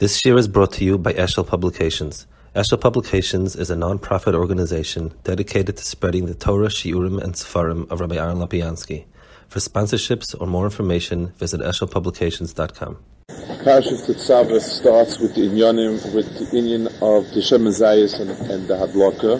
This 0.00 0.24
year 0.24 0.38
is 0.38 0.48
brought 0.48 0.72
to 0.72 0.84
you 0.86 0.96
by 0.96 1.12
Eshel 1.12 1.46
Publications. 1.46 2.26
Eshel 2.56 2.80
Publications 2.80 3.54
is 3.54 3.68
a 3.68 3.76
non-profit 3.76 4.34
organization 4.34 5.12
dedicated 5.24 5.76
to 5.76 5.84
spreading 5.84 6.24
the 6.24 6.32
Torah, 6.32 6.68
Shiurim, 6.68 7.22
and 7.22 7.34
Sefarim 7.34 7.86
of 7.90 8.00
Rabbi 8.00 8.16
Aaron 8.16 8.38
Lopiansky. 8.38 9.04
For 9.48 9.58
sponsorships 9.58 10.34
or 10.40 10.46
more 10.46 10.64
information, 10.64 11.34
visit 11.36 11.60
eshelpublications.com. 11.60 12.96
Parshas 13.28 14.06
Tetzaveh 14.06 14.62
starts 14.62 15.18
with 15.18 15.34
the 15.34 15.42
Inyanim, 15.42 16.14
with 16.14 16.32
the 16.38 16.46
Inyan 16.56 16.86
of 17.02 17.30
the 17.34 17.42
Shem 17.42 17.66
and, 17.66 18.30
and 18.50 18.68
the 18.68 18.76
Hadlaka. 18.76 19.36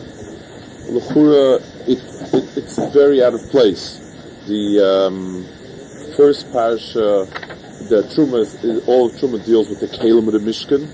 L'chura, 0.91 1.57
it, 1.89 2.35
it, 2.35 2.59
it's 2.59 2.77
very 2.93 3.25
out 3.25 3.33
of 3.33 3.41
place. 3.49 3.97
The 4.47 5.09
um, 5.09 5.47
first 6.19 6.49
parsha, 6.49 7.27
the 7.91 8.03
Truma, 8.03 8.87
all 8.87 9.07
of 9.07 9.13
Truma 9.17 9.45
deals 9.45 9.69
with 9.69 9.81
the 9.81 9.89
Kalim 9.89 10.29
of 10.29 10.33
the 10.33 10.39
Mishkan. 10.39 10.87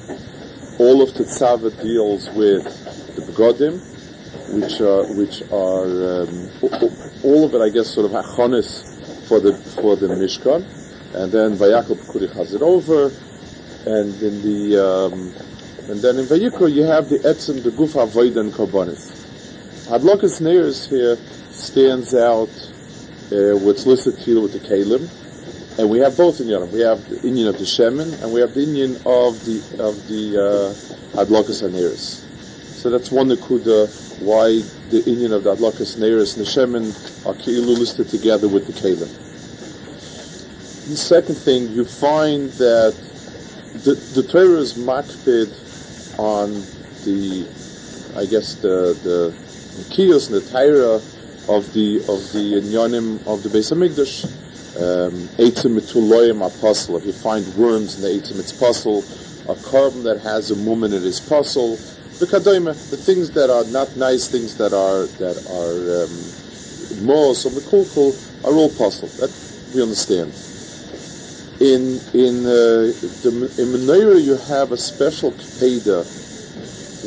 All 0.81 1.03
of 1.03 1.11
Tetzaveh 1.11 1.83
deals 1.83 2.31
with 2.31 2.65
the 3.15 3.23
Begodim, 3.23 3.77
which 4.55 4.81
are, 4.81 5.05
which 5.15 5.43
are, 5.53 6.23
um, 6.23 6.51
all 7.23 7.45
of 7.45 7.55
it, 7.55 7.61
I 7.61 7.69
guess, 7.69 7.93
sort 7.93 8.07
of 8.07 8.13
hachonis 8.13 9.29
for 9.29 9.41
the, 9.41 9.53
for 9.81 9.97
the 9.97 10.07
Mishkan. 10.09 10.65
And 11.15 11.31
then 11.31 11.55
Vayakov 11.57 12.11
Kuri 12.11 12.29
has 12.29 12.55
it 12.55 12.63
over, 12.63 13.13
and 13.87 14.15
in 14.23 14.41
the, 14.41 14.83
um, 14.83 15.13
and 15.91 16.01
then 16.01 16.17
in 16.17 16.25
Vayikra 16.25 16.73
you 16.73 16.85
have 16.85 17.11
the 17.11 17.19
Etzim, 17.19 17.63
the 17.63 17.71
Gufa 17.71 18.09
Void 18.09 18.39
and 18.39 18.53
Karbonis. 18.53 19.13
Hadlokas 19.89 20.41
here 20.89 21.17
stands 21.53 22.15
out 22.15 22.49
uh, 22.49 23.57
what's 23.59 23.85
listed 23.85 24.17
here 24.19 24.41
with 24.41 24.55
the 24.55 24.61
Kalim, 24.61 25.11
and 25.79 25.91
we 25.91 25.99
have 25.99 26.17
both 26.17 26.41
in 26.41 26.47
inyanim. 26.47 26.71
We 26.73 26.81
have 26.81 27.07
the 27.09 27.17
inyan 27.17 27.49
of 27.49 27.59
the 27.59 27.65
Shemin, 27.65 28.23
and 28.23 28.33
we 28.33 28.41
have 28.41 28.55
the 28.55 28.65
inyan 28.65 28.97
of 29.05 29.45
the 29.45 29.61
of 29.83 30.09
the 30.09 30.25
uh, 31.17 31.23
Adlokas 31.23 31.63
Aneris. 31.63 32.25
So 32.77 32.91
that's 32.91 33.11
one 33.11 33.29
nakuda 33.29 33.89
why 34.23 34.61
the 34.91 35.03
inyan 35.03 35.33
of 35.33 35.45
the 35.45 35.55
Adlokas 35.55 35.97
Aneris 35.99 36.37
and 36.37 36.47
the 36.47 36.51
Shemin 36.51 37.27
are 37.27 37.35
ki'ilu 37.35 37.77
listed 37.79 38.09
together 38.09 38.49
with 38.49 38.67
the 38.67 38.73
Kalim. 38.73 39.13
The 40.89 40.97
second 40.97 41.35
thing, 41.35 41.73
you 41.73 41.85
find 41.85 42.49
that 42.53 42.95
the, 43.85 43.95
the 44.15 44.23
Torah 44.23 44.59
is 44.59 44.75
makpid 44.75 45.51
on 46.19 46.53
the, 47.05 47.45
I 48.19 48.25
guess 48.25 48.55
the 48.55 48.97
the, 49.03 49.35
kiyos 49.95 50.31
and 50.33 50.41
the 50.41 50.49
Torah 50.51 51.03
of 51.55 51.73
the 51.75 51.99
of 52.09 52.33
the 52.33 52.61
inyanim 52.63 53.27
of 53.27 53.43
the 53.43 53.51
Beis 53.51 53.73
Hamikdash. 53.73 54.46
Um, 54.77 55.29
apostle. 56.43 56.97
If 56.99 57.07
you 57.07 57.13
find 57.13 57.47
worms 57.55 57.97
in 57.97 58.03
the 58.03 58.09
eitzim, 58.09 58.39
it's 58.39 58.53
puzzle. 58.53 59.05
A 59.49 59.57
carbon 59.63 60.03
that 60.05 60.21
has 60.21 60.51
a 60.51 60.57
mum 60.57 60.85
in 60.85 60.93
it 60.93 61.03
is 61.03 61.19
puzzle. 61.21 61.77
The 62.19 62.27
kadoima, 62.27 62.75
the 62.91 62.97
things 62.97 63.31
that 63.33 63.49
are 63.49 63.65
not 63.73 63.97
nice, 63.97 64.29
things 64.29 64.57
that 64.59 64.75
are 64.75 65.07
that 65.17 65.37
are 65.49 66.05
um, 66.05 66.37
or 67.09 67.33
mekulkul 67.57 68.45
are 68.45 68.53
all 68.53 68.69
puzzle. 68.69 69.09
That 69.17 69.33
we 69.75 69.83
understand. 69.83 70.33
In 71.61 71.97
in 72.13 72.45
uh, 72.45 72.93
the 73.25 73.33
in 73.57 73.69
Menorah 73.73 74.23
you 74.23 74.37
have 74.37 74.73
a 74.73 74.77
special 74.77 75.33
kpeda 75.33 76.05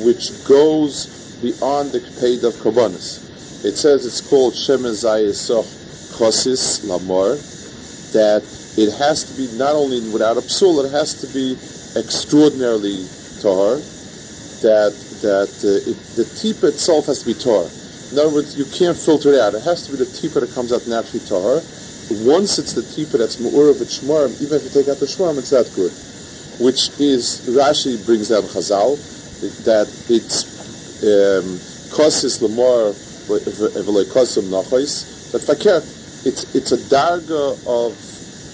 which 0.06 0.44
goes 0.48 1.38
beyond 1.42 1.92
the 1.92 2.00
kpeda 2.00 2.46
of 2.46 2.54
Kabbanis. 2.56 3.64
It 3.64 3.76
says 3.76 4.06
it's 4.06 4.28
called 4.28 4.54
Shemen 4.54 4.96
Zayisoch 4.96 5.78
Chosis 6.18 6.86
Lamor, 6.86 7.38
that 8.14 8.44
it 8.78 8.92
has 8.98 9.24
to 9.26 9.34
be 9.36 9.48
not 9.58 9.76
only 9.76 10.00
without 10.12 10.38
a 10.38 10.42
psul, 10.42 10.86
it 10.86 10.92
has 10.92 11.14
to 11.22 11.28
be 11.34 11.54
extraordinarily 12.00 13.06
tahar, 13.42 13.78
that 14.62 14.94
that 15.22 15.52
uh, 15.64 15.90
it, 15.90 15.98
the 16.16 16.24
tipa 16.24 16.70
itself 16.70 17.06
has 17.08 17.20
to 17.24 17.28
be 17.28 17.34
tahar. 17.34 17.68
In 18.12 18.18
other 18.18 18.34
words, 18.34 18.58
you 18.58 18.66
can't 18.66 18.98
filter 18.98 19.34
it 19.34 19.40
out. 19.40 19.54
It 19.54 19.64
has 19.64 19.86
to 19.86 19.92
be 19.92 19.98
the 19.98 20.10
tipa 20.10 20.42
that 20.42 20.52
comes 20.54 20.72
out 20.72 20.86
naturally 20.88 21.24
tahar. 21.26 21.62
Once 22.26 22.58
it's 22.58 22.74
the 22.74 22.82
tipa 22.82 23.18
that's 23.20 23.38
mu'ur 23.38 23.70
of 23.70 23.78
shmarim, 23.78 24.34
even 24.42 24.58
if 24.58 24.64
you 24.64 24.72
take 24.74 24.90
out 24.90 24.98
the 24.98 25.06
shmarim, 25.06 25.38
it's 25.38 25.52
that 25.52 25.70
good. 25.76 25.94
Which 26.60 26.90
is, 27.00 27.48
Rashi 27.56 28.04
brings 28.06 28.30
down 28.30 28.44
Chazal, 28.44 28.98
that 29.64 29.88
it's 30.10 30.44
um, 31.04 31.56
kosis 31.96 32.42
lamar 32.42 32.94
that 35.32 35.42
fakir, 35.46 35.82
it's 36.26 36.56
it's 36.56 36.72
a 36.72 36.78
darga 36.78 37.56
of 37.68 37.94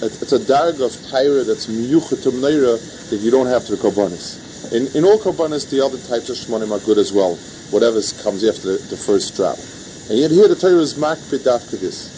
it's 0.02 0.32
a 0.32 0.38
darga 0.38 0.86
of 0.86 0.92
tyra 1.10 1.46
that's 1.46 1.66
miyuchatum 1.66 2.40
neira 2.40 2.78
that 3.10 3.16
you 3.16 3.30
don't 3.30 3.46
have 3.46 3.64
to 3.66 3.76
the. 3.76 4.72
In 4.72 4.86
in 4.94 5.04
all 5.04 5.18
karbanis, 5.18 5.70
the 5.70 5.84
other 5.84 5.98
types 5.98 6.28
of 6.28 6.36
shmonim 6.36 6.70
are 6.70 6.84
good 6.84 6.98
as 6.98 7.12
well. 7.12 7.36
Whatever 7.70 8.00
comes 8.22 8.44
after 8.44 8.60
the, 8.62 8.78
the 8.90 8.96
first 8.96 9.34
drop, 9.36 9.58
and 10.10 10.18
yet 10.18 10.30
here 10.30 10.48
the 10.48 10.54
Torah 10.54 10.78
is 10.78 10.94
makpid 10.94 11.46
after 11.46 11.76
this. 11.76 12.14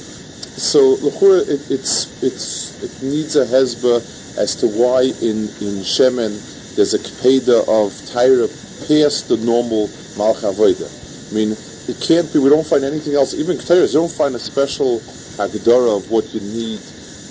So 0.58 0.98
l'chura, 1.00 1.40
it, 1.48 1.70
it's 1.70 2.22
it's 2.22 2.82
it 2.82 3.02
needs 3.02 3.36
a 3.36 3.44
hezba 3.46 4.04
as 4.36 4.56
to 4.56 4.66
why 4.66 5.02
in 5.02 5.48
in 5.64 5.80
Shemen 5.80 6.36
there's 6.76 6.94
a 6.94 6.98
kpeda 6.98 7.62
of 7.62 7.92
tyra 8.12 8.48
past 8.86 9.28
the 9.28 9.36
normal 9.38 9.88
malcha 10.16 10.52
I 10.52 11.34
mean, 11.34 11.52
it 11.52 12.00
can't 12.00 12.30
be. 12.32 12.38
We 12.38 12.50
don't 12.50 12.66
find 12.66 12.84
anything 12.84 13.14
else. 13.14 13.34
Even 13.34 13.56
Ketairas, 13.56 13.94
you 13.94 14.00
don't 14.00 14.12
find 14.12 14.34
a 14.34 14.38
special 14.38 15.00
hagdara 15.38 15.96
of 15.96 16.10
what 16.10 16.34
you 16.34 16.40
need 16.40 16.80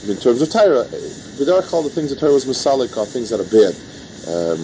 in 0.08 0.16
terms 0.18 0.42
of 0.42 0.50
Torah. 0.50 0.88
called 1.68 1.86
the 1.86 1.94
things 1.94 2.10
that 2.10 2.20
Torah 2.20 2.34
was 2.34 2.46
masalik 2.46 2.98
are 2.98 3.06
things 3.06 3.30
that 3.30 3.40
are 3.44 3.52
bad. 3.52 3.76
Um, 4.32 4.64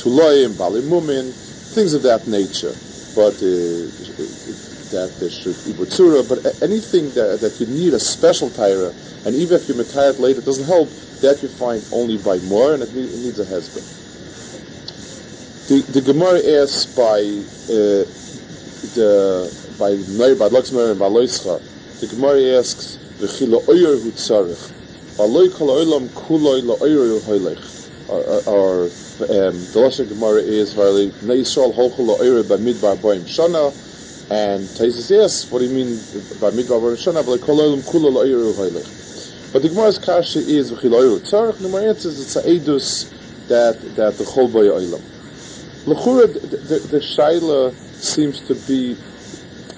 Tuloyim, 0.00 0.52
Balimumin, 0.56 1.32
things 1.74 1.92
of 1.92 2.02
that 2.02 2.26
nature. 2.26 2.72
But 3.14 3.36
uh, 3.36 3.88
that 4.92 5.12
there 5.20 5.30
should 5.30 5.56
be 5.64 5.72
Butsura, 5.72 6.26
but 6.28 6.38
anything 6.62 7.10
that, 7.14 7.40
that 7.40 7.60
you 7.60 7.66
need 7.66 7.92
a 7.92 8.00
special 8.00 8.50
Torah, 8.50 8.94
and 9.24 9.34
even 9.34 9.60
if 9.60 9.68
you 9.68 9.74
retire 9.74 10.10
it 10.10 10.18
later, 10.18 10.40
it 10.40 10.44
doesn't 10.44 10.66
help, 10.66 10.88
that 11.20 11.42
you 11.42 11.48
find 11.48 11.84
only 11.92 12.16
by 12.18 12.38
more, 12.46 12.74
and 12.74 12.82
it, 12.82 12.90
it 12.90 13.18
needs 13.20 13.40
a 13.40 13.44
husband. 13.44 13.84
The, 15.68 15.82
the 15.92 16.00
Gemara 16.00 16.38
asks 16.62 16.86
by 16.86 17.18
uh, 17.66 18.06
the 18.94 19.65
by 19.78 19.90
Meir 20.16 20.34
by 20.36 20.48
Luxmer 20.48 20.90
and 20.90 20.98
by 20.98 21.06
Loischa. 21.06 21.60
The 22.00 22.06
Gemara 22.06 22.58
asks 22.58 22.96
v'chila 23.18 23.68
oyer 23.68 23.96
hu 23.96 24.10
tzarich 24.12 24.72
v'loy 25.16 25.48
kol 25.54 25.68
olam 25.68 26.08
kuloi 26.08 26.62
la 26.64 26.74
oyer 26.82 27.18
hoylech. 27.20 27.74
Or 28.46 28.84
um, 28.84 28.88
the 29.18 29.80
Lashon 29.80 30.08
Gemara 30.08 30.40
is 30.40 30.74
Harley 30.74 31.06
Nei 31.22 31.38
Yisrael 31.38 31.74
holchol 31.74 32.06
la 32.06 32.14
oyer 32.14 32.42
by 32.42 32.56
midbar 32.56 32.96
boim 32.96 33.22
shana. 33.22 33.72
And 34.30 34.64
Taisus 34.64 35.24
asks, 35.24 35.50
what 35.50 35.60
do 35.60 35.66
you 35.66 35.74
mean 35.74 35.96
by 36.40 36.50
midbar 36.50 36.80
boim 36.80 36.96
shana? 36.96 37.22
V'loy 37.22 37.40
kol 37.42 37.58
olam 37.58 37.82
kuloi 37.82 38.12
la 38.12 38.20
oyer 38.20 38.52
hoylech. 38.52 39.52
But 39.52 39.62
the 39.62 39.68
Gemara's 39.68 39.98
kasha 39.98 40.38
is 40.38 40.70
v'chila 40.72 40.96
oyer 41.00 41.18
hu 41.18 41.20
tzarich. 41.20 41.58
The 41.58 41.64
Gemara 41.64 41.88
answers 41.88 42.20
it's 42.20 42.36
a 42.36 42.42
edus 42.42 43.12
that 43.48 43.80
that 43.96 44.16
the 44.18 44.24
chol 44.24 44.52
boy 44.52 44.66
olam. 44.66 45.02
L'chura, 45.86 46.26
the 46.26 46.98
shaila 46.98 47.72
seems 47.94 48.40
to 48.48 48.54
be, 48.66 48.96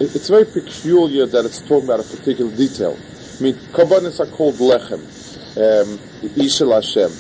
it's 0.01 0.29
very 0.29 0.45
peculiar 0.45 1.27
that 1.27 1.45
it's 1.45 1.61
talking 1.61 1.85
about 1.85 2.01
a 2.01 2.17
particular 2.17 2.55
detail. 2.55 2.97
I 3.39 3.43
mean, 3.43 3.55
kabbanis 3.73 4.21
are 4.21 4.31
called 4.31 4.55
lechem, 4.55 5.01
um, 5.57 5.99
ishel 6.37 6.73
Hashem, 6.73 7.11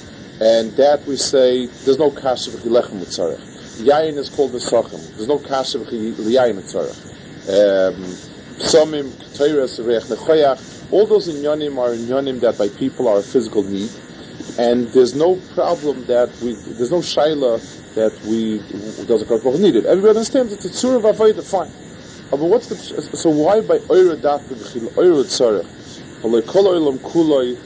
and 0.40 0.72
that 0.76 1.04
we 1.06 1.16
say 1.16 1.66
there's 1.66 1.98
no 1.98 2.10
kasha 2.10 2.50
v'chi 2.50 2.70
lechem 2.70 3.00
v'tzarech. 3.00 3.82
Yain 3.82 4.16
is 4.16 4.28
called 4.28 4.52
nesachim. 4.52 5.16
There's 5.16 5.28
no 5.28 5.38
kasha 5.38 5.78
v'chi 5.78 6.12
liyayin 6.14 6.60
v'tzarech. 6.60 7.94
Um, 7.94 8.04
Somim, 8.58 9.08
ketayras, 9.10 9.78
reich 9.86 10.02
nechoyach, 10.02 10.92
all 10.92 11.06
those 11.06 11.28
inyanim 11.28 11.78
are 11.78 11.90
inyanim 11.90 12.40
that 12.40 12.58
by 12.58 12.68
people 12.68 13.06
are 13.06 13.18
a 13.18 13.22
physical 13.22 13.62
need, 13.62 13.90
and 14.58 14.88
there's 14.88 15.14
no 15.14 15.36
problem 15.54 16.04
that 16.06 16.28
we, 16.42 16.54
there's 16.54 16.90
no 16.90 16.98
shaila 16.98 17.60
that 17.94 18.12
we 18.26 18.58
does 19.06 19.22
a 19.22 19.26
Baruch 19.26 19.60
needed. 19.60 19.86
Everybody 19.86 20.10
understands 20.10 20.52
it's 20.52 20.64
a 20.64 20.70
tzura 20.70 21.00
v'avodah, 21.00 21.48
fine. 21.48 21.87
But 22.30 22.40
what's 22.40 22.68
the 22.68 22.76
so 22.76 23.30
why 23.30 23.60
by 23.62 23.78
oira 23.78 24.14
dafka 24.16 24.54
v'chil 24.54 24.88
oira 24.96 25.24
tzarech? 25.24 25.66
Halei 26.22 26.46
kol 26.46 26.64
oilam 26.64 26.98
kuloi 26.98 27.56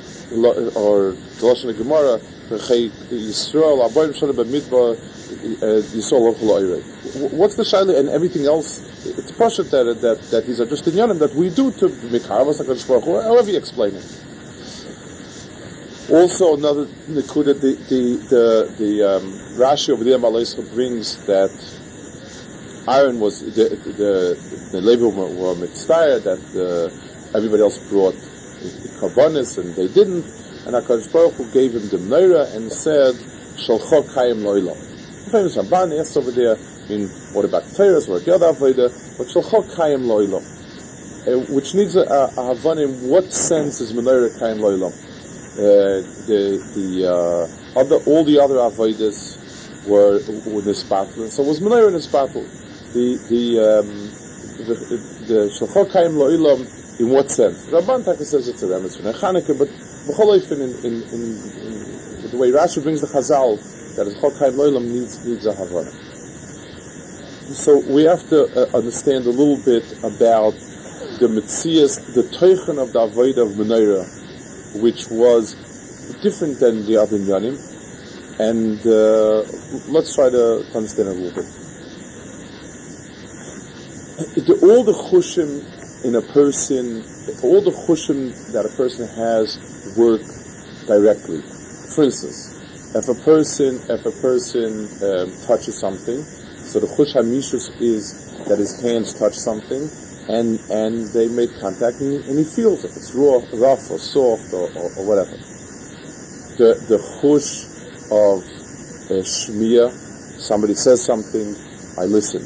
or 0.77 1.11
the 1.11 1.43
lashon 1.43 1.77
Gemara 1.77 2.19
v'chei 2.49 2.91
Yisrael 3.11 3.83
aboyim 3.89 4.15
shana 4.15 4.33
b'midbar 4.33 4.95
uh, 4.95 5.83
Yisrael 5.97 6.41
lo 6.41 6.61
oira. 6.61 7.33
What's 7.33 7.57
the 7.57 7.65
shaila 7.65 7.99
and 7.99 8.09
everything 8.11 8.47
else? 8.47 8.81
It's 9.05 9.33
pashat 9.33 9.71
that 9.71 10.01
that 10.01 10.23
that 10.31 10.47
these 10.47 10.61
are 10.61 10.67
just 10.67 10.85
inyanim 10.85 11.19
that 11.19 11.35
we 11.35 11.51
do 11.51 11.73
to 11.73 11.89
mikhavas 11.89 12.61
Hakadosh 12.63 12.87
Baruch 12.87 13.25
however 13.25 13.51
you 13.51 13.59
explain 13.59 13.97
it. 13.97 14.05
Also, 16.09 16.57
another 16.57 16.87
nikuda, 16.87 17.61
the 17.61 17.75
the 17.89 18.17
the, 18.29 18.75
the 18.79 19.03
um, 19.17 19.33
Rashi 19.57 19.91
over 19.91 20.05
there, 20.05 20.19
Malaisa 20.19 20.63
brings 20.73 21.27
that 21.27 21.51
Aaron 22.89 23.21
was 23.21 23.41
the 23.55 23.69
the 23.95 24.37
the 24.73 24.81
Levi 24.81 25.05
were, 25.05 25.29
were 25.29 25.55
that 25.55 26.43
uh, 26.59 27.37
everybody 27.37 27.63
else 27.63 27.79
brought 27.89 28.15
karbonis 28.99 29.59
and 29.59 29.75
they 29.75 29.87
didn't, 29.89 30.25
and 30.67 30.75
Hakadosh 30.75 31.13
Baruch 31.13 31.35
Hu 31.35 31.51
gave 31.53 31.75
him 31.75 31.89
the 31.89 31.99
Meira 31.99 32.55
and 32.57 32.73
said 32.73 33.15
Shalchok 33.55 34.11
Hayim 34.15 34.43
Loilam. 34.43 34.77
Famous 35.31 35.57
Ramban 35.57 35.99
asks 35.99 36.17
over 36.17 36.31
there, 36.33 36.57
I 36.57 36.89
mean, 36.89 37.09
what 37.33 37.45
about 37.45 37.63
Teres, 37.75 38.09
what 38.09 38.25
the 38.25 38.35
other 38.35 38.53
Avodah, 38.53 38.91
but 39.17 39.27
Shalchok 39.29 39.75
Hayim 39.77 40.05
Loilam. 40.05 40.43
Uh, 41.23 41.39
which 41.55 41.73
needs 41.77 41.95
a, 41.95 42.01
a, 42.01 42.25
a 42.25 42.55
Havan 42.55 42.83
in 42.83 43.09
what 43.09 43.33
sense 43.33 43.81
is 43.81 43.93
Menorah 43.93 44.37
Hayim 44.41 44.59
Loilam? 44.59 44.93
Uh, 45.55 46.03
the, 46.27 46.59
the, 46.75 47.07
uh, 47.07 47.79
other, 47.79 47.97
all 48.07 48.25
the 48.25 48.41
other 48.41 48.57
Avodas 48.57 49.39
were, 49.87 50.15
were 50.51 50.63
Nisbatl, 50.63 51.29
so 51.31 51.45
was 51.45 51.61
Menorah 51.61 51.93
Nisbatl. 51.93 52.72
The, 52.93 53.17
the, 53.29 53.59
um, 53.59 53.89
the, 54.67 54.75
the 55.27 55.49
Loilam, 56.13 57.01
in 57.01 57.09
what 57.09 57.31
sense? 57.31 57.69
Rabban 57.69 58.05
Taka 58.05 58.25
says 58.25 58.49
it's 58.49 58.63
a 58.63 58.67
remez 58.67 59.01
for 59.01 59.13
Chanukah, 59.13 59.59
but 59.59 59.69
in, 60.53 60.61
in, 60.61 60.71
in, 60.85 61.03
in, 62.25 62.31
the 62.31 62.37
way 62.39 62.51
Rashi 62.51 62.83
brings 62.83 63.01
the 63.01 63.07
Chazal, 63.07 63.57
that 63.97 64.07
is 64.07 64.15
Chokheim 64.17 64.55
Loilam 64.55 64.85
needs, 64.85 65.25
needs 65.27 65.47
a 65.47 65.55
Havana. 65.55 65.91
So 67.55 67.81
we 67.93 68.05
have 68.05 68.27
to 68.29 68.45
uh, 68.45 68.77
understand 68.77 69.27
a 69.27 69.31
little 69.31 69.57
bit 69.65 69.85
about 69.99 70.53
the 71.19 71.29
Metzias, 71.29 72.15
the 72.15 72.23
Teichen 72.23 72.79
of 72.81 72.93
the 72.93 73.01
Avodah 73.01 73.43
of 73.43 73.57
Menorah, 73.57 74.83
which 74.83 75.09
was 75.11 75.55
different 76.23 76.59
than 76.61 76.87
the 76.87 76.97
other 76.97 77.19
Yanim, 77.19 77.57
and 78.41 78.81
uh, 78.87 79.45
let's 79.93 80.15
try 80.15 80.31
to 80.31 80.65
understand 80.75 81.09
a 81.09 81.13
little 81.13 81.43
bit. 81.43 81.62
All 84.23 84.85
the 84.85 84.93
chushim 84.93 85.67
in 86.05 86.15
a 86.15 86.23
person, 86.23 87.03
all 87.43 87.61
the 87.61 87.73
chushim 87.73 88.31
that 88.53 88.65
a 88.65 88.69
person 88.71 89.09
has 89.09 89.59
work 89.97 90.23
directly. 90.87 91.43
For 91.95 92.05
instance, 92.05 92.55
if 92.95 93.09
a 93.09 93.15
person, 93.15 93.81
if 93.91 94.07
a 94.07 94.13
person 94.23 94.87
um, 95.03 95.33
touches 95.43 95.79
something, 95.79 96.23
so 96.23 96.79
the 96.79 96.87
chush 96.87 97.15
hamishus 97.15 97.81
is 97.81 98.15
that 98.47 98.59
his 98.59 98.81
hands 98.81 99.13
touch 99.15 99.35
something, 99.35 99.91
and 100.29 100.61
and 100.71 101.09
they 101.09 101.27
make 101.27 101.51
contact, 101.59 101.99
and 101.99 102.23
he, 102.23 102.31
and 102.31 102.39
he 102.39 102.45
feels 102.45 102.85
it. 102.85 102.95
It's 102.97 103.13
raw, 103.15 103.43
rough 103.55 103.91
or 103.91 103.99
soft 103.99 104.53
or, 104.53 104.71
or, 104.71 104.91
or 104.99 105.05
whatever. 105.05 105.35
The 106.59 106.79
the 106.87 106.99
chush 106.99 107.67
of 108.07 108.45
uh, 109.11 109.23
shmiyah, 109.27 109.91
somebody 110.39 110.75
says 110.75 111.03
something, 111.03 111.57
I 111.99 112.05
listen, 112.05 112.43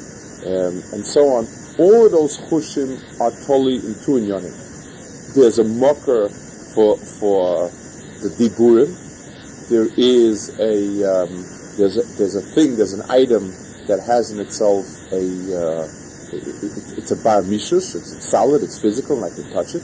um, 0.47 0.83
and 0.93 1.05
so 1.05 1.37
on 1.37 1.56
all 1.79 2.07
of 2.07 2.13
those 2.13 2.39
chushim 2.39 2.97
are 3.21 3.31
totally 3.47 3.77
in 3.77 3.95
two 4.05 4.17
inyanim. 4.17 4.55
There's 5.35 5.59
a 5.59 5.65
mocker 5.65 6.29
for 6.75 6.97
for 6.97 7.69
the 8.23 8.31
diburim. 8.39 8.89
There 9.69 9.89
is 9.97 10.59
a 10.59 11.05
um, 11.05 11.45
there's 11.77 11.97
a 11.99 12.03
there's 12.17 12.35
a 12.35 12.41
thing 12.41 12.77
there's 12.77 12.95
an 12.95 13.05
item 13.11 13.53
that 13.89 14.01
has 14.07 14.31
in 14.31 14.41
itself 14.41 14.87
a 15.13 15.21
uh, 15.21 15.89
it, 16.33 16.43
it, 16.65 16.99
it's 16.99 17.11
a 17.11 17.17
bar 17.17 17.43
mishus. 17.43 17.95
It's 17.95 18.25
solid. 18.25 18.63
It's 18.63 18.81
physical, 18.81 19.23
and 19.23 19.33
I 19.33 19.37
can 19.37 19.53
touch 19.53 19.75
it. 19.75 19.83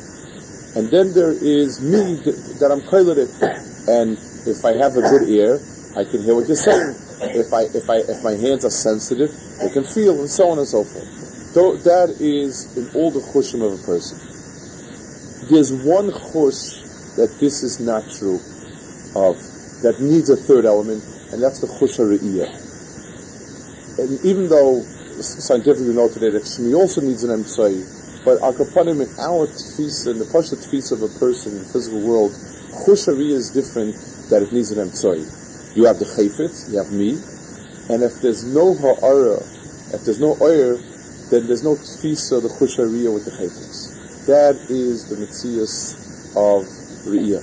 And 0.74 0.88
then 0.88 1.12
there 1.12 1.32
is 1.32 1.82
me 1.82 2.14
that, 2.24 2.56
that 2.60 2.72
I'm 2.72 2.80
koilet 2.80 3.18
it, 3.18 3.30
and 3.88 4.16
if 4.48 4.64
I 4.64 4.72
have 4.72 4.96
a 4.96 5.02
good 5.02 5.28
ear, 5.28 5.60
I 5.94 6.04
can 6.04 6.22
hear 6.22 6.34
what 6.34 6.48
you're 6.48 6.56
saying. 6.56 6.96
If 7.20 7.52
I 7.52 7.62
if 7.76 7.90
I 7.90 7.96
if 7.98 8.24
my 8.24 8.32
hands 8.32 8.64
are 8.64 8.70
sensitive, 8.70 9.30
they 9.60 9.68
can 9.70 9.84
feel, 9.84 10.18
and 10.18 10.30
so 10.30 10.48
on 10.48 10.58
and 10.58 10.66
so 10.66 10.82
forth 10.82 11.21
that 11.54 12.16
is 12.18 12.76
in 12.76 12.88
all 12.94 13.10
the 13.10 13.20
chushim 13.20 13.62
of 13.62 13.80
a 13.80 13.82
person. 13.84 14.18
There's 15.50 15.72
one 15.72 16.10
chush 16.10 17.16
that 17.16 17.38
this 17.40 17.62
is 17.62 17.80
not 17.80 18.08
true 18.10 18.40
of, 19.14 19.36
that 19.82 20.00
needs 20.00 20.30
a 20.30 20.36
third 20.36 20.64
element, 20.64 21.04
and 21.32 21.42
that's 21.42 21.60
the 21.60 21.66
chush 21.66 21.96
ha're'iyah. 21.98 22.48
And 23.98 24.24
even 24.24 24.48
though 24.48 24.82
scientifically 25.20 25.88
we 25.88 25.94
know 25.94 26.08
today 26.08 26.30
that 26.30 26.42
Shmi 26.44 26.74
also 26.74 27.00
needs 27.00 27.22
an 27.24 27.30
emtsai, 27.30 28.24
but 28.24 28.40
our 28.40 28.52
kapanim 28.52 29.02
in 29.02 29.10
our 29.18 29.46
tfisa, 29.46 30.12
in 30.12 30.18
the 30.18 30.24
pasha 30.24 30.56
tfisa 30.56 30.92
of 30.92 31.02
a 31.02 31.18
person 31.18 31.52
in 31.52 31.58
the 31.58 31.64
physical 31.64 32.00
world, 32.00 32.32
chush 32.86 33.06
ha're'iyah 33.06 33.36
is 33.36 33.50
different 33.50 33.94
that 34.30 34.42
it 34.42 34.52
needs 34.52 34.70
an 34.70 34.88
emtsai. 34.88 35.76
You 35.76 35.84
have 35.84 35.98
the 35.98 36.06
chayfet, 36.06 36.70
you 36.70 36.78
have 36.78 36.92
me, 36.92 37.20
and 37.92 38.02
if 38.02 38.22
there's 38.22 38.44
no 38.44 38.74
ha'ara, 38.74 39.42
if 39.92 40.04
there's 40.04 40.20
no 40.20 40.38
oyer, 40.40 40.78
then 41.32 41.46
there's 41.46 41.64
no 41.64 41.76
tfisa, 41.76 42.42
the 42.42 42.48
chushariya 42.48 43.12
with 43.12 43.24
the 43.24 43.30
chayfetz. 43.30 44.26
That 44.26 44.54
is 44.68 45.08
the 45.08 45.16
mitzias 45.16 45.96
of 46.36 46.68
Riyah. 47.08 47.42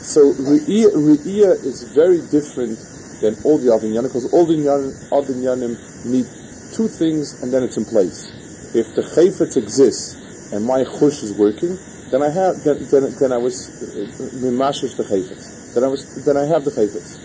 So 0.00 0.32
Riyah, 0.32 1.62
is 1.62 1.82
very 1.92 2.22
different 2.22 2.80
than 3.20 3.36
all 3.44 3.58
the 3.58 3.72
other 3.72 3.86
Yanim, 3.86 4.04
because 4.04 4.32
all 4.32 4.46
the 4.46 4.56
other 5.12 5.34
Yanim 5.34 5.76
need 6.06 6.24
two 6.72 6.88
things 6.88 7.42
and 7.42 7.52
then 7.52 7.62
it's 7.62 7.76
in 7.76 7.84
place. 7.84 8.32
If 8.74 8.94
the 8.96 9.02
chayfetz 9.02 9.58
exists 9.58 10.16
and 10.52 10.64
my 10.64 10.84
chush 10.84 11.22
is 11.22 11.34
working, 11.34 11.78
then 12.10 12.22
I 12.22 12.30
have 12.30 12.64
then 12.64 12.78
then, 12.88 13.14
then 13.20 13.32
I 13.32 13.36
was 13.36 13.68
mimashish 14.40 14.96
the 14.96 15.04
chayfetz. 15.04 15.74
Then 15.74 15.84
I 15.84 15.88
was 15.88 16.24
then 16.24 16.38
I 16.38 16.46
have 16.46 16.64
the 16.64 16.70
chayfetz. 16.70 17.20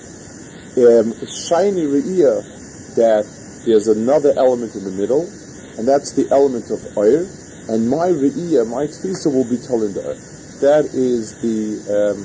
Um, 0.75 1.13
shiny 1.27 1.87
Riyah 1.87 2.95
that 2.95 3.25
there's 3.65 3.87
another 3.87 4.33
element 4.35 4.75
in 4.75 4.83
the 4.83 4.91
middle 4.91 5.31
and 5.77 5.87
that's 5.87 6.11
the 6.13 6.27
element 6.31 6.69
of 6.69 6.97
oil. 6.97 7.27
And 7.69 7.89
my 7.89 8.09
re'iyah, 8.09 8.67
my 8.67 8.85
tfisa 8.87 9.31
will 9.31 9.45
be 9.45 9.57
told 9.57 9.83
in 9.83 9.93
the 9.93 10.03
earth. 10.03 10.59
That 10.61 10.85
is 10.85 11.35
the 11.41 11.79
um, 11.89 12.21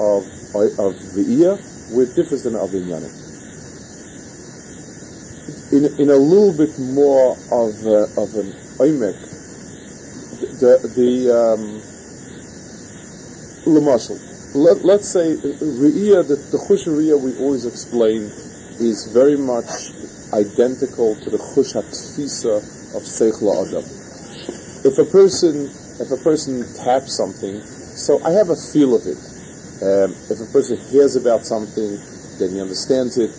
of 0.00 0.26
of 0.78 0.94
re'iyah, 1.14 1.58
which 1.92 2.14
differs 2.14 2.42
than 2.42 2.56
of 2.56 2.70
inyanim. 2.70 3.12
In, 5.72 5.84
in 6.00 6.10
a 6.10 6.16
little 6.16 6.52
bit 6.52 6.78
more 6.78 7.32
of 7.52 7.86
uh, 7.86 8.20
of 8.20 8.34
an 8.34 8.52
oimek, 8.78 9.16
the 10.58 10.78
the 10.96 11.30
um, 11.30 11.82
Let, 14.52 14.84
let's 14.84 15.08
say 15.08 15.36
re'iyah, 15.36 16.26
the, 16.26 16.34
the 16.34 16.58
chush 16.58 16.86
we 16.88 17.38
always 17.38 17.66
explain 17.66 18.22
is 18.80 19.06
very 19.12 19.36
much 19.36 19.99
identical 20.32 21.16
to 21.16 21.30
the 21.30 21.38
chush 21.38 21.74
tfisa 21.74 22.58
of 22.94 23.02
seichel 23.02 23.50
adam. 23.66 23.84
If 24.84 24.98
a 24.98 25.04
person, 25.04 25.66
if 25.98 26.10
a 26.10 26.16
person 26.16 26.62
taps 26.74 27.16
something, 27.16 27.60
so 27.60 28.22
I 28.24 28.30
have 28.32 28.50
a 28.50 28.56
feel 28.56 28.94
of 28.94 29.06
it. 29.06 29.18
Um, 29.82 30.14
if 30.30 30.40
a 30.40 30.46
person 30.52 30.78
hears 30.88 31.16
about 31.16 31.44
something, 31.44 31.98
then 32.38 32.50
he 32.50 32.60
understands 32.60 33.18
it. 33.18 33.30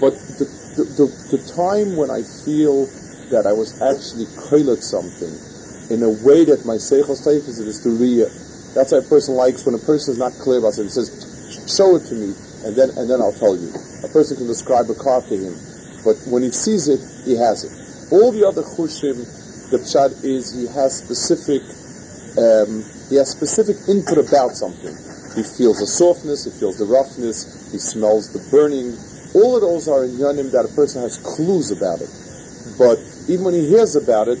But 0.00 0.14
the, 0.38 0.44
the, 0.76 0.84
the, 0.84 1.36
the 1.36 1.40
time 1.52 1.96
when 1.96 2.10
I 2.10 2.22
feel 2.44 2.86
that 3.30 3.46
I 3.46 3.52
was 3.52 3.74
actually 3.82 4.26
koilet 4.48 4.82
something 4.82 5.34
in 5.90 6.02
a 6.02 6.10
way 6.24 6.44
that 6.44 6.64
my 6.64 6.76
seichel 6.76 7.18
is 7.18 7.58
it 7.58 7.66
is 7.66 7.80
to 7.82 7.90
read. 7.90 8.28
That's 8.74 8.92
why 8.92 8.98
a 8.98 9.02
person 9.02 9.34
likes 9.34 9.64
when 9.66 9.74
a 9.74 9.82
person 9.82 10.12
is 10.12 10.18
not 10.18 10.32
clear 10.34 10.58
about 10.58 10.78
it. 10.78 10.84
He 10.84 10.90
says, 10.90 11.10
"Show 11.66 11.96
it 11.96 12.06
to 12.06 12.14
me," 12.14 12.34
and 12.64 12.76
then 12.76 12.90
and 12.96 13.08
then 13.10 13.20
I'll 13.20 13.32
tell 13.32 13.56
you. 13.56 13.72
A 14.04 14.08
person 14.08 14.36
can 14.36 14.46
describe 14.46 14.90
a 14.90 14.94
car 14.94 15.22
to 15.22 15.36
him 15.36 15.56
but 16.06 16.14
when 16.30 16.44
he 16.46 16.52
sees 16.52 16.86
it, 16.86 17.02
he 17.26 17.34
has 17.34 17.66
it. 17.66 17.74
All 18.14 18.30
the 18.30 18.46
other 18.46 18.62
chushim, 18.62 19.26
the 19.74 19.82
pshat 19.82 20.22
is 20.22 20.54
he 20.54 20.70
has 20.70 20.94
specific, 20.94 21.66
um, 22.38 22.86
he 23.10 23.18
has 23.18 23.34
specific 23.34 23.74
input 23.90 24.22
about 24.22 24.54
something. 24.54 24.94
He 25.34 25.42
feels 25.42 25.82
the 25.82 25.90
softness, 25.90 26.46
he 26.46 26.54
feels 26.54 26.78
the 26.78 26.86
roughness, 26.86 27.50
he 27.72 27.78
smells 27.82 28.30
the 28.30 28.38
burning. 28.54 28.94
All 29.34 29.58
of 29.58 29.66
those 29.66 29.88
are 29.90 30.04
in 30.04 30.14
yanim 30.14 30.52
that 30.52 30.64
a 30.64 30.72
person 30.78 31.02
has 31.02 31.18
clues 31.18 31.74
about 31.74 32.00
it. 32.00 32.08
But 32.78 33.02
even 33.26 33.44
when 33.50 33.54
he 33.54 33.66
hears 33.66 33.96
about 33.96 34.28
it, 34.28 34.38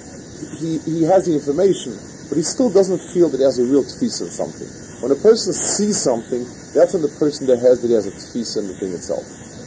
he, 0.62 0.78
he 0.86 1.02
has 1.02 1.26
the 1.26 1.34
information, 1.34 1.98
but 2.30 2.38
he 2.38 2.46
still 2.46 2.70
doesn't 2.70 3.02
feel 3.10 3.28
that 3.28 3.38
he 3.38 3.42
has 3.42 3.58
a 3.58 3.66
real 3.66 3.82
tefisa 3.82 4.22
in 4.22 4.30
something. 4.30 4.70
When 5.02 5.10
a 5.10 5.18
person 5.18 5.52
sees 5.52 5.98
something, 5.98 6.46
that's 6.72 6.94
when 6.94 7.02
the 7.02 7.12
person 7.18 7.48
that 7.48 7.58
has 7.58 7.82
that 7.82 7.88
he 7.88 7.94
has 7.94 8.06
a 8.06 8.14
tefisa 8.14 8.62
in 8.62 8.68
the 8.68 8.74
thing 8.78 8.94
itself. 8.94 9.26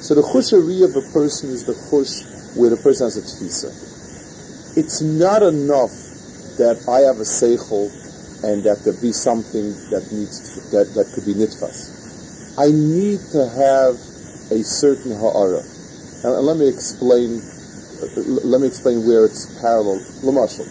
So 0.10 0.16
the 0.16 0.24
chushari 0.24 0.82
of 0.82 0.96
a 0.98 1.06
person 1.13 1.51
is 1.51 1.66
the 1.66 1.74
chush 1.74 2.25
where 2.58 2.72
the 2.72 2.82
person 2.82 3.06
has 3.06 3.16
a 3.16 3.22
tfisa. 3.22 3.70
It's 4.75 5.01
not 5.01 5.44
enough 5.44 5.94
that 6.58 6.82
I 6.89 7.06
have 7.06 7.22
a 7.22 7.30
seichel 7.30 7.94
and 8.42 8.63
that 8.63 8.82
there 8.82 8.98
be 8.98 9.13
something 9.13 9.70
that 9.94 10.10
needs 10.10 10.66
that, 10.72 10.98
that 10.98 11.13
could 11.13 11.30
be 11.30 11.38
nitfas. 11.38 11.94
I 12.58 12.74
need 12.74 13.22
to 13.38 13.54
have 13.54 14.01
a 14.50 14.66
certain 14.66 15.13
ha'ara. 15.13 15.62
And, 16.25 16.42
and 16.42 16.42
let 16.42 16.58
me 16.58 16.68
explain 16.68 17.46
let 18.50 18.62
me 18.62 18.68
explain 18.68 19.06
where 19.06 19.30
it's 19.30 19.46
parallel. 19.62 20.01
Lamashal. 20.25 20.66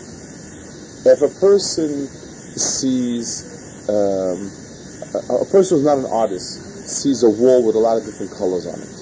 If 1.06 1.22
a 1.22 1.30
person 1.38 2.10
sees 2.58 3.46
um, 3.86 4.50
a, 5.30 5.42
a 5.42 5.46
person 5.46 5.78
who's 5.78 5.86
not 5.86 5.98
an 5.98 6.10
artist 6.10 6.90
sees 6.90 7.22
a 7.22 7.30
wall 7.30 7.62
with 7.64 7.76
a 7.76 7.78
lot 7.78 7.98
of 7.98 8.04
different 8.04 8.34
colors 8.34 8.66
on 8.66 8.82
it 8.82 8.97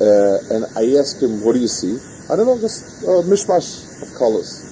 uh, 0.00 0.54
and 0.54 0.64
I 0.76 0.98
asked 0.98 1.22
him, 1.22 1.42
what 1.42 1.54
do 1.54 1.60
you 1.60 1.68
see? 1.68 1.98
I 2.30 2.36
don't 2.36 2.46
know, 2.46 2.58
just 2.60 3.02
a 3.02 3.24
mishmash 3.24 4.02
of 4.02 4.08
colors. 4.18 4.64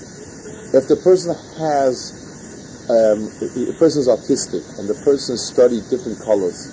If 0.75 0.89
the 0.89 0.97
person 0.97 1.35
has, 1.59 2.13
um, 2.91 3.27
a 3.69 3.73
person 3.79 4.03
is 4.03 4.09
autistic 4.09 4.63
and 4.79 4.89
the 4.89 4.99
person 5.05 5.37
studied 5.37 5.89
different 5.91 6.21
colors, 6.21 6.71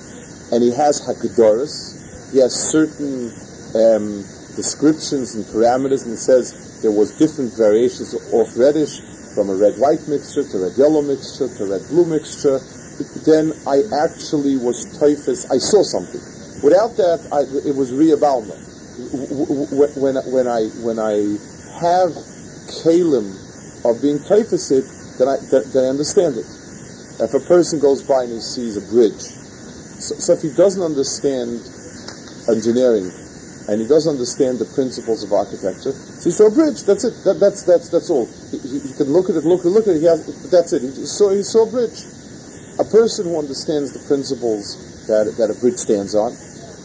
and 0.52 0.62
he 0.62 0.72
has 0.72 1.02
hakadoras. 1.02 1.98
He 2.32 2.40
has 2.40 2.54
certain 2.54 3.32
um, 3.74 4.22
descriptions 4.56 5.36
and 5.36 5.46
parameters, 5.46 6.04
and 6.04 6.12
he 6.12 6.18
says 6.18 6.82
there 6.82 6.92
was 6.92 7.12
different 7.18 7.54
variations 7.54 8.14
of 8.14 8.58
reddish, 8.58 9.02
from 9.34 9.50
a 9.50 9.56
red-white 9.56 10.08
mixture 10.08 10.44
to 10.44 10.58
a 10.58 10.70
red-yellow 10.70 11.02
mixture 11.02 11.48
to 11.48 11.64
a 11.64 11.70
red-blue 11.70 12.06
mixture. 12.06 12.60
Then 13.26 13.54
I 13.66 13.82
actually 14.06 14.58
was 14.58 14.86
toifis. 15.00 15.50
I 15.50 15.58
saw 15.58 15.82
something. 15.82 16.22
Without 16.64 16.96
that, 16.96 17.20
I, 17.32 17.42
it 17.68 17.76
was 17.76 17.92
Balma. 17.92 18.56
When, 20.00 20.16
when 20.32 20.48
I 20.48 20.64
when 20.80 20.98
I 21.00 21.38
have 21.82 22.16
kalim 22.82 23.36
of 23.84 24.02
being 24.02 24.20
typhosid, 24.20 24.88
then 25.18 25.28
I, 25.28 25.38
then 25.52 25.84
I 25.84 25.90
understand 25.90 26.38
it. 26.38 26.46
If 27.20 27.34
a 27.34 27.40
person 27.42 27.80
goes 27.80 28.02
by 28.02 28.24
and 28.24 28.34
he 28.34 28.40
sees 28.40 28.78
a 28.78 28.82
bridge, 28.82 29.22
so, 30.00 30.16
so 30.16 30.34
if 30.34 30.42
he 30.42 30.54
doesn't 30.54 30.82
understand 30.82 31.60
engineering 32.48 33.12
and 33.68 33.80
he 33.80 33.88
doesn't 33.88 34.12
understand 34.12 34.60
the 34.60 34.66
principles 34.76 35.24
of 35.24 35.32
architecture. 35.32 35.92
So 35.92 36.24
he 36.24 36.32
saw 36.32 36.48
a 36.48 36.52
bridge. 36.52 36.84
That's 36.84 37.04
it. 37.04 37.16
That, 37.24 37.40
that's 37.40 37.64
that's 37.64 37.90
that's 37.90 38.10
all. 38.10 38.28
He, 38.52 38.60
he, 38.60 38.80
he, 38.80 38.94
can 38.94 39.12
look 39.12 39.30
at 39.30 39.36
it, 39.36 39.44
look 39.44 39.62
at 39.64 39.72
look 39.72 39.88
at 39.88 39.96
it. 39.96 40.00
He 40.00 40.06
has. 40.06 40.24
That's 40.52 40.74
it. 40.74 40.82
He 40.82 41.06
saw 41.06 41.32
he 41.32 41.44
saw 41.44 41.68
a 41.68 41.72
bridge. 41.72 42.04
A 42.80 42.84
person 42.84 43.26
who 43.26 43.38
understands 43.38 43.94
the 43.94 44.00
principles 44.08 45.06
that 45.08 45.32
that 45.38 45.50
a 45.50 45.56
bridge 45.60 45.78
stands 45.78 46.16
on, 46.16 46.36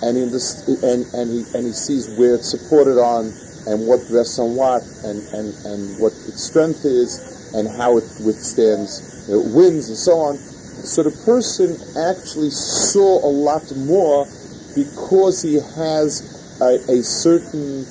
and 0.02 0.16
he 0.16 0.22
and 0.22 1.06
and 1.14 1.30
he 1.30 1.44
and 1.54 1.66
he 1.66 1.72
sees 1.72 2.08
where 2.18 2.34
it's 2.34 2.50
supported 2.50 2.98
on, 2.98 3.32
and 3.66 3.86
what 3.86 4.00
rests 4.10 4.38
on 4.38 4.54
what, 4.54 4.82
and 5.04 5.22
and 5.34 5.54
and 5.64 5.98
what 5.98 6.12
its 6.26 6.44
strength 6.44 6.84
is, 6.84 7.18
and 7.54 7.68
how 7.68 7.96
it 7.96 8.04
withstands 8.20 9.02
you 9.28 9.34
know, 9.34 9.40
winds 9.40 9.88
and 9.88 9.98
so 9.98 10.18
on. 10.20 10.38
So 10.84 11.02
the 11.02 11.10
person 11.24 11.74
actually 11.98 12.50
saw 12.50 13.24
a 13.26 13.32
lot 13.32 13.70
more 13.74 14.26
because 14.74 15.42
he 15.42 15.54
has 15.54 16.22
a, 16.60 16.78
a 16.88 17.02
certain 17.02 17.86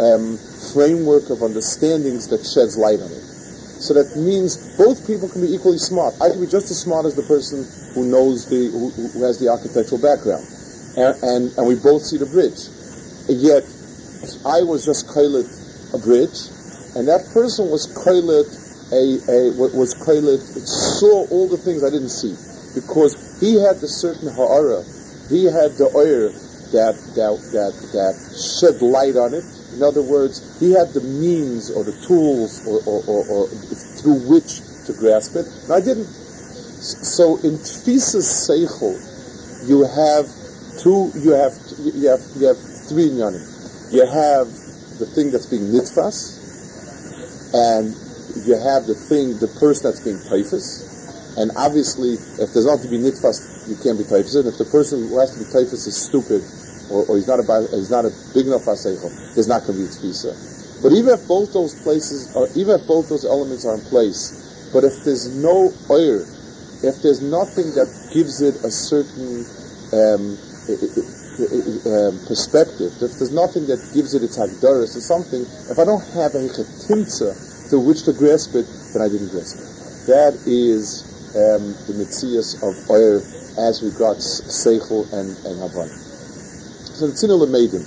um, 0.00 0.38
framework 0.72 1.30
of 1.30 1.42
understandings 1.42 2.28
that 2.28 2.42
sheds 2.42 2.76
light 2.76 2.98
on 3.00 3.10
it. 3.10 3.22
So 3.82 3.94
that 3.94 4.14
means 4.16 4.56
both 4.78 5.06
people 5.06 5.28
can 5.28 5.40
be 5.40 5.52
equally 5.52 5.78
smart. 5.78 6.14
I 6.20 6.30
can 6.30 6.40
be 6.40 6.46
just 6.46 6.70
as 6.70 6.78
smart 6.78 7.04
as 7.06 7.14
the 7.14 7.22
person 7.22 7.66
who 7.94 8.06
knows 8.06 8.46
the 8.46 8.70
who, 8.70 8.90
who 8.90 9.22
has 9.24 9.38
the 9.38 9.48
architectural 9.48 10.00
background, 10.00 10.46
and, 10.96 11.16
and, 11.22 11.52
and 11.56 11.66
we 11.66 11.74
both 11.74 12.02
see 12.02 12.18
the 12.18 12.26
bridge. 12.26 12.68
Yet 13.28 13.64
I 14.44 14.62
was 14.62 14.84
just 14.84 15.08
kailit 15.08 15.48
a 15.94 15.98
bridge, 15.98 16.50
and 16.96 17.08
that 17.08 17.28
person 17.32 17.70
was 17.70 17.86
kailit 17.92 18.48
a, 18.92 19.18
a 19.30 19.76
was 19.76 19.94
kailit 19.94 20.40
saw 20.66 21.26
all 21.28 21.48
the 21.48 21.56
things 21.56 21.82
I 21.82 21.90
didn't 21.90 22.10
see 22.10 22.36
because 22.74 23.16
he 23.40 23.60
had 23.60 23.80
the 23.80 23.88
certain 23.88 24.28
ha'ara, 24.28 24.84
he 25.28 25.44
had 25.44 25.76
the 25.80 25.90
oyer 25.94 26.30
that, 26.72 26.96
that, 27.16 27.36
that, 27.52 27.72
that 27.92 28.14
shed 28.32 28.80
light 28.82 29.16
on 29.16 29.34
it. 29.34 29.44
In 29.74 29.82
other 29.82 30.02
words, 30.02 30.40
he 30.60 30.72
had 30.72 30.92
the 30.92 31.00
means 31.00 31.70
or 31.70 31.84
the 31.84 31.92
tools 32.06 32.64
or, 32.66 32.80
or, 32.86 33.02
or, 33.06 33.24
or 33.28 33.48
through 34.00 34.28
which 34.28 34.60
to 34.86 34.92
grasp 34.92 35.36
it. 35.36 35.46
And 35.64 35.72
I 35.72 35.80
didn't. 35.80 36.08
So 36.08 37.36
in 37.38 37.56
Tfisas 37.60 38.26
Seichel, 38.26 38.96
you 39.68 39.84
have 39.84 40.28
two, 40.78 41.12
you 41.16 41.30
have, 41.32 41.52
you 41.78 42.08
have, 42.08 42.22
you 42.36 42.46
have 42.46 42.58
three 42.88 43.08
inyanim. 43.10 43.42
You 43.92 44.06
have 44.06 44.48
the 44.98 45.06
thing 45.06 45.30
that's 45.30 45.46
being 45.46 45.68
nitfas, 45.68 46.38
and 47.52 47.94
you 48.46 48.56
have 48.56 48.86
the 48.86 48.94
thing, 48.94 49.38
the 49.38 49.48
person 49.60 49.90
that's 49.90 50.00
being 50.00 50.18
toifis. 50.18 50.88
And 51.36 51.50
obviously, 51.56 52.14
if 52.40 52.52
there's 52.52 52.66
not 52.66 52.80
to 52.80 52.88
be 52.88 52.98
nitfas, 52.98 53.68
you 53.68 53.76
can't 53.82 53.98
be 53.98 54.04
toifis. 54.04 54.36
And 54.36 54.48
if 54.48 54.58
the 54.58 54.68
person 54.68 55.08
who 55.08 55.18
has 55.18 55.32
to 55.32 55.38
be 55.38 55.44
toifis 55.44 55.86
is 55.88 55.96
stupid, 55.96 56.42
or, 56.90 57.04
or 57.06 57.16
he's 57.16 57.28
not 57.28 57.40
a 57.40 57.44
he's 57.72 57.90
not 57.90 58.04
a 58.04 58.12
big 58.34 58.46
enough 58.46 58.64
aseichel, 58.64 59.12
there's 59.34 59.48
not 59.48 59.64
going 59.64 59.78
to 59.78 59.84
be 59.84 59.88
tfisa. 59.88 60.36
But 60.82 60.92
even 60.92 61.14
if 61.14 61.26
both 61.28 61.52
those 61.52 61.78
places, 61.80 62.34
are, 62.34 62.48
even 62.56 62.80
if 62.80 62.86
both 62.86 63.08
those 63.08 63.24
elements 63.24 63.64
are 63.64 63.74
in 63.74 63.80
place, 63.86 64.70
but 64.72 64.84
if 64.84 65.04
there's 65.04 65.30
no 65.30 65.72
oir, 65.88 66.26
if 66.82 67.00
there's 67.02 67.22
nothing 67.22 67.70
that 67.78 67.86
gives 68.12 68.42
it 68.42 68.56
a 68.64 68.70
certain 68.70 69.46
um, 69.94 70.36
um, 70.68 72.14
perspective, 72.28 72.94
if 73.02 73.18
there's 73.18 73.32
nothing 73.32 73.66
that 73.66 73.82
gives 73.94 74.14
it 74.14 74.22
its 74.22 74.38
hagdaris 74.38 74.94
or 74.94 75.02
something, 75.02 75.42
if 75.42 75.78
I 75.78 75.84
don't 75.84 76.04
have 76.14 76.34
a 76.34 76.46
chetimtza 76.46 77.34
to 77.70 77.80
which 77.80 78.04
to 78.04 78.12
grasp 78.12 78.54
it, 78.54 78.66
then 78.92 79.02
I 79.02 79.08
didn't 79.08 79.30
grasp 79.30 79.58
it. 79.58 79.68
That 80.06 80.34
is 80.46 81.02
um, 81.34 81.74
the 81.88 81.94
mitzias 81.98 82.60
of 82.62 82.76
oir 82.90 83.22
as 83.58 83.82
regards 83.82 84.42
seichel 84.46 85.10
and, 85.12 85.34
and 85.46 85.58
havana. 85.58 85.94
So 86.94 87.06
it's 87.06 87.22
in 87.22 87.30
the 87.30 87.36
Tzina 87.46 87.72
him 87.72 87.84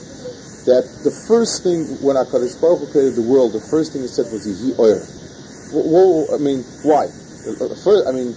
that 0.66 0.84
the 1.06 1.12
first 1.12 1.62
thing 1.62 1.86
when 2.02 2.18
HaKadosh 2.18 2.60
Baruch 2.60 2.80
Hu 2.80 2.88
created 2.92 3.16
the 3.16 3.22
world, 3.22 3.54
the 3.54 3.62
first 3.62 3.94
thing 3.94 4.02
he 4.02 4.08
said 4.08 4.26
was 4.34 4.50
Yihi 4.50 4.74
Oyer. 4.82 5.06
Well, 5.72 6.34
I 6.34 6.38
mean, 6.42 6.64
why? 6.82 7.08
First, 7.86 8.10
I 8.10 8.12
mean, 8.12 8.34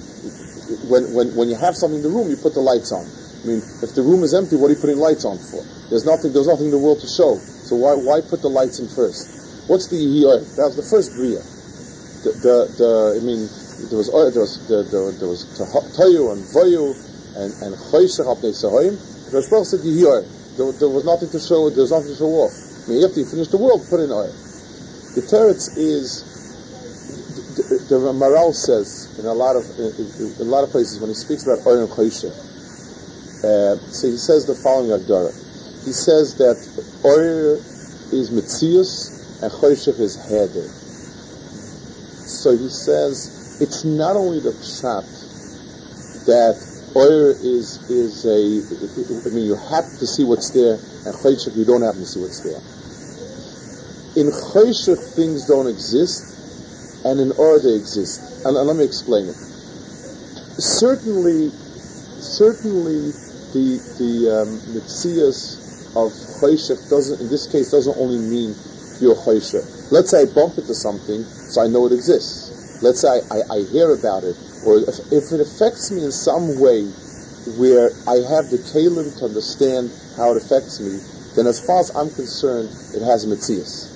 when, 0.92 1.09
when, 1.14 1.35
when 1.35 1.49
you 1.49 1.57
have 1.57 1.75
something 1.75 1.99
in 1.99 2.04
the 2.04 2.12
room, 2.12 2.28
you 2.28 2.37
put 2.37 2.52
the 2.52 2.61
lights 2.61 2.92
on. 2.92 3.09
Mean, 3.49 3.64
if 3.81 3.97
the 3.97 4.05
room 4.05 4.23
is 4.23 4.37
empty, 4.37 4.57
what 4.61 4.69
are 4.69 4.76
you 4.76 4.81
putting 4.81 5.00
lights 5.00 5.25
on 5.25 5.40
for? 5.40 5.64
There's 5.88 6.05
nothing, 6.05 6.37
there's 6.37 6.47
nothing 6.47 6.69
in 6.69 6.75
the 6.76 6.78
world 6.78 7.00
to 7.00 7.09
show. 7.09 7.40
So 7.64 7.76
why, 7.76 7.97
why 7.97 8.21
put 8.21 8.45
the 8.45 8.52
lights 8.52 8.76
in 8.78 8.88
first? 8.93 9.25
What's 9.69 9.88
the 9.88 9.97
Yihi 9.97 10.25
uh, 10.28 10.45
That 10.61 10.73
was 10.73 10.76
the 10.76 10.85
first 10.85 11.17
Bria. 11.17 11.40
The, 12.25 12.33
the, 12.45 12.57
the, 12.76 12.90
I 13.17 13.21
mean, 13.25 13.49
there 13.88 13.97
was 13.97 14.12
oil, 14.12 14.28
there 14.28 14.45
was 14.45 14.61
there, 14.69 14.85
there, 14.85 15.28
was 15.28 15.49
Tayu 15.97 16.33
and 16.33 16.45
Vayu 16.52 16.93
and 17.40 17.52
and 17.64 17.73
Chaysach 17.88 18.28
Abnei 18.28 18.52
Sahoim. 18.52 18.97
The 19.33 19.40
Baruch 19.49 19.64
said 19.64 19.81
Yihi 19.81 20.05
uh, 20.05 20.25
There, 20.57 20.73
there, 20.73 20.88
was 20.88 21.05
nothing 21.05 21.31
to 21.31 21.40
show. 21.40 21.71
There 21.71 21.85
was 21.85 21.93
nothing 21.93 22.12
to 22.12 22.19
show 22.21 22.33
off. 22.45 22.52
I 22.52 22.90
mean, 22.90 23.05
after 23.05 23.21
you 23.21 23.26
finish 23.28 23.49
the 23.49 23.61
world, 23.61 23.87
put 23.88 24.00
in 24.00 24.11
oil. 24.11 24.33
The 25.14 25.25
teretz 25.25 25.73
is 25.76 26.25
the, 27.57 27.81
the, 27.93 27.97
the 27.97 28.12
Maharal 28.12 28.52
says 28.52 29.14
in 29.19 29.25
a 29.25 29.33
lot 29.33 29.57
of 29.57 29.64
in, 29.78 29.93
in, 30.21 30.37
a 30.40 30.49
lot 30.49 30.64
of 30.64 30.71
places 30.71 31.00
when 31.00 31.09
he 31.09 31.14
speaks 31.14 31.45
about 31.45 31.64
oil 31.64 31.85
and 31.85 31.93
choshe. 31.93 32.28
Uh, 33.45 33.76
so 33.90 34.09
he 34.09 34.16
says 34.16 34.47
the 34.47 34.54
following 34.54 34.90
Agdara. 34.90 35.33
He 35.85 35.92
says 35.92 36.37
that 36.38 36.59
oil 37.04 37.57
is 38.12 38.30
mitzius 38.30 39.42
and 39.42 39.52
choshe 39.52 39.88
is 39.99 40.16
heder. 40.26 40.68
So 42.26 42.57
he 42.57 42.68
says 42.68 43.59
it's 43.61 43.85
not 43.85 44.16
only 44.16 44.40
the 44.40 44.50
pshat 44.50 45.07
that 46.26 46.57
Oyer 46.97 47.30
is 47.30 47.78
is 47.90 48.25
a. 48.25 49.28
I 49.28 49.30
mean, 49.35 49.45
you 49.45 49.57
have 49.71 49.85
to 49.99 50.07
see 50.07 50.25
what's 50.25 50.50
there, 50.50 50.75
and 50.75 51.14
chayshik 51.14 51.54
you 51.54 51.64
don't 51.64 51.83
have 51.83 51.97
to 51.97 52.07
see 52.07 52.21
what's 52.21 52.40
there. 52.40 52.61
In 54.16 54.33
chayshik 54.33 55.14
things 55.14 55.47
don't 55.47 55.68
exist, 55.68 57.04
and 57.04 57.21
in 57.21 57.33
Or 57.33 57.61
they 57.61 57.75
exist. 57.75 58.45
And, 58.45 58.57
and 58.57 58.66
let 58.66 58.76
me 58.76 58.85
explain 58.85 59.28
it. 59.28 59.37
Certainly, 60.59 61.50
certainly, 62.18 63.12
the 63.52 63.81
the 63.99 64.12
um, 64.28 64.61
of 65.97 66.12
chayshik 66.40 66.88
doesn't, 66.90 67.21
in 67.21 67.28
this 67.28 67.50
case, 67.50 67.71
doesn't 67.71 67.97
only 67.97 68.19
mean 68.19 68.55
pure 68.99 69.14
chayshik. 69.14 69.64
Let's 69.90 70.11
say 70.11 70.23
I 70.23 70.25
bump 70.26 70.59
into 70.59 70.75
something, 70.75 71.25
so 71.25 71.62
I 71.62 71.67
know 71.67 71.87
it 71.87 71.93
exists. 71.93 72.52
Let's 72.83 73.00
say 73.00 73.09
I, 73.09 73.21
I, 73.31 73.59
I 73.59 73.59
hear 73.73 73.90
about 73.90 74.25
it, 74.25 74.37
or 74.64 74.78
if, 74.78 75.00
if, 75.11 75.33
it 75.33 75.40
affects 75.40 75.90
me 75.90 76.05
in 76.05 76.12
some 76.12 76.61
way 76.61 76.87
where 77.59 77.90
I 78.07 78.21
have 78.28 78.50
the 78.52 78.61
kalim 78.71 79.11
to 79.19 79.25
understand 79.25 79.90
how 80.17 80.31
it 80.33 80.37
affects 80.37 80.78
me, 80.78 81.00
then 81.35 81.47
as 81.47 81.59
far 81.59 81.81
as 81.81 81.90
I'm 81.97 82.11
concerned, 82.11 82.69
it 82.95 83.02
has 83.02 83.26
mitzias. 83.26 83.90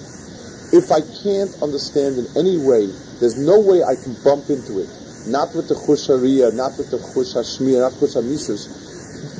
If 0.73 0.91
I 0.91 1.05
can't 1.23 1.53
understand 1.63 2.17
in 2.17 2.27
any 2.35 2.57
way, 2.57 2.87
there's 3.21 3.37
no 3.37 3.61
way 3.61 3.85
I 3.85 3.95
can 3.95 4.17
bump 4.25 4.49
into 4.49 4.81
it. 4.81 4.89
Not 5.29 5.55
with 5.55 5.69
the 5.69 5.75
chushariya, 5.75 6.55
not 6.55 6.79
with 6.79 6.91
the 6.91 6.99
chushashmiya, 6.99 7.79
not 7.79 7.93
chush 7.93 8.17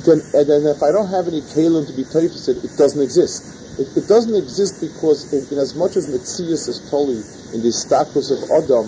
then, 0.05 0.21
and 0.33 0.45
then 0.49 0.67
if 0.67 0.83
I 0.83 0.91
don't 0.91 1.09
have 1.09 1.27
any 1.27 1.41
kalim 1.41 1.87
to 1.87 1.93
be 1.93 2.03
taifisid, 2.03 2.63
it 2.63 2.75
doesn't 2.77 3.01
exist. 3.01 3.79
It, 3.79 3.87
it, 3.97 4.07
doesn't 4.07 4.35
exist 4.35 4.79
because 4.79 5.31
in, 5.33 5.47
in 5.51 5.57
as 5.57 5.75
much 5.75 5.95
as 5.95 6.05
mitzias 6.07 6.69
is 6.69 6.79
totally 6.91 7.23
in 7.55 7.63
the 7.63 7.71
status 7.71 8.29
of 8.29 8.43
Adam, 8.51 8.85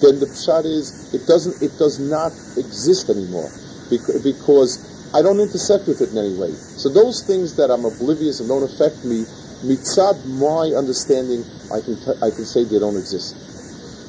then 0.00 0.18
the 0.18 0.26
pshat 0.26 0.64
is 0.64 1.12
it 1.12 1.26
doesn't 1.26 1.60
it 1.60 1.76
does 1.78 2.00
not 2.00 2.32
exist 2.56 3.10
anymore 3.10 3.50
because 3.90 4.80
I 5.14 5.22
don't 5.22 5.38
intersect 5.38 5.86
with 5.86 6.00
it 6.00 6.10
in 6.10 6.18
any 6.18 6.34
way. 6.34 6.50
So 6.54 6.88
those 6.88 7.22
things 7.22 7.54
that 7.56 7.70
I'm 7.70 7.84
oblivious 7.84 8.40
and 8.40 8.48
don't 8.48 8.64
affect 8.64 9.04
me, 9.04 9.26
mitzad 9.62 10.24
my 10.24 10.74
understanding, 10.74 11.44
I 11.70 11.80
can 11.80 11.96
t- 12.00 12.18
I 12.22 12.30
can 12.30 12.44
say 12.44 12.64
they 12.64 12.78
don't 12.78 12.96
exist. 12.96 13.36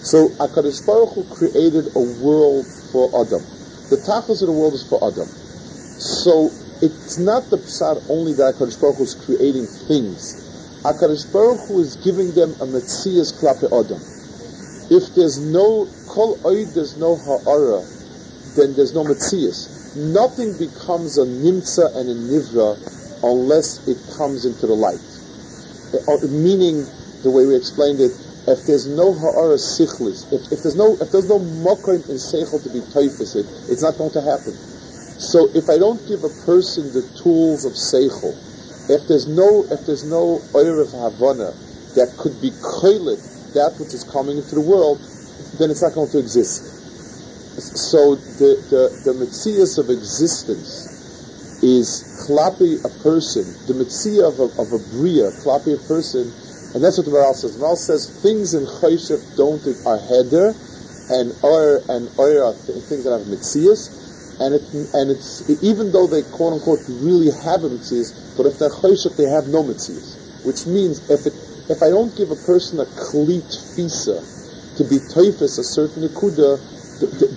So 0.05 0.29
Hakadosh 0.37 0.85
Baruch 0.85 1.29
created 1.29 1.89
a 1.93 2.03
world 2.21 2.65
for 2.91 3.09
Adam. 3.19 3.43
The 3.89 3.97
tachlis 3.97 4.41
of 4.41 4.47
the 4.47 4.55
world 4.55 4.73
is 4.73 4.87
for 4.87 5.01
Adam. 5.03 5.29
So 5.97 6.51
it's 6.81 7.17
not 7.17 7.49
the 7.49 7.57
psad 7.57 8.03
only 8.09 8.33
that 8.33 8.55
Hakadosh 8.55 8.79
Baruch 8.81 8.97
Hu 8.97 9.03
is 9.03 9.15
creating 9.15 9.65
things. 9.87 10.81
Hakadosh 10.83 11.31
Baruch 11.31 11.67
Hu 11.67 11.79
is 11.79 11.95
giving 11.97 12.33
them 12.33 12.51
a 12.61 12.65
metzias 12.65 13.33
klape 13.33 13.65
Adam 13.71 14.01
if 14.89 15.15
there's 15.15 15.39
no 15.39 15.87
kol 16.07 16.37
oid, 16.45 16.73
there's 16.75 16.97
no 16.97 17.15
ha'ara, 17.15 17.81
then 18.55 18.75
there's 18.75 18.93
no 18.93 19.03
metzias. 19.03 19.73
nothing 20.13 20.53
becomes 20.59 21.17
a 21.17 21.25
nimtza 21.25 21.89
and 21.95 22.09
a 22.09 22.13
nivra 22.13 22.77
unless 23.23 23.87
it 23.87 23.97
comes 24.17 24.45
into 24.45 24.67
the 24.67 24.73
light. 24.73 25.01
Uh, 26.07 26.27
meaning, 26.27 26.85
the 27.23 27.31
way 27.31 27.45
we 27.45 27.55
explained 27.55 27.99
it, 27.99 28.11
if 28.47 28.67
there's 28.67 28.85
no 28.85 29.13
ha'ara 29.13 29.55
sichlis, 29.57 30.31
if, 30.31 30.51
if 30.51 30.61
there's 30.61 30.75
no 30.75 30.93
if 31.01 31.11
there's 31.11 31.29
no 31.29 31.39
mokim 31.39 32.05
in 32.09 32.21
seichel 32.21 32.61
to 32.61 32.69
be 32.69 32.81
toifis, 32.93 33.35
it, 33.35 33.47
it's 33.71 33.81
not 33.81 33.97
going 33.97 34.11
to 34.11 34.21
happen. 34.21 34.53
So 35.17 35.49
if 35.55 35.69
I 35.69 35.77
don't 35.77 36.05
give 36.07 36.23
a 36.23 36.33
person 36.45 36.91
the 36.91 37.03
tools 37.23 37.63
of 37.63 37.73
seichel, 37.73 38.35
if 38.89 39.07
there's 39.07 39.27
no 39.27 39.65
if 39.71 39.85
there's 39.85 40.03
no 40.03 40.43
of 40.53 40.91
havana 40.91 41.53
that 41.95 42.13
could 42.17 42.39
be 42.41 42.51
koilit 42.51 43.21
that 43.53 43.79
which 43.79 43.93
is 43.93 44.03
coming 44.03 44.37
into 44.37 44.55
the 44.55 44.61
world, 44.61 44.99
then 45.57 45.71
it's 45.71 45.81
not 45.81 45.93
going 45.93 46.09
to 46.11 46.19
exist. 46.19 46.67
So 47.55 48.15
the 48.15 48.59
the, 48.69 49.11
the 49.11 49.13
mitzias 49.17 49.79
of 49.79 49.89
existence 49.89 50.91
is 51.63 52.03
klapi 52.27 52.83
a 52.83 52.91
person, 53.01 53.47
the 53.65 53.73
mitzia 53.73 54.27
of 54.27 54.39
a, 54.39 54.51
of 54.61 54.73
a 54.75 54.79
bria, 54.91 55.31
klapi 55.41 55.73
a 55.73 55.87
person, 55.87 56.27
and 56.75 56.83
that's 56.83 56.99
what 56.99 57.05
the 57.07 57.11
Maharal 57.15 57.33
says. 57.33 57.57
The 57.57 57.63
Maharal 57.63 57.77
says 57.77 58.11
things 58.21 58.53
in 58.53 58.65
chayshif 58.67 59.23
don't 59.37 59.63
are 59.87 59.97
heder, 59.97 60.53
and 61.09 61.31
or 61.41 61.79
and 61.87 62.11
or 62.19 62.43
are 62.43 62.53
things 62.53 63.05
that 63.05 63.17
have 63.17 63.25
mitzias, 63.31 64.04
and 64.39 64.53
it 64.55 64.63
and 64.93 65.11
it's 65.11 65.47
even 65.63 65.91
though 65.91 66.07
they 66.07 66.23
quote 66.23 66.53
unquote 66.53 66.81
really 66.87 67.31
have 67.31 67.63
a 67.63 67.69
mitzias, 67.69 68.11
but 68.37 68.45
if 68.45 68.59
they're 68.59 68.69
chayshif, 68.69 69.15
they 69.15 69.29
have 69.29 69.47
no 69.47 69.63
mitzias, 69.63 70.17
which 70.45 70.65
means 70.65 70.99
if 71.09 71.25
it 71.25 71.33
if 71.69 71.81
I 71.81 71.89
don't 71.89 72.15
give 72.15 72.31
a 72.31 72.35
person 72.35 72.79
a 72.79 72.85
klit 72.85 73.49
fisa 73.73 74.21
to 74.77 74.83
be 74.83 74.99
toifis 74.99 75.57
a 75.57 75.63
certain 75.63 76.03
nekuda, 76.03 76.59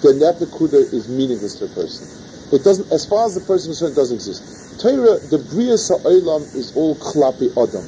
then 0.03 0.19
that 0.19 0.37
nekuda 0.41 0.93
is 0.93 1.09
meaningless 1.09 1.59
to 1.59 1.67
the 1.67 1.75
person. 1.75 2.07
It 2.53 2.65
doesn't, 2.65 2.91
as 2.93 3.05
far 3.07 3.27
as 3.27 3.35
the 3.35 3.41
person 3.41 3.73
is 3.73 3.79
concerned, 3.79 3.97
doesn't 3.97 4.17
exist. 4.17 4.81
Torah, 4.81 5.19
the 5.19 5.39
bria 5.39 5.77
sa'olam 5.77 6.55
is 6.55 6.75
all 6.77 6.97
klapi 6.97 7.51
adam, 7.57 7.85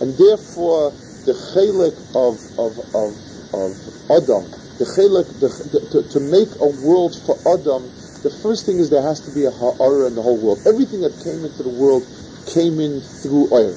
and 0.00 0.16
therefore 0.18 0.90
the 1.26 1.32
chelik 1.54 1.94
of 2.14 2.40
of 2.58 2.78
of 2.94 3.12
of 3.54 3.72
adam, 4.10 4.44
the 4.78 4.84
chelik 4.84 5.28
the, 5.40 5.48
the, 5.70 5.80
to, 5.90 6.08
to 6.10 6.20
make 6.20 6.48
a 6.60 6.70
world 6.86 7.14
for 7.26 7.36
adam. 7.46 7.90
The 8.24 8.34
first 8.42 8.66
thing 8.66 8.78
is 8.78 8.90
there 8.90 9.02
has 9.02 9.20
to 9.28 9.30
be 9.30 9.44
a 9.44 9.52
ha'ara 9.52 10.08
in 10.08 10.14
the 10.16 10.22
whole 10.22 10.40
world. 10.40 10.58
Everything 10.66 11.00
that 11.02 11.12
came 11.22 11.44
into 11.44 11.62
the 11.62 11.76
world 11.76 12.02
came 12.48 12.80
in 12.80 13.00
through 13.00 13.52
oil 13.52 13.76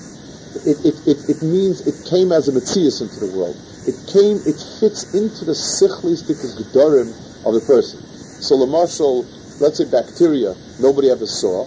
it, 0.65 0.79
it, 0.85 0.95
it, 1.05 1.19
it 1.29 1.39
means 1.43 1.85
it 1.85 2.07
came 2.09 2.31
as 2.31 2.47
a 2.47 2.51
Metzias 2.51 3.01
into 3.01 3.19
the 3.19 3.31
world. 3.37 3.55
It 3.85 3.95
came, 4.09 4.37
it 4.47 4.57
fits 4.79 5.13
into 5.13 5.45
the 5.45 5.53
sichlistic 5.53 6.39
gedorim 6.57 7.11
of 7.45 7.53
the 7.53 7.61
person. 7.61 7.99
So 8.41 8.65
Marshall, 8.65 9.25
let's 9.59 9.77
say 9.77 9.85
bacteria, 9.85 10.55
nobody 10.79 11.09
ever 11.09 11.25
saw, 11.25 11.65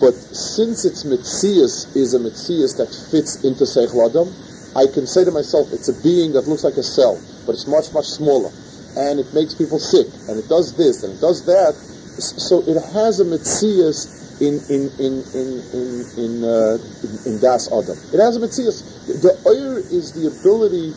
but 0.00 0.14
since 0.14 0.84
its 0.84 1.04
Metzias 1.04 1.94
is 1.96 2.14
a 2.14 2.18
Metzias 2.18 2.76
that 2.78 2.88
fits 3.10 3.44
into 3.44 3.64
Seich 3.64 3.92
Ladam, 3.92 4.28
I 4.76 4.86
can 4.92 5.06
say 5.06 5.24
to 5.24 5.30
myself, 5.30 5.72
it's 5.72 5.88
a 5.88 6.02
being 6.02 6.32
that 6.34 6.46
looks 6.46 6.64
like 6.64 6.74
a 6.74 6.82
cell, 6.82 7.20
but 7.46 7.52
it's 7.52 7.66
much, 7.66 7.92
much 7.92 8.06
smaller. 8.06 8.50
And 8.96 9.20
it 9.20 9.32
makes 9.32 9.54
people 9.54 9.78
sick, 9.78 10.06
and 10.28 10.38
it 10.38 10.48
does 10.48 10.76
this, 10.76 11.04
and 11.04 11.14
it 11.14 11.20
does 11.20 11.46
that. 11.46 11.74
So 12.18 12.62
it 12.66 12.74
has 12.92 13.20
a 13.20 13.24
Metzias 13.24 14.20
in 14.40 14.56
in 14.72 14.88
in 14.96 15.14
in 15.36 15.48
in 15.76 15.88
in, 16.16 16.32
uh, 16.44 16.78
in, 17.04 17.32
in 17.32 17.40
Das 17.40 17.68
Adam. 17.68 17.96
It 18.12 18.18
has 18.18 18.36
a 18.36 18.40
mitzias. 18.40 18.80
The 19.20 19.36
oir 19.44 19.78
is 19.78 20.12
the 20.16 20.26
ability 20.32 20.92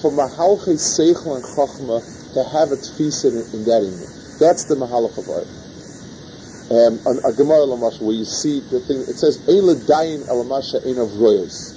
for 0.00 0.10
mahalche 0.10 0.72
seichel 0.80 1.36
and 1.36 1.44
chachma 1.44 2.00
to 2.32 2.44
have 2.48 2.72
a 2.72 2.76
tfisa 2.80 3.28
in, 3.28 3.60
in 3.60 3.64
that 3.68 3.84
inyan. 3.84 4.38
That's 4.38 4.64
the 4.64 4.74
mahalach 4.74 5.18
of 5.18 5.28
oir. 5.28 5.44
Um, 6.68 7.00
a, 7.04 7.28
a 7.28 7.32
Gemara 7.32 7.64
Lamash 7.64 8.00
where 8.00 8.16
you 8.16 8.24
see 8.24 8.60
the 8.60 8.80
thing, 8.80 9.00
it 9.00 9.16
says, 9.16 9.40
Ein 9.48 9.64
dayin 9.88 10.20
elamasha 10.28 10.84
ein 10.84 10.98
of 10.98 11.16
royals. 11.16 11.76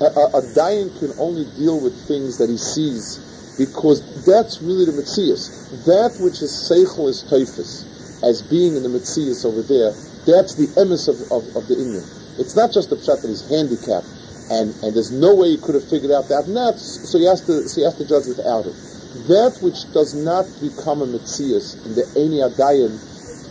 A, 0.00 0.04
a, 0.04 0.24
a 0.38 0.42
dayan 0.52 0.92
can 0.98 1.12
only 1.18 1.44
deal 1.56 1.80
with 1.80 1.96
things 2.06 2.36
that 2.38 2.48
he 2.48 2.56
sees 2.56 3.24
because 3.58 4.00
that's 4.24 4.62
really 4.62 4.86
the 4.86 4.94
mitzias. 4.94 5.50
That 5.84 6.16
which 6.22 6.40
is 6.40 6.54
seichel 6.54 7.10
is 7.10 7.26
toifis, 7.26 7.84
as 8.22 8.40
being 8.46 8.76
in 8.76 8.82
the 8.86 8.88
mitzias 8.88 9.44
over 9.44 9.60
there, 9.62 9.90
that's 10.24 10.54
the 10.54 10.70
emes 10.78 11.10
of, 11.10 11.18
of, 11.34 11.44
of 11.58 11.66
the 11.66 11.74
inyan. 11.74 12.06
It's 12.38 12.54
not 12.54 12.72
just 12.72 12.88
the 12.88 12.96
pshat 12.96 13.20
that 13.20 13.28
he's 13.28 13.42
handicapped, 13.50 14.06
and, 14.54 14.70
and 14.86 14.94
there's 14.94 15.10
no 15.10 15.34
way 15.34 15.50
he 15.50 15.58
could 15.58 15.74
have 15.74 15.84
figured 15.90 16.14
out 16.14 16.30
that. 16.30 16.46
That's, 16.46 17.10
so 17.10 17.18
he 17.18 17.26
has 17.26 17.42
to 17.50 17.68
so 17.68 17.82
he 17.82 17.84
has 17.84 17.98
to 17.98 18.06
judge 18.06 18.30
without 18.30 18.64
it. 18.64 18.78
That 19.26 19.58
which 19.60 19.90
does 19.92 20.14
not 20.14 20.46
become 20.62 21.02
a 21.02 21.08
mitzias 21.10 21.74
in 21.84 21.98
the 21.98 22.06
Eini 22.14 22.46
Adayan 22.46 22.94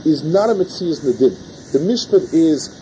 is 0.08 0.24
not 0.24 0.50
a 0.50 0.56
mitzias 0.56 1.04
in 1.04 1.36
the 1.76 1.80
mishpat 1.84 2.34
is. 2.34 2.74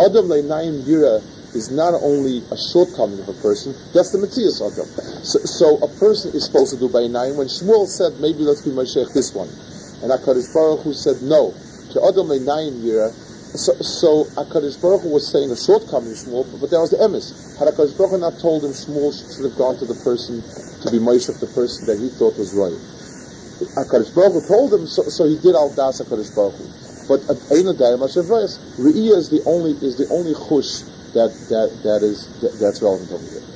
Adam 0.00 0.28
Leinayim 0.32 0.80
Yira 0.88 1.20
is 1.54 1.70
not 1.70 1.94
only 1.94 2.44
a 2.52 2.56
shortcoming 2.72 3.20
of 3.20 3.28
a 3.28 3.38
person, 3.40 3.72
that's 3.94 4.12
the 4.12 4.18
Metzias 4.18 4.60
Adam. 4.60 4.88
So, 5.24 5.38
so, 5.44 5.76
a 5.80 5.88
person 5.98 6.34
is 6.34 6.44
supposed 6.44 6.74
to 6.74 6.78
do 6.80 6.88
by 6.88 7.06
nine. 7.06 7.36
When 7.36 7.48
Shmuel 7.48 7.88
said, 7.88 8.20
maybe 8.20 8.44
let's 8.44 8.60
be 8.60 8.70
Mashiach 8.70 9.14
this 9.14 9.32
one, 9.32 9.48
and 10.04 10.12
HaKadosh 10.12 10.52
Baruch 10.52 10.84
Hu 10.84 10.92
said, 10.92 11.22
no, 11.22 11.56
to 11.92 11.96
Adam 12.04 12.28
Leinayim 12.28 12.84
Yira, 12.84 13.08
so, 13.56 13.72
so 13.80 14.24
Hakadosh 14.36 14.76
Baruch 14.76 15.02
Hu 15.02 15.08
was 15.08 15.24
saying 15.32 15.50
a 15.50 15.56
shortcoming 15.56 16.12
Shmuel, 16.12 16.44
but, 16.52 16.60
but 16.60 16.70
that 16.70 16.84
was 16.84 16.92
the 16.92 17.00
emes. 17.00 17.32
Had 17.56 17.72
Hakadosh 17.72 17.96
Baruch 17.96 18.12
Hu 18.12 18.18
not 18.20 18.36
told 18.38 18.64
him 18.64 18.76
Shmuel 18.76 19.08
should 19.08 19.48
have 19.48 19.56
gone 19.56 19.80
to 19.80 19.86
the 19.88 19.96
person 20.04 20.44
to 20.84 20.86
be 20.92 21.00
Moshe, 21.00 21.32
the 21.32 21.48
person 21.56 21.88
that 21.88 21.96
he 21.96 22.12
thought 22.12 22.36
was 22.36 22.52
right. 22.52 22.76
Hakadosh 23.72 24.12
Baruch 24.12 24.36
Hu 24.36 24.40
told 24.44 24.74
him, 24.76 24.84
so, 24.86 25.08
so 25.08 25.24
he 25.24 25.40
did 25.40 25.56
al 25.56 25.72
das 25.72 25.96
Hakadosh 26.04 26.28
Baruch 26.36 26.60
Hu. 26.60 26.68
But 27.08 27.24
Eina 27.48 27.72
Dayim 27.72 28.04
Hashavayas, 28.04 28.60
Re'iyah 28.76 29.16
is 29.16 29.30
the 29.32 29.40
only 29.48 29.72
is 29.80 29.96
the 29.96 30.06
only 30.12 30.34
chush 30.36 30.84
that 31.14 31.30
that 31.48 31.68
that 31.84 32.02
is 32.02 32.28
that, 32.40 32.58
that's 32.58 32.82
relevant 32.82 33.12
over 33.12 33.24
here. 33.24 33.46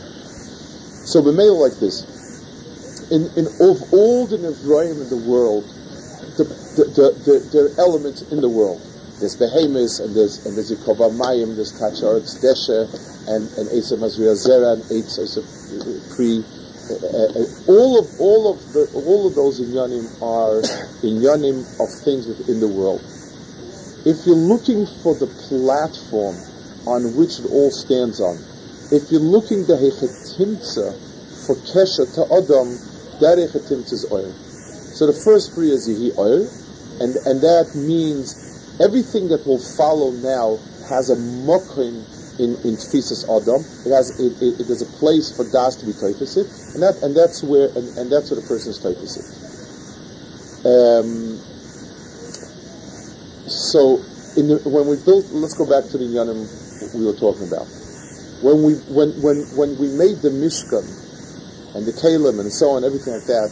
So 1.04 1.22
b'meil 1.22 1.58
like 1.58 1.78
this, 1.80 2.04
in 3.10 3.28
in 3.36 3.46
of 3.46 3.82
all 3.92 4.26
the 4.26 4.38
Nevrayim 4.38 5.00
in 5.02 5.08
the 5.10 5.24
world, 5.28 5.64
the 6.38 6.44
the, 6.76 6.84
the, 6.84 7.06
the, 7.24 7.34
there 7.52 7.64
are 7.66 7.80
elements 7.80 8.22
in 8.32 8.40
the 8.40 8.48
world 8.48 8.80
there's 9.22 9.36
behemoths, 9.36 10.00
and 10.00 10.16
there's 10.16 10.44
and 10.44 10.56
there's 10.56 10.72
Yikova 10.72 11.14
Mayim, 11.14 11.54
there's 11.54 11.72
Kacharetz 11.78 12.42
Deshe, 12.42 12.90
and 13.30 13.46
and 13.54 13.70
Asa 13.70 13.94
Mazriya 13.94 14.34
Zera, 14.34 14.74
and 14.74 14.82
Asa 14.82 15.40
Pri. 16.12 16.42
Uh, 16.90 17.38
uh, 17.38 17.70
all 17.70 18.00
of 18.00 18.20
all 18.20 18.52
of 18.52 18.72
the 18.72 18.90
all 19.06 19.28
of 19.28 19.36
those 19.36 19.60
inyanim 19.60 20.02
are 20.20 20.60
inyanim 21.06 21.62
of 21.78 21.88
things 22.02 22.26
within 22.26 22.58
the 22.58 22.66
world. 22.66 23.00
If 24.04 24.26
you're 24.26 24.34
looking 24.34 24.86
for 25.04 25.14
the 25.14 25.28
platform 25.46 26.34
on 26.86 27.16
which 27.16 27.38
it 27.38 27.46
all 27.46 27.70
stands 27.70 28.20
on, 28.20 28.36
if 28.92 29.10
you're 29.10 29.20
looking 29.24 29.64
the 29.64 29.74
hechetimtza 29.74 30.92
for 31.46 31.56
kesha 31.72 32.04
to 32.14 32.22
adam, 32.28 32.76
that 33.20 33.38
hechetimtza 33.38 33.92
is 33.92 34.06
oil. 34.12 34.30
So 34.92 35.06
the 35.06 35.16
first 35.16 35.54
pri 35.54 35.70
is 35.70 35.88
yehi 35.88 36.12
oil, 36.18 36.44
and 37.00 37.16
and 37.24 37.40
that 37.40 37.72
means 37.74 38.36
everything 38.80 39.28
that 39.28 39.46
will 39.46 39.58
follow 39.58 40.12
now 40.12 40.58
has 40.88 41.08
a 41.08 41.16
mokim 41.16 42.04
in 42.38 42.52
in 42.68 42.76
tfisas 42.76 43.24
adam. 43.24 43.64
It 43.86 43.96
has 43.96 44.12
it, 44.20 44.36
it, 44.42 44.60
it 44.60 44.68
is 44.68 44.82
a 44.82 44.90
place 44.98 45.34
for 45.34 45.44
das 45.44 45.76
to 45.76 45.86
be 45.86 45.92
typesit, 45.92 46.74
and 46.74 46.82
that 46.82 47.00
and 47.02 47.16
that's 47.16 47.42
where 47.42 47.68
and, 47.72 47.88
and 47.96 48.12
that's 48.12 48.30
where 48.30 48.40
the 48.40 48.46
person 48.46 48.70
is 48.70 48.78
typesit. 48.78 49.24
Um, 50.62 51.40
so 53.48 53.98
in 54.36 54.48
the, 54.48 54.60
when 54.68 54.86
we 54.86 54.96
built, 55.04 55.26
let's 55.32 55.54
go 55.54 55.64
back 55.64 55.90
to 55.90 55.98
the 55.98 56.04
yanim 56.04 56.61
we 56.94 57.04
were 57.04 57.16
talking 57.16 57.46
about. 57.48 57.66
When 58.42 58.62
we 58.62 58.74
when 58.90 59.10
when 59.22 59.44
when 59.56 59.78
we 59.78 59.88
made 59.88 60.18
the 60.22 60.30
mishkan 60.30 60.84
and 61.74 61.86
the 61.86 61.92
kalim 61.92 62.40
and 62.40 62.52
so 62.52 62.70
on, 62.70 62.84
everything 62.84 63.14
like 63.14 63.26
that, 63.26 63.50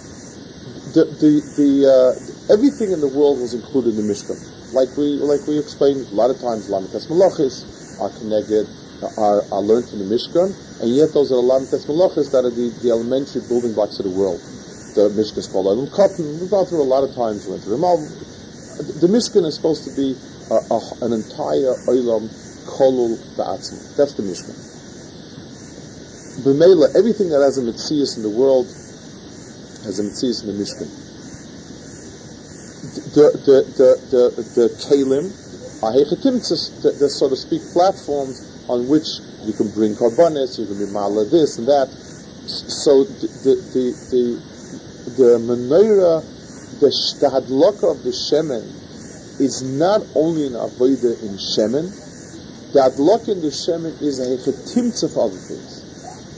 the 0.95 1.05
the, 1.19 1.33
the 1.57 1.71
uh, 1.87 2.53
everything 2.53 2.93
in 2.93 3.01
the 3.01 3.09
world 3.09 3.41
was 3.41 3.55
included 3.55 3.97
in 3.97 4.07
the 4.07 4.13
mishkan 4.13 4.39
like 4.73 4.97
we 4.97 5.19
like 5.19 5.47
we 5.47 5.59
explained 5.59 6.07
a 6.07 6.15
lot 6.15 6.31
of 6.31 6.39
times, 6.39 6.69
Lamites 6.69 7.07
Malachis 7.09 7.67
are 8.01 8.11
connected, 8.19 8.67
are, 9.19 9.43
are 9.51 9.63
learned 9.63 9.91
in 9.93 9.99
the 9.99 10.07
Mishkan, 10.07 10.55
and 10.81 10.91
yet 10.91 11.13
those 11.13 11.33
are 11.33 11.43
the 11.43 11.47
Lamites 11.47 11.87
Malachis 11.87 12.31
that 12.31 12.45
are 12.45 12.55
the, 12.55 12.71
the 12.83 12.91
elementary 12.91 13.43
building 13.43 13.75
blocks 13.75 13.99
of 13.99 14.05
the 14.05 14.15
world. 14.15 14.41
The 14.95 15.11
Mishkan 15.11 15.39
is 15.39 15.47
called 15.47 15.67
Olam 15.67 15.91
Katan. 15.91 16.41
We've 16.41 16.51
gone 16.51 16.67
through 16.67 16.83
a 16.83 16.91
lot 16.91 17.05
of 17.05 17.15
times. 17.15 17.47
we 17.47 17.53
Went 17.53 17.65
through 17.65 17.77
them 17.79 17.85
all. 17.85 17.99
The 17.99 19.11
Mishkan 19.11 19.47
is 19.47 19.55
supposed 19.57 19.85
to 19.85 19.91
be 19.91 20.17
a, 20.51 20.59
a, 20.71 20.79
an 21.03 21.13
entire 21.13 21.75
Olam 21.91 22.31
Kolul 22.81 23.21
Ba'atzim. 23.37 23.97
That's 23.97 24.15
the 24.15 24.23
Mishkan. 24.23 24.57
B'meila, 26.41 26.97
everything 26.97 27.29
that 27.29 27.43
has 27.45 27.59
a 27.59 27.63
Mitzias 27.63 28.17
in 28.17 28.23
the 28.23 28.31
world 28.31 28.65
has 29.85 30.01
a 30.01 30.03
Mitzias 30.03 30.43
in 30.43 30.57
the 30.57 30.65
Mishkan 30.65 30.89
the 32.81 33.31
the 33.45 33.57
the 33.77 33.91
the, 34.11 34.43
the 34.55 34.69
kalim 34.87 35.27
are 35.83 35.93
the, 35.93 36.91
the 36.99 37.09
so 37.09 37.29
to 37.29 37.37
speak 37.37 37.63
platforms 37.73 38.41
on 38.69 38.87
which 38.89 39.07
you 39.45 39.53
can 39.53 39.71
bring 39.73 39.95
karbanis, 39.95 40.59
you 40.59 40.67
can 40.67 40.79
be 40.79 40.87
mala 40.93 41.25
this 41.25 41.59
and 41.59 41.67
that. 41.67 41.89
So 42.47 43.05
the 43.05 43.55
the 43.75 43.85
the 44.11 44.25
the 45.17 45.31
menorah, 45.39 46.23
the, 46.81 46.91
the 47.21 47.29
hadlaka 47.29 47.91
of 47.91 48.03
the 48.05 48.11
shemen 48.11 48.65
is 49.41 49.63
not 49.63 50.03
only 50.15 50.47
an 50.47 50.53
avodah 50.55 51.23
in 51.23 51.37
shemen. 51.37 52.10
The 52.73 52.81
adlok 52.87 53.29
in 53.29 53.41
the 53.43 53.49
shemen 53.49 54.01
is 54.01 54.21
a 54.21 54.27
hechetimtza 54.31 55.11
of 55.11 55.19
other 55.19 55.37
things. 55.37 55.83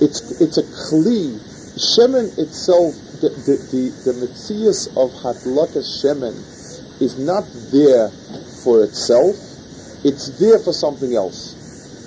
It's 0.01 0.21
it's 0.41 0.57
a 0.57 0.63
kli. 0.63 1.37
Shemen 1.77 2.39
itself, 2.39 2.95
the 3.21 3.29
the 3.45 3.57
the, 3.69 3.83
the 4.05 4.13
mitzias 4.17 4.89
of 4.97 5.13
hadlakas 5.21 6.01
shemen, 6.01 6.33
is 7.01 7.19
not 7.19 7.45
there 7.71 8.09
for 8.65 8.83
itself. 8.83 9.37
It's 10.05 10.29
there 10.41 10.59
for 10.59 10.73
something 10.73 11.15
else. 11.15 11.57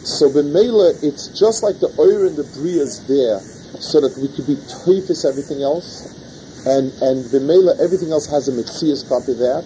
So 0.03 0.29
b'meila, 0.29 1.03
it's 1.03 1.27
just 1.29 1.63
like 1.63 1.79
the 1.79 1.93
oil 1.99 2.27
and 2.27 2.35
the 2.35 2.43
bria 2.57 2.81
is 2.81 3.05
there, 3.07 3.39
so 3.79 4.01
that 4.01 4.17
we 4.17 4.27
could 4.29 4.47
be 4.47 4.55
toifis 4.85 5.25
everything 5.25 5.61
else, 5.61 6.65
and 6.65 6.91
and 7.01 7.25
b'meila, 7.29 7.79
everything 7.79 8.11
else 8.11 8.25
has 8.27 8.49
a 8.49 8.51
mitzias 8.51 9.07
copy 9.07 9.33
there 9.33 9.61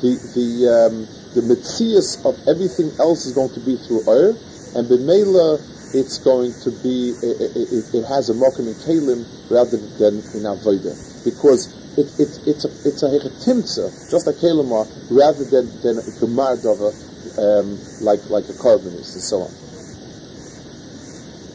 the 0.00 0.14
the 0.34 0.48
um, 0.70 1.17
the 1.34 1.42
mitzias 1.42 2.24
of 2.24 2.36
everything 2.48 2.90
else 2.98 3.26
is 3.26 3.32
going 3.32 3.50
to 3.50 3.60
be 3.60 3.76
through 3.76 4.02
oil, 4.08 4.36
and 4.74 4.88
b'meila 4.88 5.60
it's 5.94 6.18
going 6.18 6.52
to 6.60 6.70
be 6.82 7.16
it, 7.22 7.40
it, 7.56 7.94
it 7.94 8.04
has 8.04 8.28
a 8.28 8.34
mokum 8.34 8.68
in 8.68 8.74
kalim 8.84 9.24
rather 9.50 9.78
than 9.96 10.20
in 10.36 10.44
avodah 10.44 10.92
because 11.24 11.72
it, 11.96 12.06
it, 12.20 12.28
it's 12.46 12.64
a 12.64 12.70
it's 12.84 13.02
a 13.02 13.08
hechetimtza 13.08 13.88
just 14.10 14.26
like 14.26 14.36
kalim 14.36 14.68
rather 15.10 15.44
than 15.44 15.66
than 15.80 15.98
a 15.98 16.10
gemar 16.20 16.56
dava 16.60 16.92
um, 17.38 17.78
like 18.04 18.20
like 18.28 18.48
a 18.48 18.54
carbon 18.54 18.92
is 18.94 19.14
and 19.14 19.22
so 19.22 19.42
on. 19.42 19.52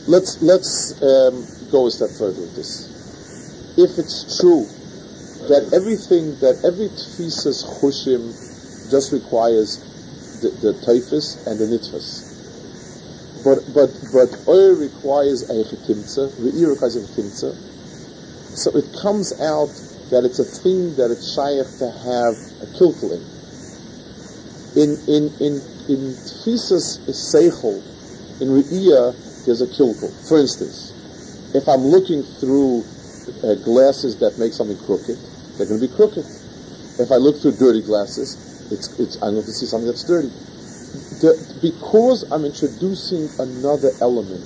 Let's 0.07 0.41
let's 0.41 1.01
um, 1.01 1.47
go 1.71 1.87
a 1.87 1.91
step 1.91 2.09
further 2.17 2.41
with 2.41 2.55
this. 2.55 2.91
If 3.77 3.97
it's 3.97 4.39
true 4.39 4.67
that 5.47 5.73
everything, 5.73 6.39
that 6.39 6.63
every 6.63 6.89
tfisas 6.89 7.63
chushim 7.63 8.52
just 8.93 9.11
requires 9.11 9.81
the, 10.45 10.53
the 10.61 10.73
and 11.49 11.57
the 11.57 11.65
nitfas. 11.65 12.29
But, 13.41 13.65
but, 13.73 13.89
but 14.13 14.29
oil 14.47 14.77
requires 14.77 15.49
a 15.49 15.65
chetimtza, 15.65 16.29
re'ir 16.37 16.69
requires 16.69 16.95
a. 16.95 17.01
So 18.53 18.69
it 18.77 18.85
comes 19.01 19.33
out 19.41 19.73
that 20.13 20.21
it's 20.23 20.37
a 20.37 20.45
thing 20.45 20.95
that 20.97 21.09
it's 21.09 21.33
shaykh 21.33 21.65
to 21.81 21.89
have 21.89 22.37
a 22.61 22.69
kilkel 22.77 23.17
in. 23.17 23.23
In, 24.77 24.89
in, 25.09 25.23
in, 25.41 25.53
in 25.89 26.13
tfisas 26.13 27.01
seichel, 27.09 27.81
in 28.41 28.49
re'iyah, 28.49 29.45
there's 29.45 29.61
a 29.61 29.67
kilkel. 29.73 30.13
For 30.29 30.37
instance, 30.37 30.93
if 31.55 31.67
I'm 31.67 31.81
looking 31.81 32.21
through 32.21 32.85
uh, 33.41 33.55
glasses 33.65 34.19
that 34.19 34.37
make 34.37 34.53
something 34.53 34.77
crooked, 34.85 35.17
they're 35.57 35.65
going 35.65 35.81
to 35.81 35.87
be 35.87 35.93
crooked. 35.93 36.25
If 36.99 37.11
I 37.11 37.15
look 37.17 37.41
through 37.41 37.57
dirty 37.57 37.81
glasses, 37.81 38.52
it's, 38.73 38.99
it's, 38.99 39.15
I'm 39.21 39.37
going 39.37 39.45
to 39.45 39.53
see 39.53 39.65
something 39.65 39.87
that's 39.87 40.03
dirty. 40.03 40.33
The, 41.21 41.37
because 41.61 42.25
I'm 42.29 42.43
introducing 42.43 43.29
another 43.39 43.93
element, 44.01 44.43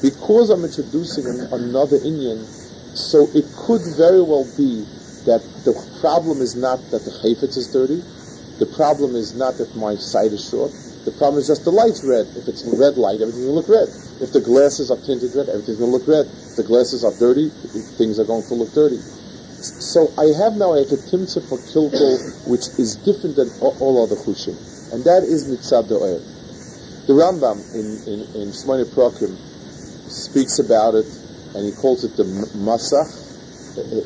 because 0.00 0.50
I'm 0.50 0.64
introducing 0.64 1.26
an, 1.26 1.50
another 1.52 1.98
inyan, 1.98 2.46
so 2.96 3.28
it 3.34 3.44
could 3.54 3.82
very 3.98 4.22
well 4.22 4.46
be 4.56 4.86
that 5.26 5.42
the 5.66 5.74
problem 6.00 6.40
is 6.40 6.56
not 6.56 6.78
that 6.90 7.04
the 7.04 7.12
chayfetz 7.20 7.58
is 7.58 7.68
dirty, 7.68 8.00
the 8.58 8.70
problem 8.74 9.14
is 9.14 9.34
not 9.34 9.58
that 9.58 9.74
my 9.76 9.94
sight 9.94 10.32
is 10.32 10.48
short, 10.48 10.72
the 11.04 11.12
problem 11.12 11.40
is 11.40 11.46
just 11.46 11.64
the 11.64 11.72
light's 11.72 12.04
red. 12.04 12.26
If 12.36 12.48
it's 12.48 12.64
red 12.64 12.96
light, 12.96 13.20
everything's 13.20 13.48
going 13.48 13.56
to 13.56 13.60
look 13.64 13.70
red. 13.70 13.88
If 14.20 14.32
the 14.32 14.44
glasses 14.44 14.90
are 14.90 15.00
tinted 15.00 15.32
red, 15.32 15.48
everything's 15.48 15.78
going 15.78 15.92
to 15.92 15.96
look 15.96 16.08
red. 16.08 16.26
If 16.26 16.56
the 16.60 16.68
glasses 16.68 17.00
are 17.00 17.14
dirty, 17.16 17.48
things 17.96 18.18
are 18.18 18.28
going 18.28 18.44
to 18.44 18.54
look 18.54 18.74
dirty. 18.74 19.00
So 19.60 20.12
I 20.16 20.26
have 20.38 20.54
now 20.54 20.74
a 20.74 20.84
timtza 20.84 21.42
for 21.48 21.58
kilkul, 21.58 22.46
which 22.46 22.68
is 22.78 22.94
different 22.94 23.34
than 23.34 23.50
all 23.60 24.04
other 24.04 24.14
chushim, 24.14 24.54
and 24.92 25.02
that 25.02 25.24
is 25.24 25.46
mitzad 25.46 25.90
oil. 25.90 26.22
The 27.08 27.12
Rambam 27.14 27.58
in 27.74 27.98
in, 28.06 28.20
in 28.38 28.52
Prokim 28.52 29.34
speaks 30.08 30.60
about 30.60 30.94
it, 30.94 31.06
and 31.56 31.66
he 31.66 31.72
calls 31.72 32.04
it 32.04 32.16
the 32.16 32.22
masach, 32.54 33.10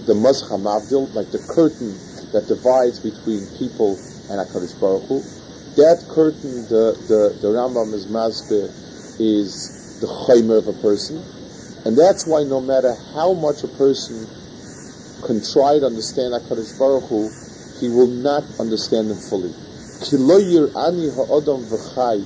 the 0.07 0.15
masach 0.15 0.49
hamavdil, 0.49 1.12
like 1.12 1.31
the 1.33 1.38
curtain 1.53 1.99
that 2.33 2.49
divides 2.49 3.01
between 3.01 3.45
people 3.59 3.99
and 4.31 4.41
Hakadosh 4.41 4.81
Baruch 4.81 5.05
Hu. 5.09 5.21
That 5.77 6.03
curtain, 6.09 6.65
the 6.69 6.97
the, 7.09 7.37
the 7.43 7.49
Rambam 7.49 7.93
is 7.93 8.07
masbeh, 8.07 8.73
is 9.21 10.01
the 10.01 10.07
chaymer 10.07 10.57
of 10.57 10.67
a 10.69 10.81
person, 10.81 11.23
and 11.85 11.99
that's 11.99 12.27
why 12.27 12.43
no 12.43 12.62
matter 12.62 12.95
how 13.12 13.35
much 13.35 13.62
a 13.65 13.69
person 13.69 14.27
can 15.23 15.41
try 15.41 15.79
to 15.79 15.87
understand 15.87 16.35
HaKadosh 16.35 16.79
Baruch 16.79 17.09
Hu, 17.09 17.31
he 17.81 17.89
will 17.89 18.09
not 18.09 18.45
understand 18.59 19.11
them 19.11 19.19
fully. 19.19 19.55
Kiloyir 20.03 20.75
ani 20.77 21.11
ha'odam 21.11 21.65
v'chai 21.67 22.23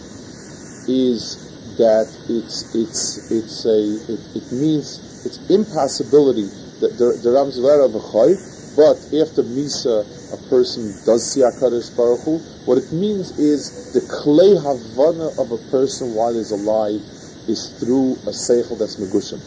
is 0.88 1.76
that 1.76 2.08
it's 2.28 2.74
it's 2.74 3.30
it's 3.30 3.64
a 3.66 4.12
it, 4.12 4.20
it 4.36 4.52
means 4.52 5.00
it's 5.26 5.38
impossibility 5.50 6.48
that 6.80 6.96
the, 6.96 7.18
the 7.20 7.30
Ramzvara 7.30 7.88
v'chai, 7.92 8.36
but 8.76 8.96
after 9.20 9.42
Misa 9.42 10.04
a 10.32 10.48
person 10.48 10.96
does 11.04 11.32
see 11.32 11.40
HaKadosh 11.40 11.96
Baruch 11.96 12.20
Hu, 12.24 12.38
what 12.64 12.78
it 12.78 12.92
means 12.92 13.38
is 13.38 13.92
the 13.92 14.00
klei 14.00 14.56
havana 14.56 15.28
of 15.40 15.52
a 15.52 15.58
person 15.70 16.14
while 16.14 16.34
he's 16.34 16.50
alive 16.50 17.00
is 17.48 17.76
through 17.78 18.12
a 18.26 18.32
seichel 18.32 18.78
that's 18.78 18.96
megushim. 18.96 19.40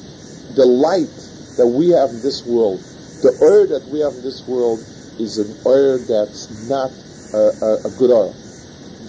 The 0.55 0.65
light 0.65 1.09
that 1.57 1.67
we 1.67 1.89
have 1.89 2.11
in 2.11 2.21
this 2.21 2.45
world 2.45 2.79
the 3.21 3.35
oil 3.43 3.67
that 3.67 3.87
we 3.91 3.99
have 3.99 4.13
in 4.15 4.23
this 4.23 4.47
world 4.47 4.79
is 5.19 5.37
an 5.37 5.51
oil 5.65 5.99
that's 6.07 6.47
not 6.69 6.91
a, 7.35 7.51
a, 7.59 7.71
a 7.87 7.91
good 7.99 8.11
oil 8.11 8.31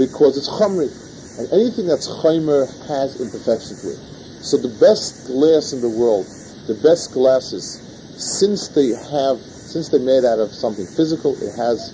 because 0.01 0.37
it's 0.37 0.49
chumri, 0.49 0.91
and 1.39 1.47
anything 1.53 1.87
that's 1.87 2.09
chaymer 2.09 2.67
has 2.89 3.21
imperfection 3.21 3.77
to 3.79 3.93
it. 3.93 4.01
So 4.43 4.57
the 4.57 4.73
best 4.81 5.29
glass 5.29 5.73
in 5.73 5.81
the 5.81 5.93
world, 5.93 6.27
the 6.67 6.79
best 6.83 7.13
glasses, 7.13 7.79
since 8.17 8.69
they 8.69 8.97
have, 8.97 9.39
since 9.39 9.89
they're 9.91 10.01
made 10.01 10.25
out 10.25 10.41
of 10.41 10.51
something 10.51 10.87
physical, 10.87 11.37
it 11.43 11.55
has 11.55 11.93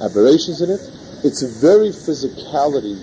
aberrations 0.00 0.64
in 0.64 0.70
it. 0.70 0.80
Its 1.24 1.42
very 1.60 1.92
physicality 1.92 2.96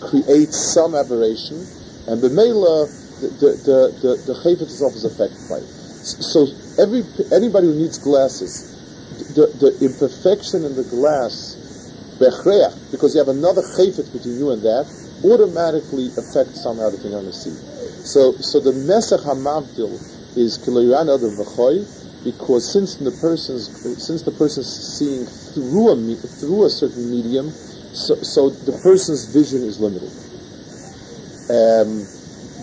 creates 0.00 0.56
some 0.56 0.94
aberration, 0.94 1.66
and 2.06 2.22
the 2.22 2.30
mela, 2.30 2.86
the 3.20 3.28
the 3.42 3.50
the 3.66 3.78
the, 4.00 4.32
the 4.32 4.62
itself 4.62 4.94
is 4.94 5.04
affected 5.04 5.42
by 5.50 5.58
it. 5.58 5.68
So 6.02 6.46
every 6.78 7.04
anybody 7.32 7.66
who 7.68 7.74
needs 7.74 7.98
glasses, 7.98 8.72
the, 9.34 9.46
the 9.60 9.72
imperfection 9.84 10.64
in 10.64 10.74
the 10.76 10.84
glass, 10.84 11.58
because 12.18 13.14
you 13.14 13.18
have 13.18 13.28
another 13.28 13.62
chayfet 13.74 14.12
between 14.12 14.38
you 14.38 14.50
and 14.50 14.62
that, 14.62 14.86
automatically 15.24 16.08
affects 16.16 16.62
somehow 16.62 16.90
the 16.90 16.98
thing 16.98 17.14
on 17.14 17.24
the 17.24 17.32
sea. 17.32 17.54
So, 18.04 18.32
so 18.38 18.60
the 18.60 18.72
mesach 18.72 19.24
hamavdil 19.24 19.94
is 20.36 20.58
kiloyana 20.58 21.18
the 21.20 21.30
v'choy, 21.30 21.82
because 22.24 22.72
since 22.72 22.96
the 22.96 23.10
person's 23.10 23.70
since 23.98 24.22
the 24.22 24.30
person's 24.30 24.70
seeing 24.70 25.26
through 25.26 25.90
a 25.90 26.16
through 26.38 26.64
a 26.64 26.70
certain 26.70 27.10
medium, 27.10 27.50
so, 27.50 28.14
so 28.22 28.50
the 28.50 28.78
person's 28.78 29.26
vision 29.26 29.62
is 29.62 29.80
limited. 29.80 30.10
Um, 31.50 32.06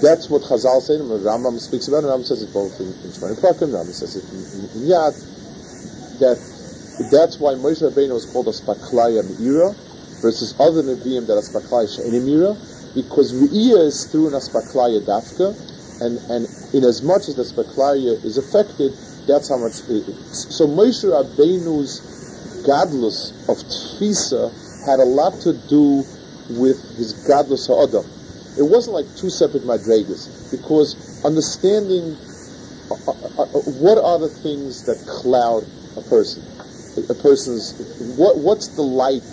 that's 0.02 0.30
what 0.30 0.44
Chazal 0.44 0.82
say, 0.82 0.96
Rambam 0.96 1.60
speaks 1.60 1.88
about 1.88 2.04
it, 2.04 2.08
Rambam 2.08 2.26
says 2.26 2.42
it 2.42 2.54
both 2.54 2.80
in, 2.80 2.88
in 2.88 3.12
Shemoneh 3.12 3.40
Prakim, 3.40 3.72
Rambam 3.76 3.94
says 3.94 4.16
it 4.16 4.24
in, 4.32 4.40
in, 4.56 4.64
in 4.76 4.88
Yad, 4.88 5.16
that 6.20 6.40
that's 7.12 7.40
why 7.40 7.54
Moshe 7.54 7.82
Rabbeinu 7.84 8.14
was 8.14 8.26
called 8.26 8.48
a 8.48 8.52
Spaklaya 8.52 9.24
Meira, 9.24 9.76
versus 10.22 10.56
other 10.60 10.84
Nevi'im 10.84 11.28
that 11.28 11.36
are 11.36 11.44
Spaklaya 11.44 11.88
She'enim 11.88 12.26
Meira, 12.26 12.56
because 12.96 13.34
Re'iyah 13.34 13.88
is 13.88 14.06
through 14.06 14.28
an 14.28 14.34
Aspaklaya 14.34 15.04
Dafka, 15.06 15.56
and, 16.02 16.18
and 16.30 16.48
in 16.74 16.84
as 16.84 17.02
much 17.02 17.28
as 17.28 17.36
the 17.36 17.44
Spaklaya 17.44 18.24
is 18.24 18.38
affected, 18.38 18.94
that's 19.28 19.50
how 19.50 19.58
much, 19.58 19.82
it, 19.90 20.04
so 20.32 20.68
Moshe 20.68 21.04
Rabbeinu's 21.04 22.00
godless 22.66 23.32
of 23.48 23.58
Tfisa 23.68 24.52
had 24.86 25.00
a 25.00 25.06
lot 25.06 25.40
to 25.42 25.54
do 25.68 26.06
with 26.50 26.80
his 26.98 27.14
godless 27.28 27.68
Ha'adam 27.68 28.19
it 28.60 28.68
wasn't 28.68 28.94
like 28.94 29.08
two 29.16 29.30
separate 29.30 29.64
madregas 29.64 30.52
because 30.52 31.24
understanding 31.24 32.18
uh, 32.92 33.12
uh, 33.12 33.44
uh, 33.44 33.46
what 33.80 33.98
are 33.98 34.20
the 34.20 34.28
things 34.28 34.84
that 34.84 35.00
cloud 35.08 35.64
a 35.96 36.02
person, 36.10 36.44
a 37.10 37.16
person's 37.16 37.80
what 38.18 38.38
what's 38.38 38.68
the 38.76 38.82
light 38.82 39.24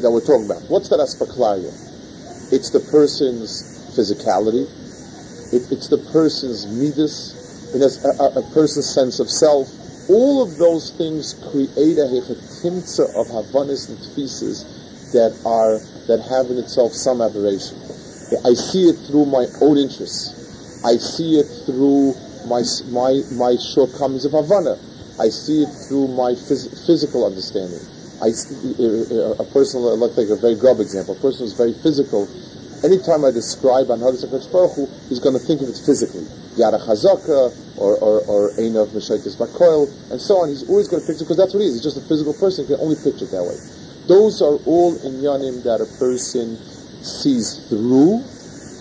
that 0.00 0.10
we're 0.10 0.24
talking 0.24 0.46
about? 0.46 0.62
What's 0.68 0.88
that 0.88 0.98
aspaklaria? 0.98 1.70
It's 2.50 2.70
the 2.70 2.80
person's 2.80 3.62
physicality. 3.92 4.64
It, 5.52 5.70
it's 5.70 5.88
the 5.88 5.98
person's 6.10 6.66
midas. 6.66 7.36
It 7.74 7.80
has 7.80 8.02
a, 8.04 8.40
a, 8.40 8.42
person's 8.54 8.88
sense 8.88 9.20
of 9.20 9.28
self. 9.28 9.68
All 10.08 10.42
of 10.42 10.56
those 10.56 10.90
things 10.96 11.34
create 11.52 11.98
a 12.00 12.08
hechetimtza 12.08 13.12
of 13.14 13.28
havanis 13.28 13.88
and 13.90 13.98
tfises 13.98 14.64
that 15.12 15.36
are 15.44 15.78
that 16.08 16.24
have 16.28 16.50
in 16.50 16.58
itself 16.58 16.92
some 16.92 17.20
aberration. 17.20 17.76
I 18.44 18.52
see 18.52 18.88
it 18.88 18.96
through 19.08 19.26
my 19.26 19.46
own 19.60 19.78
interests. 19.78 20.36
I 20.84 20.96
see 21.00 21.40
it 21.40 21.48
through 21.64 22.14
my, 22.46 22.62
my, 22.92 23.22
my 23.32 23.56
shortcomings 23.56 24.24
of 24.24 24.32
Havana. 24.32 24.76
I 25.18 25.28
see 25.32 25.64
it 25.64 25.72
through 25.88 26.08
my 26.12 26.36
phys- 26.36 26.68
physical 26.86 27.24
understanding. 27.24 27.80
I, 28.20 28.30
uh, 28.30 29.40
uh, 29.40 29.42
a 29.42 29.46
person, 29.50 29.80
let's 29.80 30.14
take 30.14 30.28
a 30.28 30.36
very 30.36 30.56
grub 30.56 30.80
example, 30.80 31.16
a 31.16 31.20
person 31.20 31.46
who's 31.46 31.56
very 31.56 31.72
physical, 31.82 32.28
anytime 32.84 33.24
I 33.24 33.30
describe 33.30 33.90
an 33.90 34.00
HaKadosh 34.00 34.50
Baruch 34.52 34.74
Hu, 34.76 34.86
he's 35.08 35.18
going 35.18 35.34
to 35.34 35.42
think 35.42 35.62
of 35.62 35.68
it 35.68 35.78
physically. 35.82 36.26
Yara 36.54 36.78
Chazaka, 36.78 37.54
or, 37.78 37.96
or, 37.98 38.20
or 38.26 38.50
Einav 38.58 38.90
Bakoil, 38.92 39.88
and 40.10 40.20
so 40.20 40.42
on. 40.42 40.50
He's 40.50 40.68
always 40.68 40.88
going 40.88 41.02
to 41.02 41.06
picture, 41.06 41.24
because 41.24 41.38
that's 41.38 41.54
what 41.54 41.60
he 41.60 41.66
is. 41.66 41.78
He's 41.78 41.86
just 41.94 41.98
a 41.98 42.06
physical 42.06 42.34
person. 42.34 42.66
He 42.66 42.74
can 42.74 42.82
only 42.82 42.98
picture 42.98 43.24
it 43.24 43.30
that 43.30 43.42
way. 43.42 43.58
Those 44.06 44.42
are 44.42 44.58
all 44.66 44.96
in 45.06 45.20
Yanim 45.22 45.62
that 45.64 45.80
a 45.80 45.88
person 45.98 46.58
sees 47.02 47.66
through, 47.68 48.24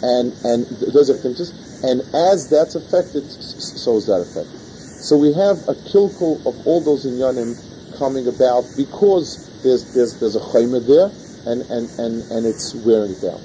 and, 0.01 0.33
and 0.43 0.65
those 0.93 1.09
are 1.09 1.17
things. 1.17 1.39
And 1.83 2.01
as 2.13 2.49
that's 2.49 2.75
affected, 2.75 3.29
so 3.29 3.97
is 3.97 4.07
that 4.07 4.21
affected. 4.21 4.59
So 5.01 5.15
we 5.17 5.31
have 5.33 5.61
a 5.69 5.75
kilkul 5.93 6.41
of 6.45 6.65
all 6.65 6.81
those 6.81 7.05
inyanim 7.05 7.53
coming 7.97 8.27
about 8.27 8.65
because 8.75 9.37
there's 9.61 9.93
there's 9.93 10.19
there's 10.19 10.35
a 10.35 10.39
chayma 10.39 10.81
there, 10.85 11.13
and 11.45 11.61
and 11.69 11.85
and 11.99 12.31
and 12.31 12.45
it's 12.45 12.73
wearing 12.81 13.13
down. 13.21 13.41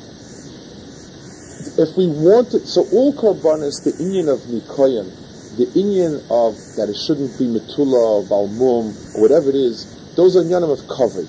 If 1.76 1.96
we 1.96 2.08
want 2.08 2.54
it, 2.54 2.66
so 2.66 2.88
all 2.88 3.12
korbanos, 3.12 3.84
the 3.84 3.92
inyan 4.00 4.32
of 4.32 4.40
nikoyan, 4.48 5.12
the 5.56 5.66
inyan 5.76 6.24
of 6.32 6.56
that 6.76 6.88
it 6.88 6.96
shouldn't 6.96 7.36
be 7.38 7.44
metula, 7.44 8.24
balmum, 8.28 8.96
or 9.14 9.20
whatever 9.20 9.50
it 9.50 9.56
is, 9.56 9.84
those 10.16 10.36
are 10.36 10.42
inyanim 10.42 10.72
of 10.72 10.80
covered. 10.88 11.28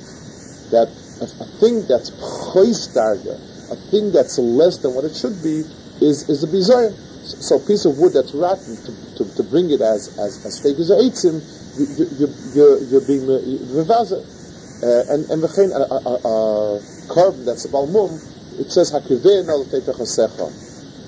That 0.71 0.87
a, 1.23 1.45
thing 1.59 1.85
that's 1.87 2.11
darga, 2.91 3.35
a 3.71 3.75
thing 3.91 4.11
that's 4.11 4.37
less 4.37 4.77
than 4.77 4.93
what 4.93 5.05
it 5.05 5.15
should 5.15 5.41
be, 5.43 5.63
is 6.01 6.29
is 6.29 6.43
a 6.43 6.47
bizarre. 6.47 6.91
So, 7.23 7.55
a 7.55 7.65
piece 7.65 7.85
of 7.85 7.97
wood 7.97 8.11
that's 8.11 8.33
rotten 8.33 8.75
to, 8.75 8.91
to, 9.17 9.35
to 9.37 9.43
bring 9.43 9.71
it 9.71 9.81
as 9.81 10.19
as 10.19 10.45
as 10.45 10.59
fake 10.59 10.77
as 10.79 10.91
a 10.91 10.99
eitzim, 10.99 11.39
you, 11.79 12.05
you, 12.19 12.27
you're, 12.91 13.07
being 13.07 13.23
mevaza. 13.71 14.19
Uh, 14.83 15.13
and 15.13 15.23
and 15.31 15.41
v'chein 15.41 15.71
a, 15.71 15.79
a, 15.79 16.81
carbon 17.07 17.45
that's 17.45 17.63
a 17.63 17.69
balmum, 17.69 18.11
it 18.59 18.69
says 18.69 18.91
hakivin 18.91 19.47
al 19.47 19.63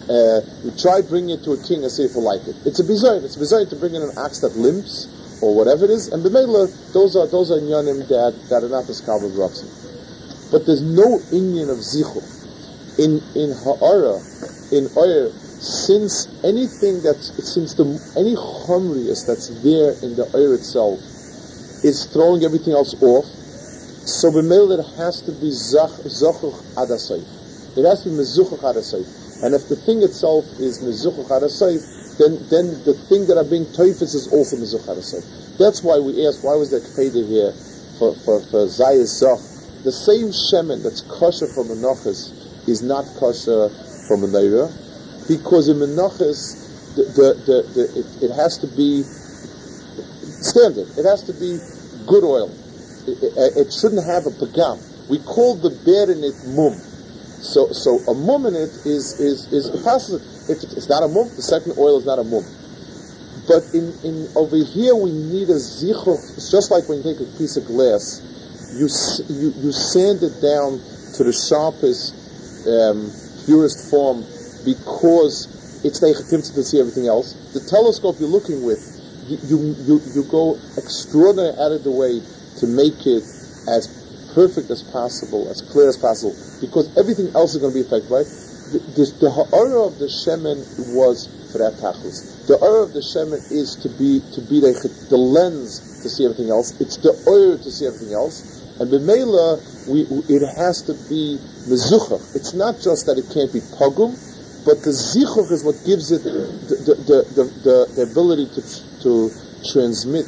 uh, 0.08 0.40
you 0.64 0.72
try 0.78 1.02
bringing 1.02 1.40
it 1.40 1.44
to 1.44 1.52
a 1.54 1.58
king 1.64 1.82
and 1.82 1.92
see 1.92 2.04
if 2.04 2.14
he'll 2.14 2.22
like 2.22 2.46
it. 2.48 2.56
It's 2.66 2.80
a 2.80 2.84
bizarre. 2.84 3.18
It's 3.18 3.36
bizarre 3.36 3.66
to 3.66 3.76
bring 3.76 3.96
in 3.96 4.04
an 4.04 4.12
axe 4.20 4.40
that 4.42 4.56
limps 4.56 5.10
or 5.42 5.56
whatever 5.56 5.86
it 5.86 5.90
is. 5.90 6.10
And 6.10 6.24
b'meila, 6.24 6.94
those 6.94 7.16
are 7.16 7.26
those 7.28 7.50
are 7.50 7.58
inyanim 7.58 8.08
that 8.08 8.38
that 8.50 8.64
are 8.64 8.70
not 8.70 8.88
as 8.88 9.02
kabel 9.02 9.32
But 10.56 10.68
there's 10.68 10.88
no 10.88 11.20
inyan 11.36 11.68
of 11.68 11.80
zichur 11.84 12.24
in 12.96 13.20
in 13.36 13.52
ha'ara 13.52 14.24
in 14.72 14.88
oyer 14.96 15.28
since 15.60 16.32
anything 16.46 17.04
that's 17.04 17.28
since 17.44 17.74
the 17.74 17.84
any 18.16 18.40
chumrius 18.40 19.28
that's 19.28 19.52
there 19.68 19.92
in 20.00 20.16
the 20.16 20.24
oil 20.34 20.54
itself 20.54 20.96
is 21.84 22.08
throwing 22.08 22.46
everything 22.46 22.72
else 22.72 22.96
off, 23.04 23.26
so 24.08 24.32
b'meil 24.32 24.72
it 24.72 24.82
has 24.96 25.20
to 25.28 25.34
be 25.44 25.52
zochuch 25.52 26.56
adasayf. 26.80 27.28
It 27.76 27.84
has 27.84 28.04
to 28.04 28.10
be 28.12 28.16
mezuchuch 28.16 28.64
adasayf. 28.64 29.44
And 29.44 29.54
if 29.54 29.68
the 29.68 29.76
thing 29.76 30.04
itself 30.04 30.46
is 30.58 30.80
mezuchuch 30.80 31.28
adasayf, 31.36 31.84
then 32.16 32.40
then 32.48 32.72
the 32.88 32.94
thing 33.12 33.28
that 33.28 33.36
are 33.36 33.44
being 33.44 33.66
toifis 33.76 34.16
is 34.16 34.32
also 34.32 34.56
mezuchuch 34.56 34.88
adasayf. 34.88 35.58
That's 35.58 35.84
why 35.84 36.00
we 36.00 36.26
ask, 36.26 36.46
why 36.46 36.56
was 36.56 36.72
there 36.72 36.80
kpeder 36.80 37.28
here 37.28 37.52
for 38.00 38.16
for 38.24 38.40
for 38.40 38.64
zoch? 38.72 39.55
The 39.86 39.92
same 39.92 40.34
shemen 40.34 40.82
that's 40.82 41.02
kosher 41.02 41.46
from 41.46 41.70
menachas 41.70 42.34
is 42.68 42.82
not 42.82 43.06
kosher 43.22 43.70
from 44.10 44.24
a 44.24 44.28
naira 44.28 44.66
because 45.28 45.70
in 45.70 45.78
menachas, 45.78 46.98
the, 46.98 47.06
the, 47.14 47.30
the, 47.46 47.84
it, 47.94 48.32
it, 48.32 48.34
has 48.34 48.58
to 48.58 48.68
be 48.74 49.04
standard. 50.42 50.90
It 50.98 51.06
has 51.06 51.22
to 51.30 51.34
be 51.34 51.62
good 52.10 52.26
oil. 52.26 52.50
It, 53.06 53.14
it, 53.38 53.68
it 53.68 53.74
shouldn't 53.74 54.02
have 54.06 54.26
a 54.26 54.34
pagam. 54.34 54.82
We 55.08 55.20
call 55.20 55.54
the 55.54 55.70
bear 55.86 56.10
in 56.10 56.24
it 56.24 56.34
mum. 56.58 56.74
So, 57.46 57.70
so 57.70 58.02
a 58.10 58.16
mum 58.16 58.48
in 58.48 58.56
it 58.56 58.74
is 58.90 59.22
is 59.22 59.54
is 59.54 59.70
possible. 59.84 60.18
If 60.50 60.66
it's 60.66 60.90
not 60.90 61.04
a 61.04 61.08
mum, 61.08 61.30
the 61.38 61.46
second 61.46 61.78
oil 61.78 62.00
is 62.00 62.08
not 62.10 62.18
a 62.18 62.24
mum. 62.26 62.42
But 63.46 63.70
in, 63.78 63.94
in 64.02 64.28
over 64.36 64.58
here 64.58 64.96
we 64.96 65.12
need 65.14 65.50
a 65.54 65.62
zichur. 65.62 66.18
It's 66.38 66.50
just 66.50 66.72
like 66.72 66.90
when 66.90 67.00
you 67.00 67.04
take 67.04 67.22
a 67.22 67.30
piece 67.38 67.58
of 67.58 67.66
glass, 67.70 68.26
you 68.74 68.88
you, 69.30 69.54
you 69.62 69.72
sand 69.72 70.24
it 70.24 70.42
down 70.42 70.80
to 71.16 71.24
the 71.24 71.34
sharpest, 71.34 72.16
um, 72.68 73.12
purest 73.46 73.90
form 73.90 74.26
because 74.66 75.48
it's 75.86 76.02
legitimate 76.02 76.46
to 76.46 76.64
see 76.64 76.80
everything 76.80 77.08
else. 77.08 77.34
The 77.54 77.62
telescope 77.62 78.18
you're 78.20 78.28
looking 78.28 78.66
with, 78.66 78.82
you, 79.30 79.38
you, 79.46 79.58
you, 79.86 79.96
you 80.14 80.24
go 80.30 80.58
extraordinary 80.78 81.54
out 81.62 81.72
of 81.72 81.84
the 81.86 81.94
way 81.94 82.20
to 82.60 82.66
make 82.68 83.06
it 83.06 83.24
as 83.70 83.88
perfect 84.34 84.70
as 84.70 84.84
possible, 84.84 85.48
as 85.50 85.62
clear 85.62 85.88
as 85.88 85.96
possible, 85.98 86.36
because 86.60 86.90
everything 86.98 87.30
else 87.36 87.56
is 87.56 87.62
going 87.62 87.72
to 87.72 87.80
be 87.80 87.86
affected 87.86 88.10
by 88.10 88.26
it. 88.26 88.32
The, 88.74 88.82
the, 88.98 89.06
the 89.22 89.32
of 89.86 90.00
the 90.02 90.10
shemen 90.10 90.58
was 90.92 91.30
for 91.54 91.60
that 91.60 91.78
tachlis. 91.78 92.48
The 92.48 92.58
ha'ara 92.58 92.84
of 92.84 92.94
the 92.94 93.06
shemen 93.06 93.40
is 93.54 93.78
to 93.86 93.90
be 93.94 94.20
to 94.34 94.42
be 94.42 94.60
the, 94.60 94.74
the 95.10 95.18
lens 95.18 95.95
to 96.06 96.10
see 96.10 96.24
everything 96.24 96.54
else. 96.54 96.80
It's 96.80 96.98
the 97.02 97.18
oil 97.26 97.58
to 97.58 97.72
see 97.72 97.90
everything 97.90 98.14
else. 98.14 98.62
And 98.80 98.92
b'meila, 98.94 99.58
we, 99.90 100.06
it 100.30 100.46
has 100.56 100.86
to 100.86 100.94
be 101.10 101.42
mezuchach. 101.66 102.36
It's 102.36 102.54
not 102.54 102.78
just 102.78 103.10
that 103.10 103.18
it 103.18 103.26
can't 103.34 103.50
be 103.52 103.66
pogum, 103.74 104.14
but 104.66 104.86
the 104.86 104.94
zichuch 104.94 105.50
is 105.52 105.66
what 105.66 105.82
gives 105.86 106.12
it 106.14 106.22
the, 106.22 106.46
the, 106.86 107.18
the, 107.66 107.86
the, 107.98 108.02
ability 108.06 108.46
to, 108.54 108.62
to 109.02 109.34
transmit 109.74 110.26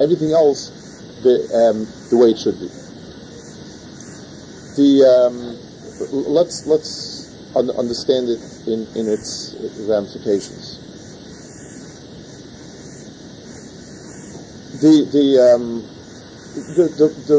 everything 0.00 0.32
else 0.32 0.72
the, 1.20 1.44
um, 1.52 1.84
the 2.08 2.16
way 2.16 2.32
it 2.32 2.38
should 2.40 2.56
be. 2.56 2.68
The, 4.80 5.04
um, 5.04 5.36
let's, 6.32 6.64
let's 6.66 7.28
un- 7.54 7.70
understand 7.76 8.28
it 8.32 8.40
in, 8.66 8.88
in 8.96 9.12
its 9.12 9.56
ramifications. 9.84 10.81
The, 14.82 15.06
the, 15.14 15.38
um, 15.38 15.78
the, 16.74 16.90
the, 16.98 17.06
the, 17.30 17.38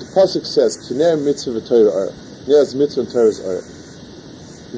the 0.00 0.04
Pasuk 0.16 0.46
says, 0.46 0.80
Kiner 0.88 1.22
mitzvah 1.22 1.60
v'torah 1.60 2.16
Yes, 2.48 2.72
mitzvah 2.72 3.02
and 3.02 3.10
Torah 3.12 3.28
are. 3.44 3.60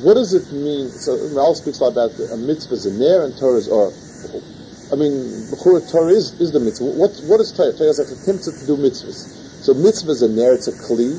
What 0.02 0.14
does 0.14 0.34
it 0.34 0.50
mean? 0.50 0.90
So 0.90 1.14
Mal 1.30 1.54
speaks 1.54 1.78
about 1.78 2.10
a 2.18 2.36
mitzvah 2.36 2.74
is 2.74 2.86
a 2.86 2.98
ner 2.98 3.22
and 3.22 3.30
Torah 3.38 3.62
is 3.62 3.68
or. 3.68 3.94
I 4.90 4.98
mean, 4.98 5.46
Torah 5.62 6.10
is, 6.10 6.34
is 6.42 6.50
the 6.50 6.58
mitzvah. 6.58 6.90
What 6.98 7.14
what 7.30 7.38
is 7.38 7.54
Torah? 7.54 7.70
Torah 7.78 7.94
is 7.94 8.02
like 8.02 8.10
a 8.10 8.18
timtzah 8.26 8.58
to 8.58 8.66
do 8.66 8.76
mitzvahs. 8.76 9.62
So 9.62 9.74
mitzvah 9.74 10.10
is 10.10 10.22
a 10.22 10.28
ner, 10.28 10.52
it's 10.52 10.66
a 10.66 10.72
kli 10.72 11.14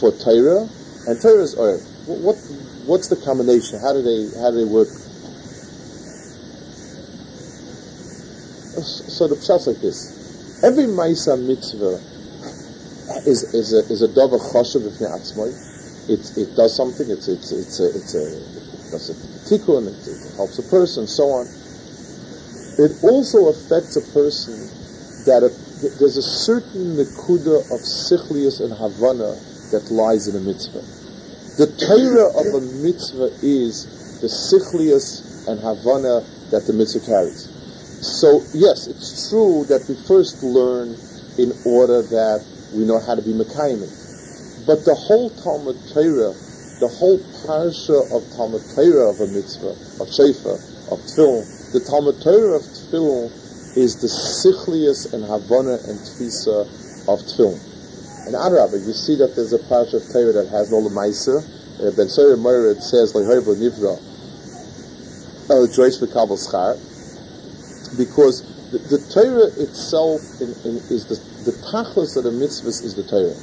for 0.00 0.12
Torah, 0.20 0.68
and 1.08 1.16
Torah 1.16 1.40
is 1.40 1.54
or. 1.54 1.78
What 2.04 2.36
what's 2.84 3.08
the 3.08 3.16
combination? 3.16 3.80
How 3.80 3.94
do 3.96 4.04
they 4.04 4.28
how 4.36 4.50
do 4.50 4.64
they 4.64 4.70
work? 4.70 4.88
So 8.82 9.28
the 9.28 9.36
pshat's 9.36 9.66
like 9.66 9.80
this: 9.80 10.62
every 10.62 10.84
ma'isa 10.84 11.40
mitzvah 11.40 12.00
is 13.26 13.42
is 13.54 13.72
a 13.74 13.80
is 13.92 14.02
a 14.02 14.08
choshev 14.08 14.82
b'fnei 14.82 15.10
atzmai 15.10 15.70
it, 16.10 16.36
it 16.36 16.56
does 16.56 16.76
something, 16.76 17.08
it's, 17.10 17.28
it's, 17.28 17.52
it's 17.52 17.78
a, 17.78 17.86
it's 17.96 18.14
a, 18.14 18.26
it 18.26 18.90
does 18.90 19.10
a 19.10 19.14
tikkun, 19.46 19.86
it, 19.86 20.08
it 20.08 20.34
helps 20.34 20.58
a 20.58 20.62
person, 20.64 21.06
so 21.06 21.30
on. 21.30 21.46
It 22.78 22.98
also 23.04 23.46
affects 23.46 23.96
a 23.96 24.02
person 24.12 24.58
that 25.26 25.44
a, 25.44 25.50
there's 25.98 26.16
a 26.16 26.22
certain 26.22 26.96
nekuda 26.96 27.62
of 27.70 27.80
sichlius 27.86 28.60
and 28.60 28.72
havana 28.72 29.38
that 29.70 29.90
lies 29.90 30.26
in 30.26 30.34
a 30.34 30.40
mitzvah. 30.40 30.82
The 31.58 31.70
Torah 31.78 32.32
of 32.34 32.54
a 32.54 32.60
mitzvah 32.82 33.30
is 33.42 33.86
the 34.20 34.26
sichlius 34.26 35.46
and 35.46 35.60
havana 35.60 36.24
that 36.50 36.66
the 36.66 36.72
mitzvah 36.72 37.06
carries. 37.06 37.49
So 38.00 38.40
yes, 38.52 38.86
it's 38.88 39.28
true 39.28 39.66
that 39.68 39.84
we 39.84 39.94
first 40.08 40.42
learn 40.42 40.96
in 41.36 41.52
order 41.68 42.00
that 42.00 42.40
we 42.72 42.88
know 42.88 42.98
how 42.98 43.14
to 43.14 43.20
be 43.20 43.36
mekayim. 43.36 43.84
But 44.64 44.84
the 44.88 44.94
whole 44.96 45.28
Talmud 45.28 45.76
Torah, 45.92 46.32
the 46.80 46.88
whole 46.88 47.20
parsha 47.44 48.08
of 48.08 48.24
Talmud 48.32 48.64
Torah 48.72 49.12
of 49.12 49.20
a 49.20 49.28
mitzvah, 49.28 49.76
of 50.00 50.08
Shefa, 50.08 50.56
of 50.88 51.00
Tfil, 51.12 51.44
the 51.72 51.80
Talmud 51.80 52.16
Torah 52.24 52.56
of 52.56 52.64
Tfil 52.64 53.28
is 53.76 54.00
the 54.00 54.08
sichlius 54.08 55.12
and 55.12 55.24
havana 55.24 55.76
and 55.84 56.00
tfisa 56.00 56.64
of 57.04 57.20
Tfil. 57.20 57.52
And 58.26 58.34
Adrabah, 58.34 58.80
you 58.80 58.92
see 58.92 59.16
that 59.16 59.36
there's 59.36 59.52
a 59.52 59.60
parsha 59.68 60.00
of 60.00 60.08
Torah 60.08 60.32
that 60.40 60.48
has 60.48 60.72
all 60.72 60.88
the 60.88 60.94
Maisa. 60.94 61.44
Uh, 61.80 61.92
ben 61.92 62.08
Moira, 62.40 62.72
it 62.72 62.82
says, 62.82 63.12
Lehoiv 63.12 63.44
Nivra, 63.60 63.96
Joyce 65.74 66.00
V'Kabel 66.00 66.38
Schar, 66.40 66.78
because 67.96 68.42
the, 68.70 68.78
the 68.78 68.98
Torah 69.12 69.50
itself 69.62 70.22
in, 70.40 70.48
in, 70.64 70.76
is 70.90 71.06
the, 71.06 71.18
the 71.50 71.56
tachlis 71.72 72.16
of 72.16 72.24
the 72.24 72.30
mitzvahs 72.30 72.84
is 72.84 72.94
the 72.94 73.04
Torah 73.04 73.34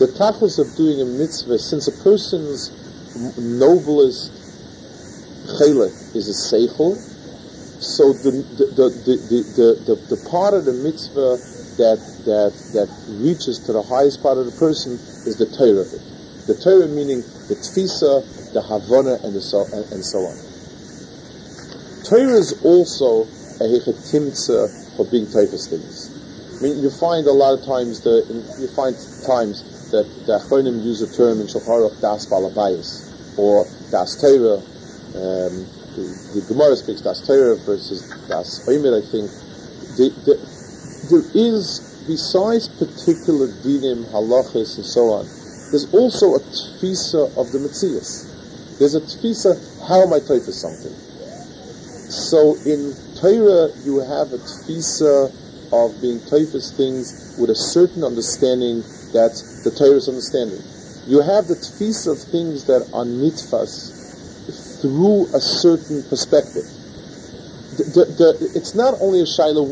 the 0.00 0.08
tachlis 0.16 0.58
of 0.58 0.74
doing 0.76 0.98
a 1.02 1.04
mitzvah, 1.04 1.58
since 1.58 1.86
a 1.86 1.92
person's 2.02 2.72
noblest 3.36 4.32
chelik 5.60 5.92
is 6.16 6.24
a 6.24 6.32
seichel, 6.32 6.96
so 7.84 8.14
the 8.14 8.30
the, 8.56 8.64
the, 8.80 8.88
the, 9.04 9.38
the, 9.60 9.68
the, 9.84 10.16
the 10.16 10.28
part 10.30 10.54
of 10.54 10.64
the 10.64 10.72
mitzvah 10.72 11.36
that 11.76 12.00
that 12.24 12.56
that 12.72 12.88
reaches 13.20 13.58
to 13.58 13.74
the 13.74 13.82
highest 13.82 14.22
part 14.22 14.38
of 14.38 14.46
the 14.46 14.56
person 14.56 14.92
is 15.28 15.36
the 15.36 15.44
Torah 15.52 15.84
of 15.84 15.92
it. 15.92 16.00
The 16.48 16.56
Torah 16.56 16.88
meaning 16.88 17.20
the 17.52 17.60
tfisa, 17.60 18.24
the 18.54 18.62
havana, 18.62 19.20
and 19.20 19.36
the 19.36 19.42
so 19.44 19.68
and, 19.68 19.84
and 19.92 20.00
so 20.02 20.24
on. 20.24 20.36
Torah 22.08 22.40
is 22.40 22.56
also 22.64 23.28
a 23.60 23.64
hechetimtza 23.64 24.96
for 24.96 25.04
being 25.10 25.26
toifis 25.26 25.68
things. 25.68 26.16
I 26.58 26.62
mean, 26.62 26.82
you 26.82 26.90
find 26.90 27.26
a 27.26 27.32
lot 27.32 27.58
of 27.58 27.64
times 27.64 28.00
the 28.00 28.24
you 28.58 28.68
find 28.68 28.96
times 29.24 29.90
that 29.90 30.04
the 30.26 30.38
Achronim 30.38 30.82
use 30.84 31.02
a 31.02 31.10
term 31.16 31.40
in 31.40 31.46
Shulchan 31.46 32.00
das 32.00 32.26
balabayis 32.26 33.38
or 33.38 33.64
das 33.90 34.20
Torah. 34.20 34.60
Um, 35.10 35.66
the, 35.96 36.06
the 36.34 36.44
Gemara 36.48 36.76
speaks 36.76 37.00
das 37.00 37.26
Torah 37.26 37.56
versus 37.56 38.08
das 38.28 38.66
Omer, 38.68 38.96
I 38.96 39.02
think. 39.02 39.28
The, 39.96 40.08
the, 40.24 40.34
there 41.10 41.26
is, 41.34 42.04
besides 42.06 42.68
particular 42.78 43.48
dinim, 43.64 44.04
halachas, 44.12 44.76
and 44.76 44.86
so 44.86 45.10
on, 45.10 45.26
there's 45.70 45.92
also 45.92 46.36
a 46.36 46.40
tfisa 46.40 47.36
of 47.36 47.50
the 47.52 47.58
Metzias. 47.58 48.30
There's 48.78 48.94
a 48.94 49.00
tfisa, 49.00 49.58
how 49.88 50.02
am 50.02 50.12
I 50.12 50.20
for 50.20 50.52
something? 50.52 50.94
So 52.10 52.54
in 52.66 52.94
Torah, 53.20 53.68
you 53.84 54.00
have 54.00 54.32
a 54.32 54.40
tfisa 54.40 55.28
of 55.72 56.00
being 56.00 56.20
toifis 56.20 56.74
things 56.74 57.36
with 57.38 57.50
a 57.50 57.54
certain 57.54 58.02
understanding 58.02 58.80
that 59.12 59.36
the 59.62 59.70
Torah's 59.70 60.08
understanding. 60.08 60.56
You 61.06 61.20
have 61.20 61.46
the 61.46 61.54
tfisa 61.54 62.16
of 62.16 62.18
things 62.32 62.64
that 62.64 62.80
are 62.96 63.04
nitfas 63.04 64.80
through 64.80 65.28
a 65.36 65.40
certain 65.40 66.02
perspective. 66.08 66.64
The, 67.76 67.84
the, 67.92 68.04
the, 68.40 68.52
it's 68.56 68.74
not 68.74 68.94
only 69.00 69.20
a 69.20 69.26
shiloh. 69.26 69.68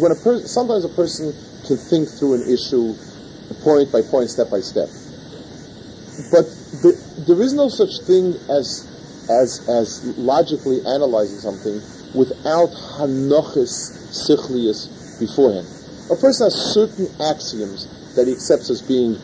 When 0.00 0.12
a 0.12 0.16
sometimes 0.48 0.84
a 0.88 0.92
person 0.96 1.36
can 1.66 1.76
think 1.76 2.08
through 2.08 2.40
an 2.40 2.48
issue, 2.48 2.96
point 3.60 3.92
by 3.92 4.00
point, 4.00 4.30
step 4.30 4.48
by 4.48 4.60
step. 4.60 4.88
But 6.32 6.48
there 7.28 7.42
is 7.42 7.52
no 7.52 7.68
such 7.68 8.00
thing 8.08 8.32
as 8.48 8.88
as 9.28 9.68
as 9.68 10.16
logically 10.16 10.80
analyzing 10.86 11.36
something 11.36 11.82
without 12.18 12.74
hanochis 12.98 13.94
sichlius 14.10 14.90
beforehand. 15.22 15.66
A 16.10 16.16
person 16.18 16.50
has 16.50 16.74
certain 16.74 17.06
axioms 17.22 17.86
that 18.16 18.26
he 18.26 18.32
accepts 18.32 18.70
as 18.70 18.82
being 18.82 19.14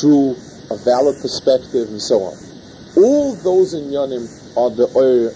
true, 0.00 0.34
a 0.70 0.76
valid 0.82 1.14
perspective, 1.22 1.88
and 1.88 2.02
so 2.02 2.26
on. 2.26 2.36
All 2.98 3.34
those 3.36 3.74
inyanim 3.74 4.26
are 4.58 4.74
the 4.74 4.90
oil 4.98 5.30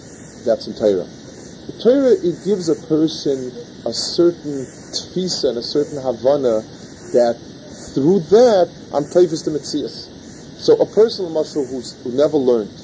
that's 0.45 0.67
in 0.67 0.75
Torah. 0.75 1.07
The 1.07 1.79
Torah, 1.79 2.19
it 2.19 2.45
gives 2.45 2.69
a 2.69 2.75
person 2.91 3.55
a 3.87 3.93
certain 3.93 4.67
tfisa 4.91 5.55
and 5.55 5.59
a 5.59 5.63
certain 5.63 6.03
havana 6.03 6.67
that 7.15 7.39
through 7.95 8.27
that, 8.35 8.67
I'm 8.93 9.05
toifis 9.05 9.45
the 9.45 9.53
Metzias. 9.53 10.11
So 10.59 10.75
a 10.81 10.87
person, 10.87 11.31
who's, 11.31 11.95
who 12.03 12.11
never 12.13 12.37
learned 12.37 12.75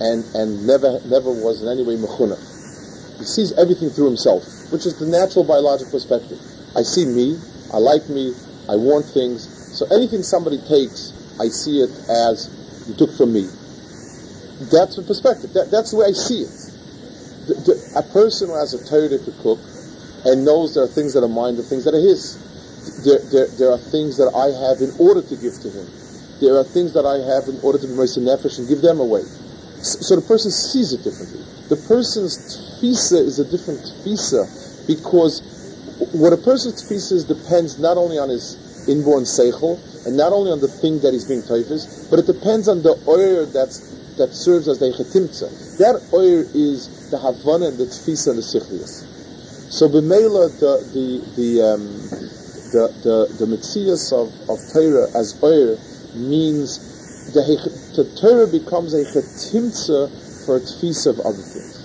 and, 0.00 0.24
and 0.34 0.66
never, 0.66 1.00
never 1.04 1.30
was 1.30 1.62
in 1.62 1.68
any 1.68 1.84
way 1.84 1.96
mechuna, 1.96 2.38
sees 3.24 3.52
everything 3.56 3.88
through 3.88 4.06
himself, 4.06 4.44
which 4.70 4.84
is 4.84 4.98
the 4.98 5.06
natural 5.06 5.44
biological 5.44 5.92
perspective. 5.92 6.38
I 6.76 6.82
see 6.82 7.06
me, 7.06 7.40
I 7.72 7.78
like 7.78 8.08
me, 8.08 8.34
I 8.68 8.76
want 8.76 9.06
things. 9.06 9.48
So 9.72 9.86
anything 9.94 10.22
somebody 10.22 10.58
takes, 10.68 11.12
I 11.40 11.48
see 11.48 11.80
it 11.80 11.90
as 12.08 12.52
you 12.88 12.94
took 12.94 13.12
from 13.16 13.32
me. 13.32 13.48
That's 14.72 14.96
the 14.96 15.04
perspective. 15.06 15.52
That, 15.52 15.70
that's 15.70 15.90
the 15.92 15.98
way 15.98 16.06
I 16.06 16.16
see 16.16 16.44
it. 16.44 16.52
The, 17.46 17.54
the, 17.64 17.74
a 18.00 18.02
person 18.12 18.48
who 18.48 18.56
has 18.56 18.74
a 18.74 18.80
Torah 18.84 19.08
to 19.08 19.32
cook 19.42 19.60
and 20.24 20.44
knows 20.44 20.74
there 20.74 20.84
are 20.84 20.90
things 20.90 21.14
that 21.14 21.22
are 21.22 21.30
mine, 21.30 21.56
there 21.56 21.64
are 21.64 21.68
things 21.68 21.84
that 21.84 21.94
are 21.94 22.02
his. 22.02 22.42
There, 23.04 23.20
there, 23.30 23.46
there 23.58 23.70
are 23.70 23.78
things 23.78 24.16
that 24.16 24.32
I 24.34 24.50
have 24.66 24.80
in 24.80 24.90
order 24.98 25.22
to 25.22 25.36
give 25.36 25.54
to 25.60 25.68
him. 25.70 25.86
There 26.40 26.56
are 26.56 26.64
things 26.64 26.92
that 26.92 27.04
I 27.04 27.20
have 27.24 27.48
in 27.48 27.60
order 27.62 27.78
to 27.78 27.86
be 27.86 27.94
Moshe 27.94 28.18
Nefesh 28.18 28.58
and 28.58 28.68
give 28.68 28.80
them 28.80 29.00
away. 29.00 29.24
So, 29.82 30.16
the 30.16 30.22
person 30.22 30.50
sees 30.50 30.92
it 30.92 31.02
differently. 31.04 31.44
The 31.68 31.76
person's 31.76 32.38
tfisa 32.38 33.20
is 33.20 33.38
a 33.38 33.44
different 33.44 33.80
tfisa 33.80 34.46
because 34.86 35.42
what 36.12 36.32
a 36.32 36.36
person's 36.36 36.82
tfisa 36.82 37.12
is 37.12 37.24
depends 37.24 37.78
not 37.78 37.96
only 37.96 38.18
on 38.18 38.28
his 38.28 38.56
inborn 38.88 39.24
seichel 39.24 39.80
and 40.06 40.16
not 40.16 40.32
only 40.32 40.50
on 40.50 40.60
the 40.60 40.68
thing 40.68 41.00
that 41.00 41.12
he's 41.12 41.24
being 41.24 41.42
toifis, 41.42 42.08
but 42.10 42.18
it 42.18 42.26
depends 42.26 42.68
on 42.68 42.82
the 42.82 42.94
oil 43.08 43.46
that's 43.46 43.94
that 44.16 44.32
serves 44.32 44.66
as 44.68 44.78
the 44.78 44.86
chetimtza. 44.86 45.76
That 45.78 46.00
oil 46.14 46.40
is 46.54 47.10
the 47.10 47.18
havana 47.18 47.68
and 47.68 47.78
the 47.78 47.84
tfisa 47.84 48.30
and 48.30 48.38
the 48.38 48.46
sichlius. 48.46 49.04
So 49.70 49.88
b'meila 49.88 50.58
the 50.58 50.72
the 50.94 51.06
the 51.36 51.50
um, 51.62 51.84
the 52.72 52.88
the, 53.02 53.44
the 53.44 53.46
of 54.16 54.32
of 54.48 54.58
Torah 54.72 55.08
as 55.14 55.38
oil 55.42 55.78
means 56.14 56.78
the, 57.32 57.42
the 57.96 58.04
Torah 58.20 58.46
becomes 58.46 58.92
a 58.92 59.04
chetimtza 59.04 60.08
for 60.44 60.56
a 60.56 60.60
tfisa 60.60 61.10
of 61.10 61.20
other 61.20 61.42
things. 61.42 61.82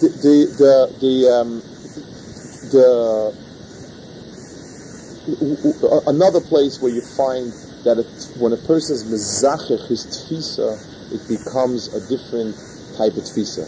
The 0.00 0.08
the 0.08 0.36
the 0.60 0.74
the, 1.00 1.14
um, 1.32 1.62
the 2.70 3.34
another 6.06 6.40
place 6.40 6.80
where 6.80 6.92
you 6.92 7.00
find 7.00 7.52
that 7.84 7.98
it, 7.98 8.06
when 8.40 8.52
a 8.52 8.56
person 8.68 8.96
is 8.96 9.04
mezachich 9.04 9.88
his 9.88 10.04
tfisa, 10.06 10.76
it 11.12 11.26
becomes 11.28 11.88
a 11.94 12.00
different 12.08 12.54
type 12.96 13.16
of 13.16 13.24
tfisa. 13.24 13.64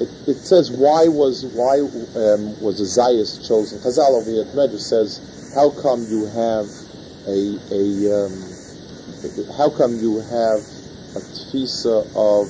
It, 0.00 0.08
it 0.28 0.36
says 0.36 0.70
why 0.70 1.08
was 1.08 1.44
why 1.46 1.80
um, 1.80 2.60
was 2.62 2.80
a 2.80 2.86
zayas 2.86 3.46
chosen? 3.46 3.80
Chazal 3.80 4.14
over 4.14 4.30
here 4.30 4.42
at 4.42 4.54
Medrash 4.54 4.80
says, 4.80 5.20
how 5.54 5.70
come 5.82 6.06
you 6.06 6.26
have 6.26 6.70
a 7.26 7.58
a 7.74 8.26
um, 8.26 8.59
how 9.56 9.70
come 9.70 10.00
you 10.00 10.18
have 10.18 10.60
a 11.16 11.20
tfisa 11.20 12.06
of 12.16 12.48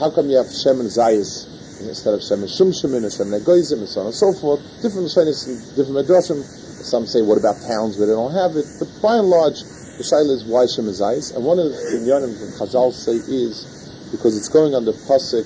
how 0.00 0.10
come 0.10 0.30
you 0.30 0.36
have 0.36 0.48
Shem 0.50 0.80
and 0.80 0.88
Zayas 0.88 1.46
instead 1.80 2.14
of 2.14 2.22
Shem 2.22 2.40
and 2.40 2.48
Shumshemin 2.48 3.04
and 3.04 3.12
Shem 3.12 3.32
and 3.32 3.44
Egoizim 3.44 3.78
and 3.78 3.88
so 3.88 4.00
on 4.00 4.06
and 4.06 4.14
so 4.14 4.32
forth? 4.32 4.60
Different 4.82 5.08
Shainis 5.08 5.46
and 5.46 5.60
different 5.76 6.06
Medrashim 6.06 6.42
some 6.82 7.06
say, 7.06 7.20
what 7.22 7.36
about 7.36 7.60
towns 7.60 7.98
where 7.98 8.06
they 8.06 8.14
don't 8.14 8.32
have 8.32 8.56
it? 8.56 8.66
But 8.78 8.88
by 9.02 9.16
and 9.16 9.28
large, 9.28 9.60
the 10.00 10.04
Shaila 10.04 10.32
is 10.32 10.44
why 10.44 10.64
Shem 10.66 10.88
is 10.88 11.00
ice. 11.00 11.30
And 11.30 11.44
one 11.44 11.58
of 11.58 11.68
the 11.68 11.76
Inyanim 12.00 12.32
that 12.40 12.56
Chazal 12.56 12.92
say 12.92 13.20
is, 13.20 13.68
because 14.10 14.36
it's 14.36 14.48
going 14.48 14.74
on 14.74 14.84
the 14.84 14.92
Pasuk, 14.92 15.44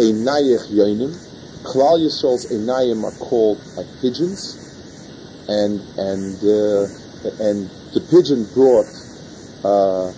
Einayich 0.00 0.72
Yoinim, 0.72 1.12
Klal 1.62 2.00
Yisrael's 2.00 2.46
Einayim 2.48 3.04
are 3.04 3.16
called 3.18 3.60
like 3.76 3.86
pigeons, 4.00 4.56
and, 5.48 5.80
and, 5.98 6.40
uh, 6.40 6.88
and 7.44 7.68
the 7.92 8.00
pigeon 8.00 8.44
brought, 8.54 8.86
uh, 9.64 10.12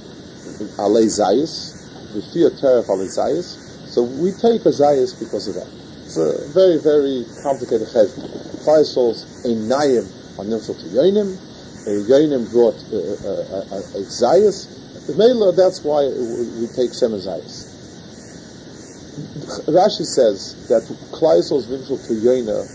Alei 0.78 1.08
Zayis, 1.08 1.72
the 2.12 2.22
fear 2.32 2.50
teref 2.50 2.86
Alei 2.86 3.08
Zayis, 3.08 3.56
so 3.88 4.02
we 4.02 4.32
take 4.32 4.64
a 4.66 4.72
Zayis 4.72 5.18
because 5.18 5.48
of 5.48 5.54
that. 5.54 5.68
It's 6.04 6.16
a 6.16 6.48
very, 6.52 6.78
very 6.78 7.24
complicated 7.42 7.88
cheshbon. 7.88 8.28
Klal 8.64 8.84
Yisrael's 8.84 9.24
Einayim 9.44 10.04
are 10.38 10.44
nifshal 10.44 10.76
to 10.80 10.86
Yoinim. 10.92 11.36
Yoinim 11.84 12.50
brought 12.52 12.76
uh, 12.92 12.96
uh, 12.96 13.76
uh, 13.76 13.96
a 13.96 14.04
Zayas. 14.04 14.68
Mela, 15.16 15.52
that's 15.52 15.82
why 15.82 16.04
we 16.08 16.66
take 16.68 16.92
Shem 16.92 17.12
Zayas. 17.12 17.72
Rashi 19.68 20.04
says 20.04 20.68
that 20.68 20.82
Yisrael's 20.84 21.66
nifshal 21.68 22.06
to 22.06 22.12
Yoina 22.12 22.68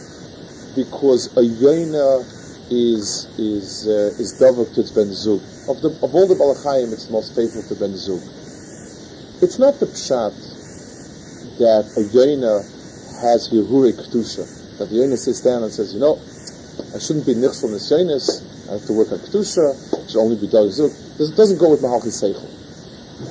because 0.75 1.27
a 1.37 1.41
Yoina 1.41 2.36
is 2.69 3.27
is 3.37 3.87
uh, 3.87 4.13
is 4.19 4.35
davak 4.39 4.73
to 4.73 4.81
its 4.81 4.91
ben 4.91 5.13
zug. 5.13 5.41
Of 5.67 5.81
the 5.81 5.89
of 6.01 6.13
all 6.15 6.27
the 6.27 6.35
balachayim, 6.35 6.93
it's 6.93 7.07
the 7.07 7.13
most 7.13 7.35
faithful 7.35 7.63
to 7.63 7.75
ben 7.75 7.95
zug. 7.95 8.21
It's 9.41 9.59
not 9.59 9.79
the 9.79 9.85
pshat 9.87 10.33
that 11.59 11.85
a 11.95 12.01
yoina 12.01 12.63
has 13.21 13.49
hirurik 13.49 13.97
kedusha 13.97 14.45
that 14.77 14.89
the 14.89 14.95
Yonis 14.95 15.25
sits 15.25 15.41
down 15.41 15.63
and 15.63 15.71
says, 15.71 15.93
you 15.93 15.99
know, 15.99 16.21
I 16.93 16.99
shouldn't 16.99 17.25
be 17.25 17.33
nichsel 17.33 17.69
nisyonis, 17.69 18.45
I 18.69 18.73
have 18.73 18.85
to 18.85 18.93
work 18.93 19.11
on 19.11 19.17
kedusha, 19.19 19.73
it 19.73 20.11
should 20.11 20.19
only 20.19 20.35
be 20.35 20.47
dagzuk. 20.47 20.93
It 21.19 21.35
doesn't 21.35 21.57
go 21.57 21.71
with 21.71 21.81
mahalchi 21.81 22.13
seichel. 22.13 22.45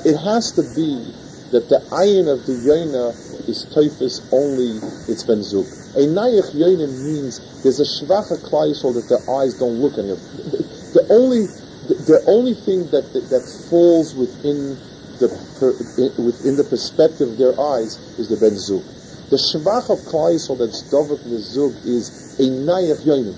It 0.04 0.16
has 0.18 0.50
to 0.52 0.62
be 0.74 1.14
that 1.56 1.72
the 1.72 1.80
ayin 1.88 2.28
of 2.28 2.44
the 2.44 2.52
yoina 2.52 3.16
is 3.48 3.64
toifis 3.72 4.20
only 4.28 4.76
its 5.08 5.24
benzuk. 5.24 5.64
A 5.96 6.04
nayach 6.04 6.52
yoina 6.52 6.84
means 7.00 7.40
there's 7.64 7.80
a 7.80 7.88
shvacha 7.88 8.36
klaisol 8.44 8.92
that 8.92 9.08
their 9.08 9.24
eyes 9.40 9.56
don't 9.56 9.80
look 9.80 9.96
any 9.96 10.10
of. 10.12 10.20
The, 10.20 11.00
the 11.00 11.04
only 11.08 11.48
the, 11.88 11.94
the, 12.04 12.20
only 12.28 12.52
thing 12.52 12.84
that, 12.90 13.08
that, 13.14 13.30
that 13.30 13.44
falls 13.70 14.12
within 14.12 14.76
the 15.16 15.32
per, 15.56 15.72
within 16.20 16.60
the 16.60 16.66
perspective 16.68 17.30
of 17.30 17.38
their 17.38 17.56
eyes 17.58 17.96
is 18.20 18.28
the 18.28 18.36
benzuk. 18.36 18.84
The 19.30 19.40
Shevach 19.40 19.88
of 19.88 20.04
Klal 20.12 20.36
Yisrael 20.36 20.58
that's 20.58 20.84
Dovak 20.92 21.24
Mizug 21.24 21.72
is 21.86 22.36
a 22.38 22.46
Nayach 22.52 23.00
Yoinim. 23.00 23.34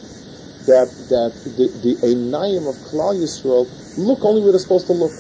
That, 0.67 0.91
that 1.09 1.33
the, 1.57 1.71
the 1.81 1.95
Einayim 2.05 2.69
of 2.69 2.75
Klal 2.91 3.15
Yisrael 3.15 3.65
look 3.97 4.25
only 4.25 4.43
where 4.43 4.53
they're 4.53 4.59
supposed 4.59 4.87
to 4.89 4.93
look. 4.93 5.13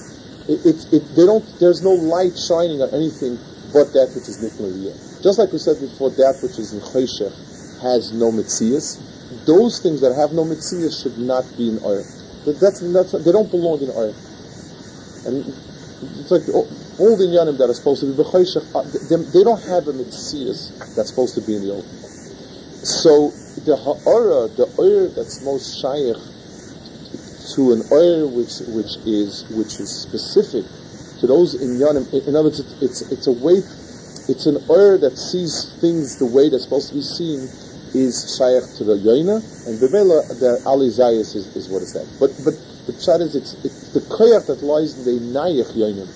It, 0.48 0.64
it, 0.64 0.92
it, 0.92 1.02
they 1.14 1.26
don't, 1.26 1.44
there's 1.60 1.82
no 1.82 1.92
light 1.92 2.32
shining 2.38 2.80
on 2.80 2.88
anything 2.94 3.36
but 3.72 3.92
that 3.92 4.08
which 4.16 4.28
is 4.28 4.40
Nikmaliyah. 4.40 5.22
Just 5.22 5.38
like 5.38 5.52
we 5.52 5.58
said 5.58 5.78
before, 5.78 6.10
that 6.16 6.40
which 6.42 6.58
is 6.58 6.72
in 6.72 6.80
Choshech 6.80 7.36
has 7.82 8.12
no 8.12 8.32
Metzias. 8.32 8.96
those 9.44 9.80
things 9.80 10.00
that 10.00 10.14
have 10.14 10.32
no 10.32 10.44
mitzvah 10.44 10.90
should 10.90 11.18
not 11.18 11.44
be 11.56 11.68
in. 11.68 11.76
That, 11.76 12.56
that's, 12.60 12.80
that's, 12.80 13.12
they 13.12 13.32
don't 13.32 13.50
belong 13.50 13.82
in 13.82 13.90
oil. 13.90 14.14
And 15.26 15.44
it's 16.16 16.30
like 16.30 16.48
all, 16.48 16.64
all 16.98 17.16
the 17.16 17.28
inyanim 17.28 17.58
that 17.58 17.68
are 17.68 17.74
supposed 17.74 18.00
to 18.00 18.06
be 18.06 18.16
b'choshech, 18.16 18.64
uh, 18.72 18.88
they, 19.12 19.20
they 19.36 19.44
don't 19.44 19.60
have 19.68 19.86
a 19.88 19.92
mitzvah 19.92 20.56
that's 20.96 21.10
supposed 21.10 21.34
to 21.34 21.42
be 21.42 21.56
in 21.56 21.62
the 21.62 21.74
oil. 21.74 21.84
So 22.84 23.30
the 23.68 23.76
ha'ara, 23.76 24.48
the 24.56 24.64
oil 24.78 25.12
that's 25.12 25.42
most 25.42 25.76
shaykh 25.82 26.16
to 27.54 27.72
an 27.72 27.82
oil 27.92 28.28
which 28.30 28.60
which 28.68 28.96
is 29.06 29.44
which 29.50 29.80
is 29.80 29.90
specific 29.90 30.64
to 31.20 31.26
those 31.26 31.56
inyanim. 31.56 32.06
In 32.26 32.36
other 32.36 32.48
words, 32.48 32.60
it's 32.82 33.02
it's 33.10 33.26
a 33.26 33.32
way, 33.32 33.58
it's 34.28 34.46
an 34.46 34.58
oil 34.70 34.98
that 34.98 35.16
sees 35.16 35.74
things 35.80 36.18
the 36.18 36.26
way 36.26 36.48
they're 36.48 36.58
supposed 36.58 36.88
to 36.90 36.94
be 36.94 37.02
seen 37.02 37.48
is 37.94 38.36
shaykh 38.36 38.64
to 38.76 38.84
the 38.84 38.96
yoina, 39.00 39.42
and 39.66 39.80
b'mela 39.80 40.28
the 40.38 40.60
ali 40.66 40.88
zayis 40.88 41.34
is, 41.34 41.56
is 41.56 41.68
what 41.68 41.82
is 41.82 41.92
that. 41.92 42.06
But 42.20 42.30
but 42.44 42.54
the 42.86 42.92
pshat 42.92 43.20
is 43.20 43.34
it's, 43.34 43.54
it's 43.64 43.92
the 43.92 44.00
koyach 44.00 44.46
that 44.46 44.62
lies 44.62 44.96
in 44.98 45.04
the 45.04 45.18
nayach 45.38 45.72
yoinim. 45.74 46.08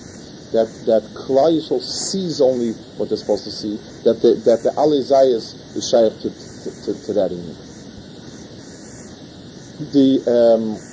That 0.53 0.69
that 0.85 1.01
Yisrael 1.25 1.81
sees 1.81 2.39
only 2.39 2.73
what 2.97 3.09
they're 3.09 3.17
supposed 3.17 3.43
to 3.45 3.51
see. 3.51 3.75
That 4.03 4.21
the 4.21 4.35
that 4.45 4.61
the 4.61 4.71
ali 4.77 5.01
zayis 5.01 5.57
is 5.75 5.89
shaykh 5.89 6.13
to 6.21 6.29
to, 6.29 6.69
to, 6.85 7.05
to 7.05 7.13
that 7.13 7.31
inyan. 7.31 7.57
The 9.91 10.21
um, 10.29 10.92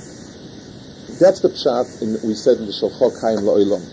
that's 1.20 1.40
the 1.40 1.52
pshat 1.52 2.02
in, 2.02 2.18
we 2.26 2.34
said 2.34 2.58
in 2.58 2.66
the 2.66 2.72
Shalchok 2.72 3.20
Chaim 3.20 3.44
La'olam, 3.44 3.84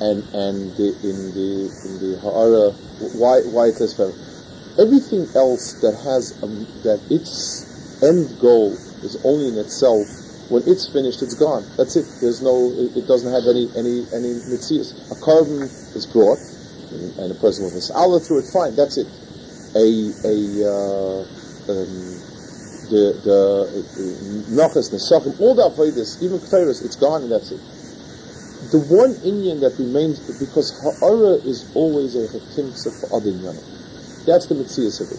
and 0.00 0.24
and 0.34 0.72
the, 0.74 0.88
in 1.04 1.18
the 1.36 1.70
in 1.84 1.92
the 2.00 2.18
Ha'ara 2.18 2.72
why 3.14 3.40
why 3.42 3.68
it 3.68 3.76
says 3.76 3.94
everything 4.78 5.28
else 5.36 5.74
that 5.84 5.92
has 5.92 6.32
um, 6.42 6.66
that 6.82 7.00
its 7.10 7.68
end 8.02 8.38
goal 8.40 8.72
is 9.04 9.20
only 9.24 9.48
in 9.48 9.58
itself. 9.58 10.06
When 10.48 10.62
it's 10.66 10.88
finished, 10.92 11.22
it's 11.22 11.34
gone. 11.34 11.64
That's 11.76 11.96
it. 11.96 12.04
There's 12.20 12.42
no. 12.42 12.72
It, 12.76 13.04
it 13.04 13.06
doesn't 13.06 13.30
have 13.32 13.44
any 13.48 13.70
any 13.76 14.04
any 14.12 14.40
mitzias. 14.52 14.92
A 15.10 15.16
carbon 15.16 15.62
is 15.96 16.04
brought, 16.12 16.38
and, 17.18 17.32
a 17.32 17.34
person 17.36 17.64
with 17.64 17.76
a 17.76 17.94
Allah 17.94 18.20
through 18.20 18.44
it. 18.44 18.46
Fine. 18.52 18.76
That's 18.76 18.98
it. 18.98 19.08
A 19.72 20.12
a 20.28 20.36
uh, 20.68 21.20
um, 21.72 22.11
the 22.92 23.16
the 23.24 23.38
nachas 24.52 24.92
nesachim 24.92 25.32
all 25.40 25.54
the 25.54 25.64
avodas 25.64 26.22
even 26.22 26.38
ketores 26.38 26.84
it's 26.84 26.96
gone 26.96 27.22
and 27.22 27.32
that's 27.32 27.50
it. 27.50 27.60
The 28.70 28.78
one 28.78 29.16
Indian 29.24 29.58
that 29.60 29.74
remains 29.78 30.20
because 30.38 30.70
ha'ara 30.78 31.42
is 31.42 31.66
always 31.74 32.14
a 32.14 32.28
chetimtza 32.28 32.92
for 33.00 33.16
other 33.16 33.32
inyanim. 33.32 33.64
That's 34.24 34.46
the 34.46 34.54
mitzvah 34.54 35.02
of 35.02 35.10
it. 35.10 35.18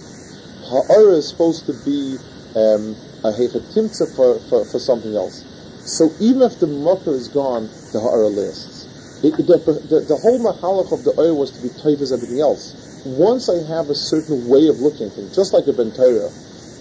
Ha'ara 0.71 1.19
is 1.19 1.27
supposed 1.27 1.65
to 1.65 1.73
be 1.83 2.15
um, 2.55 2.95
a 3.27 3.35
hechatimtza 3.35 4.15
for, 4.15 4.39
for, 4.47 4.63
for 4.63 4.79
something 4.79 5.13
else. 5.13 5.43
So 5.83 6.11
even 6.21 6.41
if 6.43 6.59
the 6.59 6.67
mucker 6.67 7.11
is 7.11 7.27
gone, 7.27 7.67
the 7.91 7.99
ha'ara 7.99 8.31
lasts. 8.31 8.87
It, 9.23 9.35
the, 9.35 9.59
the, 9.59 9.99
the, 10.07 10.17
whole 10.17 10.39
mahalach 10.39 10.91
of 10.91 11.03
the 11.03 11.13
oil 11.19 11.37
was 11.37 11.51
to 11.51 11.61
be 11.61 11.69
tight 11.69 11.99
as 11.99 12.11
everything 12.11 12.39
else. 12.39 12.75
Once 13.05 13.49
I 13.49 13.59
have 13.67 13.89
a 13.89 13.95
certain 13.95 14.47
way 14.47 14.67
of 14.67 14.79
looking 14.79 15.07
at 15.07 15.13
things, 15.13 15.35
just 15.35 15.53
like 15.53 15.67
a 15.67 15.73
ben 15.73 15.91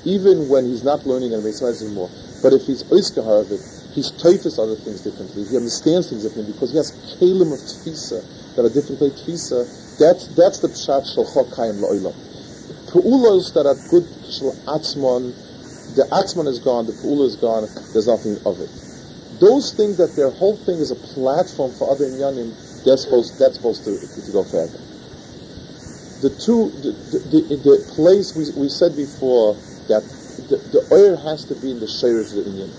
even 0.04 0.48
when 0.48 0.66
he's 0.66 0.82
not 0.82 1.06
learning 1.06 1.34
and 1.34 1.42
Beis 1.42 1.62
anymore, 1.82 2.10
but 2.42 2.52
if 2.52 2.62
he's 2.66 2.82
oiskahar 2.84 3.42
of 3.42 3.52
it, 3.52 3.62
he's 3.94 4.10
toifis 4.12 4.58
other 4.58 4.76
things 4.76 5.00
differently. 5.02 5.44
He 5.44 5.56
understands 5.56 6.10
things 6.10 6.24
differently 6.24 6.52
because 6.52 6.72
he 6.72 6.78
has 6.78 6.90
kalim 7.20 7.52
of 7.52 7.60
tfisa 7.60 8.20
that 8.56 8.64
are 8.64 8.72
different 8.72 9.00
like 9.00 9.12
tfisa 9.12 9.62
that's 9.98 10.26
that's 10.34 10.60
the 10.60 10.68
pshat 10.68 11.04
shel 11.14 11.26
chokayim 11.28 11.78
la'olam. 11.78 12.16
Pu'ulos 12.90 13.52
that 13.54 13.66
are 13.68 13.76
good 13.88 14.08
shel 14.26 14.56
atzmon, 14.66 15.36
the 15.94 16.02
atzmon 16.10 16.48
is 16.48 16.58
gone, 16.58 16.86
the 16.86 16.92
pu'ula 16.92 17.26
is 17.26 17.36
gone, 17.36 17.68
there's 17.92 18.08
nothing 18.08 18.40
of 18.46 18.58
it. 18.60 18.70
Those 19.38 19.74
things 19.76 19.98
that 19.98 20.16
their 20.16 20.30
whole 20.30 20.56
thing 20.56 20.78
is 20.78 20.90
a 20.90 20.96
platform 20.96 21.72
for 21.72 21.90
other 21.90 22.06
inyanim, 22.06 22.56
they're 22.84 22.96
supposed, 22.96 23.38
that's 23.38 23.56
supposed 23.56 23.84
to, 23.84 24.00
to 24.00 24.32
go 24.32 24.44
further. 24.44 24.80
The 26.22 26.30
two, 26.30 26.70
the, 26.80 26.92
the, 27.10 27.18
the, 27.18 27.56
the 27.56 27.76
place 27.94 28.34
we, 28.34 28.50
we 28.56 28.68
said 28.68 28.96
before 28.96 29.56
that 29.88 30.02
the, 30.48 30.56
the 30.70 30.82
oil 30.92 31.16
has 31.16 31.44
to 31.46 31.54
be 31.54 31.70
in 31.70 31.80
the 31.80 31.86
shayrish 31.86 32.36
of 32.36 32.44
the 32.44 32.50
inyan. 32.50 32.70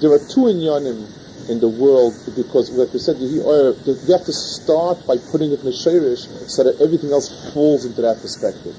There 0.00 0.12
are 0.12 0.18
two 0.18 0.48
inyanim 0.48 1.08
in 1.50 1.60
the 1.60 1.68
world 1.68 2.14
because, 2.36 2.70
like 2.70 2.92
we 2.92 2.98
said, 2.98 3.18
you 3.18 3.42
have 3.42 4.24
to 4.24 4.32
start 4.32 5.04
by 5.06 5.16
putting 5.30 5.52
it 5.52 5.60
in 5.60 5.66
the 5.66 5.76
shirish 5.76 6.24
so 6.48 6.64
that 6.64 6.80
everything 6.80 7.10
else 7.12 7.52
falls 7.52 7.84
into 7.84 8.00
that 8.02 8.20
perspective. 8.20 8.76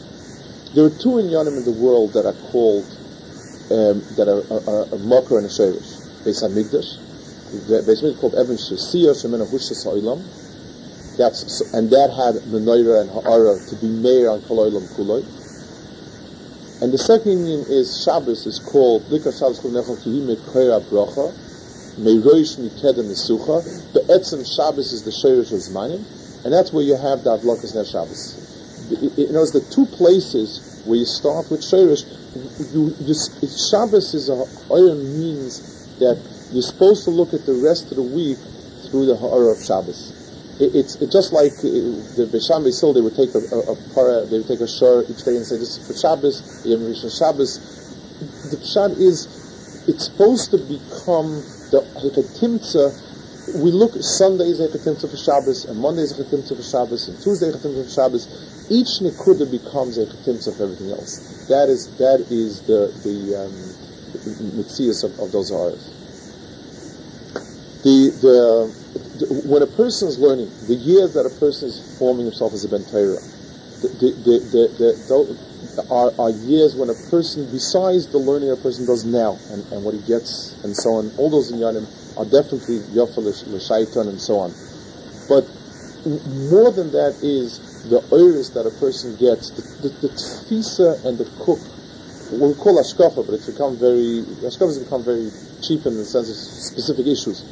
There 0.74 0.86
are 0.86 0.90
two 0.90 1.20
inyanim 1.20 1.58
in 1.58 1.66
the 1.66 1.76
world 1.76 2.14
that 2.14 2.26
are 2.26 2.38
called 2.52 2.86
um, 3.70 4.02
that 4.16 4.28
are 4.28 4.42
a, 4.50 4.58
a, 4.72 4.96
a 4.96 5.00
makar 5.00 5.38
and 5.38 5.46
a 5.46 5.50
shirish. 5.50 6.00
Beis 6.24 6.42
Hamikdash, 6.44 6.98
the 7.68 7.84
Beis 7.84 8.02
Hamikdash 8.02 8.20
called 8.20 8.36
Evan 8.36 8.56
Shesiyah 8.56 9.14
Shemena 9.14 9.48
Hushas. 9.48 9.84
That's 11.18 11.62
and 11.74 11.90
that 11.92 12.10
had 12.10 12.36
menorah 12.48 13.02
and 13.02 13.10
ha'ara 13.12 13.60
to 13.68 13.76
be 13.76 13.88
mayor 13.88 14.30
on 14.32 14.42
Kol 14.44 14.72
Kuloi. 14.72 15.41
And 16.82 16.92
the 16.92 16.98
second 16.98 17.46
union 17.46 17.62
is 17.70 18.02
Shabbos 18.04 18.48
is 18.48 18.58
called 18.58 19.04
Likar 19.04 19.30
Shabbos 19.30 19.60
Kol 19.60 19.70
Nechal 19.70 20.02
Kihim 20.02 20.34
Koira 20.50 20.82
Bracha 20.90 21.30
Meiroish 22.02 22.58
Mikedem 22.58 23.06
Misucha. 23.06 23.62
Shabbos 24.02 24.92
is 24.92 25.04
the 25.06 25.14
Shirish 25.14 25.54
of 25.54 25.62
Zmanim, 25.62 26.02
and 26.44 26.52
that's 26.52 26.74
where 26.74 26.84
you 26.84 26.98
have 26.98 27.22
the 27.22 27.38
Avlokas 27.38 27.76
Ner 27.76 27.86
Shabbos. 27.86 28.34
In 29.16 29.36
other 29.36 29.62
the 29.62 29.68
two 29.70 29.86
places 29.94 30.82
where 30.84 30.98
you 30.98 31.06
start 31.06 31.52
with 31.52 31.62
Shirish, 31.62 32.02
you, 32.74 32.90
you, 32.98 33.14
Shabbos 33.14 34.16
is 34.16 34.30
a 34.30 34.42
iron 34.74 35.06
means 35.22 35.62
that 36.00 36.18
you're 36.50 36.64
supposed 36.64 37.04
to 37.04 37.12
look 37.12 37.36
at 37.36 37.46
the 37.46 37.62
rest 37.62 37.92
of 37.92 37.98
the 37.98 38.10
week 38.10 38.40
through 38.90 39.06
the 39.06 39.16
horror 39.16 39.52
of 39.52 39.64
Shabbos. 39.64 40.21
It, 40.62 40.76
it's 40.76 40.96
it 41.02 41.12
just 41.12 41.34
like 41.34 41.58
uh, 41.66 41.74
the 42.14 42.30
Besham 42.30 42.62
Besil, 42.62 42.94
they 42.94 43.02
would 43.02 43.16
take 43.18 43.34
a, 43.34 43.42
a, 43.50 43.74
a 43.74 43.76
para, 43.98 44.26
they 44.30 44.38
would 44.38 44.48
take 44.48 44.62
a 44.62 44.70
shore 44.70 45.02
each 45.10 45.26
day 45.26 45.36
and 45.36 45.46
say, 45.46 45.58
this 45.58 45.78
is 45.78 45.88
for 45.88 45.98
Shabbos, 45.98 46.62
Yom 46.64 46.82
Rishon 46.82 47.10
Shabbos. 47.10 47.58
The 48.54 48.58
Pshat 48.58 49.02
is, 49.02 49.26
it's 49.90 50.06
supposed 50.06 50.52
to 50.52 50.60
become 50.62 51.42
the 51.74 51.82
Heketimtza, 51.98 52.94
we 53.58 53.72
look, 53.72 53.98
Sunday 54.00 54.54
is 54.54 54.62
Heketimtza 54.62 55.10
for 55.10 55.18
Shabbos, 55.18 55.66
and 55.66 55.80
Monday 55.82 56.04
is 56.04 56.14
Heketimtza 56.14 56.56
for 56.56 56.62
Shabbos, 56.62 57.10
and 57.10 57.18
Tuesday 57.18 57.48
is 57.48 57.56
Heketimtza 57.58 57.84
for 57.86 57.90
Shabbos. 57.90 58.24
Each 58.70 59.02
Nikuda 59.02 59.50
becomes 59.50 59.98
a 59.98 60.06
for 60.06 60.64
everything 60.64 60.92
else. 60.92 61.48
That 61.50 61.70
is, 61.70 61.90
that 61.98 62.22
is 62.30 62.62
the, 62.70 62.94
the, 63.02 63.34
um, 63.42 63.58
of, 65.04 65.20
of 65.20 65.32
those 65.32 65.52
hours. 65.52 66.01
The, 68.22 68.70
the, 69.18 69.26
when 69.50 69.62
a 69.62 69.68
person 69.68 70.08
is 70.08 70.20
learning, 70.20 70.52
the 70.68 70.76
years 70.76 71.14
that 71.14 71.26
a 71.26 71.34
person 71.40 71.70
is 71.70 71.98
forming 71.98 72.26
himself 72.26 72.54
as 72.54 72.64
a 72.66 72.70
Ben 72.70 72.86
Torah, 72.86 73.22
the, 73.82 74.14
the, 74.14 74.36
the, 74.54 74.64
the, 74.78 75.88
are, 75.90 76.12
are 76.20 76.30
years 76.30 76.76
when 76.76 76.90
a 76.90 76.98
person, 77.10 77.50
besides 77.52 78.08
the 78.08 78.18
learning 78.18 78.52
a 78.52 78.56
person 78.56 78.86
does 78.86 79.06
now 79.06 79.40
and, 79.50 79.66
and 79.72 79.84
what 79.84 79.94
he 79.94 80.02
gets 80.02 80.58
and 80.64 80.76
so 80.76 81.02
on, 81.02 81.12
all 81.18 81.30
those 81.30 81.52
inyanim 81.52 81.88
are 82.18 82.26
definitely 82.26 82.80
yafal 82.94 83.26
l'shaitan 83.26 84.08
and 84.08 84.20
so 84.20 84.38
on. 84.38 84.54
But 85.28 85.48
more 86.50 86.72
than 86.72 86.92
that 86.92 87.18
is 87.22 87.60
the 87.90 88.02
iris 88.12 88.50
that 88.50 88.66
a 88.66 88.72
person 88.78 89.16
gets, 89.18 89.50
the, 89.52 89.62
the, 89.82 89.90
the 90.08 90.14
tfisa 90.14 91.04
and 91.06 91.18
the 91.18 91.26
cook, 91.42 91.60
we 92.32 92.54
call 92.56 92.82
ashkafa, 92.82 93.26
but 93.26 93.34
it's 93.34 93.50
become 93.50 93.78
very, 93.78 94.24
ashkafa 94.46 94.68
has 94.68 94.80
become 94.80 95.04
very 95.04 95.32
cheap 95.62 95.86
in 95.86 95.98
the 95.98 96.06
sense 96.06 96.30
of 96.30 96.36
specific 96.36 97.06
issues. 97.08 97.44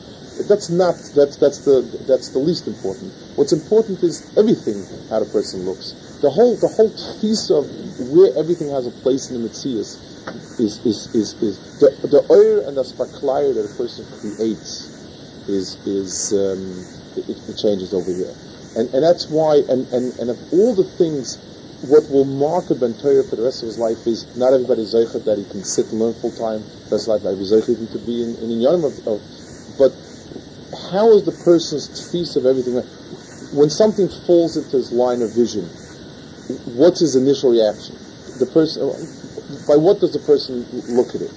That's 0.47 0.69
not, 0.69 0.95
that's, 1.15 1.37
that's 1.37 1.59
the, 1.65 1.81
that's 2.07 2.29
the 2.29 2.39
least 2.39 2.67
important. 2.67 3.13
What's 3.35 3.53
important 3.53 4.03
is 4.03 4.31
everything, 4.37 4.85
how 5.09 5.19
the 5.19 5.25
person 5.31 5.65
looks 5.65 5.93
the 6.21 6.29
whole 6.29 6.55
the 6.57 6.67
whole 6.67 6.91
piece 7.21 7.49
of 7.49 7.63
where 8.11 8.31
everything 8.35 8.69
has 8.69 8.85
a 8.87 8.91
place 8.91 9.31
in 9.31 9.41
the 9.41 9.47
Metzias 9.47 9.95
is 10.59 10.83
is 10.85 11.07
is, 11.15 11.33
is 11.41 11.79
the 11.79 11.89
the 12.07 12.21
oil 12.29 12.67
and 12.67 12.75
the 12.75 12.83
sparklier 12.83 13.55
that 13.55 13.63
a 13.63 13.73
person 13.79 14.03
creates 14.19 14.91
is 15.47 15.79
is 15.87 16.33
um, 16.35 16.83
it, 17.15 17.39
it, 17.49 17.55
changes 17.57 17.93
over 17.93 18.11
here, 18.11 18.35
and 18.75 18.93
and 18.93 19.01
that's 19.03 19.29
why 19.29 19.63
and 19.69 19.87
and 19.93 20.11
and 20.19 20.29
of 20.29 20.37
all 20.53 20.75
the 20.75 20.83
things. 20.83 21.45
What 21.79 22.11
will 22.11 22.25
mark 22.25 22.65
a 22.71 22.75
for 22.75 23.37
the 23.37 23.41
rest 23.41 23.63
of 23.63 23.67
his 23.67 23.77
life 23.79 24.05
is 24.05 24.27
not 24.35 24.51
everybody 24.51 24.83
zeichet 24.83 25.23
that 25.23 25.37
he 25.37 25.45
can 25.45 25.63
sit 25.63 25.87
and 25.95 26.03
learn 26.03 26.13
full 26.13 26.35
time 26.35 26.59
his 26.91 27.07
life. 27.07 27.23
Maybe 27.23 27.39
zeichet 27.47 27.79
to 27.95 27.99
be 28.03 28.19
in 28.19 28.35
inyanim 28.35 28.83
of, 28.83 28.99
of, 29.07 29.23
how 30.91 31.11
is 31.13 31.25
the 31.25 31.35
person's 31.43 32.11
feast 32.11 32.35
of 32.35 32.45
everything? 32.45 32.75
When 33.57 33.69
something 33.69 34.07
falls 34.25 34.57
into 34.57 34.77
his 34.77 34.91
line 34.91 35.21
of 35.21 35.31
vision, 35.31 35.65
what's 36.77 36.99
his 36.99 37.15
initial 37.15 37.51
reaction? 37.51 37.95
The 38.39 38.45
person, 38.47 38.81
by 39.67 39.75
what 39.75 39.99
does 39.99 40.13
the 40.13 40.23
person 40.23 40.63
look 40.87 41.15
at 41.15 41.21
it? 41.21 41.33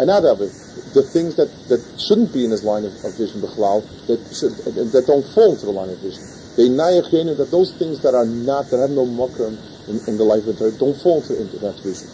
And 0.00 0.10
out 0.10 0.24
of 0.24 0.40
it, 0.40 0.52
the 0.94 1.02
things 1.02 1.36
that, 1.36 1.48
that 1.68 1.80
shouldn't 2.00 2.32
be 2.32 2.44
in 2.44 2.50
his 2.50 2.64
line 2.64 2.84
of, 2.84 2.92
of 3.04 3.16
vision, 3.16 3.40
b'chlal, 3.40 3.84
that 4.08 4.18
should, 4.34 4.52
that 4.92 5.06
don't 5.06 5.26
fall 5.34 5.52
into 5.52 5.66
the 5.66 5.72
line 5.72 5.90
of 5.90 5.98
vision. 5.98 6.24
They 6.56 6.68
that 6.68 7.48
those 7.50 7.72
things 7.78 8.00
that 8.02 8.14
are 8.14 8.26
not, 8.26 8.68
that 8.70 8.80
have 8.80 8.90
no 8.90 9.06
makram 9.06 9.56
in, 9.88 10.00
in 10.08 10.18
the 10.18 10.24
life 10.24 10.46
of 10.46 10.58
the 10.58 10.70
Torah, 10.70 10.72
don't 10.72 10.96
fall 11.00 11.22
into, 11.22 11.40
into 11.40 11.58
that 11.58 11.78
vision. 11.80 12.08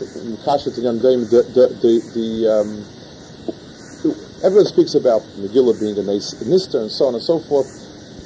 The, 0.00 1.70
the, 1.80 1.94
the 2.12 2.48
um, 2.50 2.84
everyone 4.44 4.66
speaks 4.66 4.94
about 4.94 5.22
Megillah 5.40 5.80
being 5.80 5.96
a 5.96 6.02
Nes 6.04 6.34
Nister 6.44 6.82
and 6.82 6.92
so 6.92 7.06
on 7.08 7.14
and 7.14 7.22
so 7.22 7.40
forth. 7.40 7.66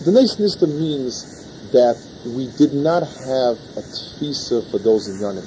The 0.04 0.10
Nes 0.10 0.34
Nister 0.36 0.66
means 0.66 1.22
that 1.70 1.94
we 2.26 2.50
did 2.58 2.74
not 2.74 3.06
have 3.06 3.54
a 3.78 3.82
tfisa 3.86 4.68
for 4.70 4.78
those 4.78 5.08
inyanim. 5.08 5.46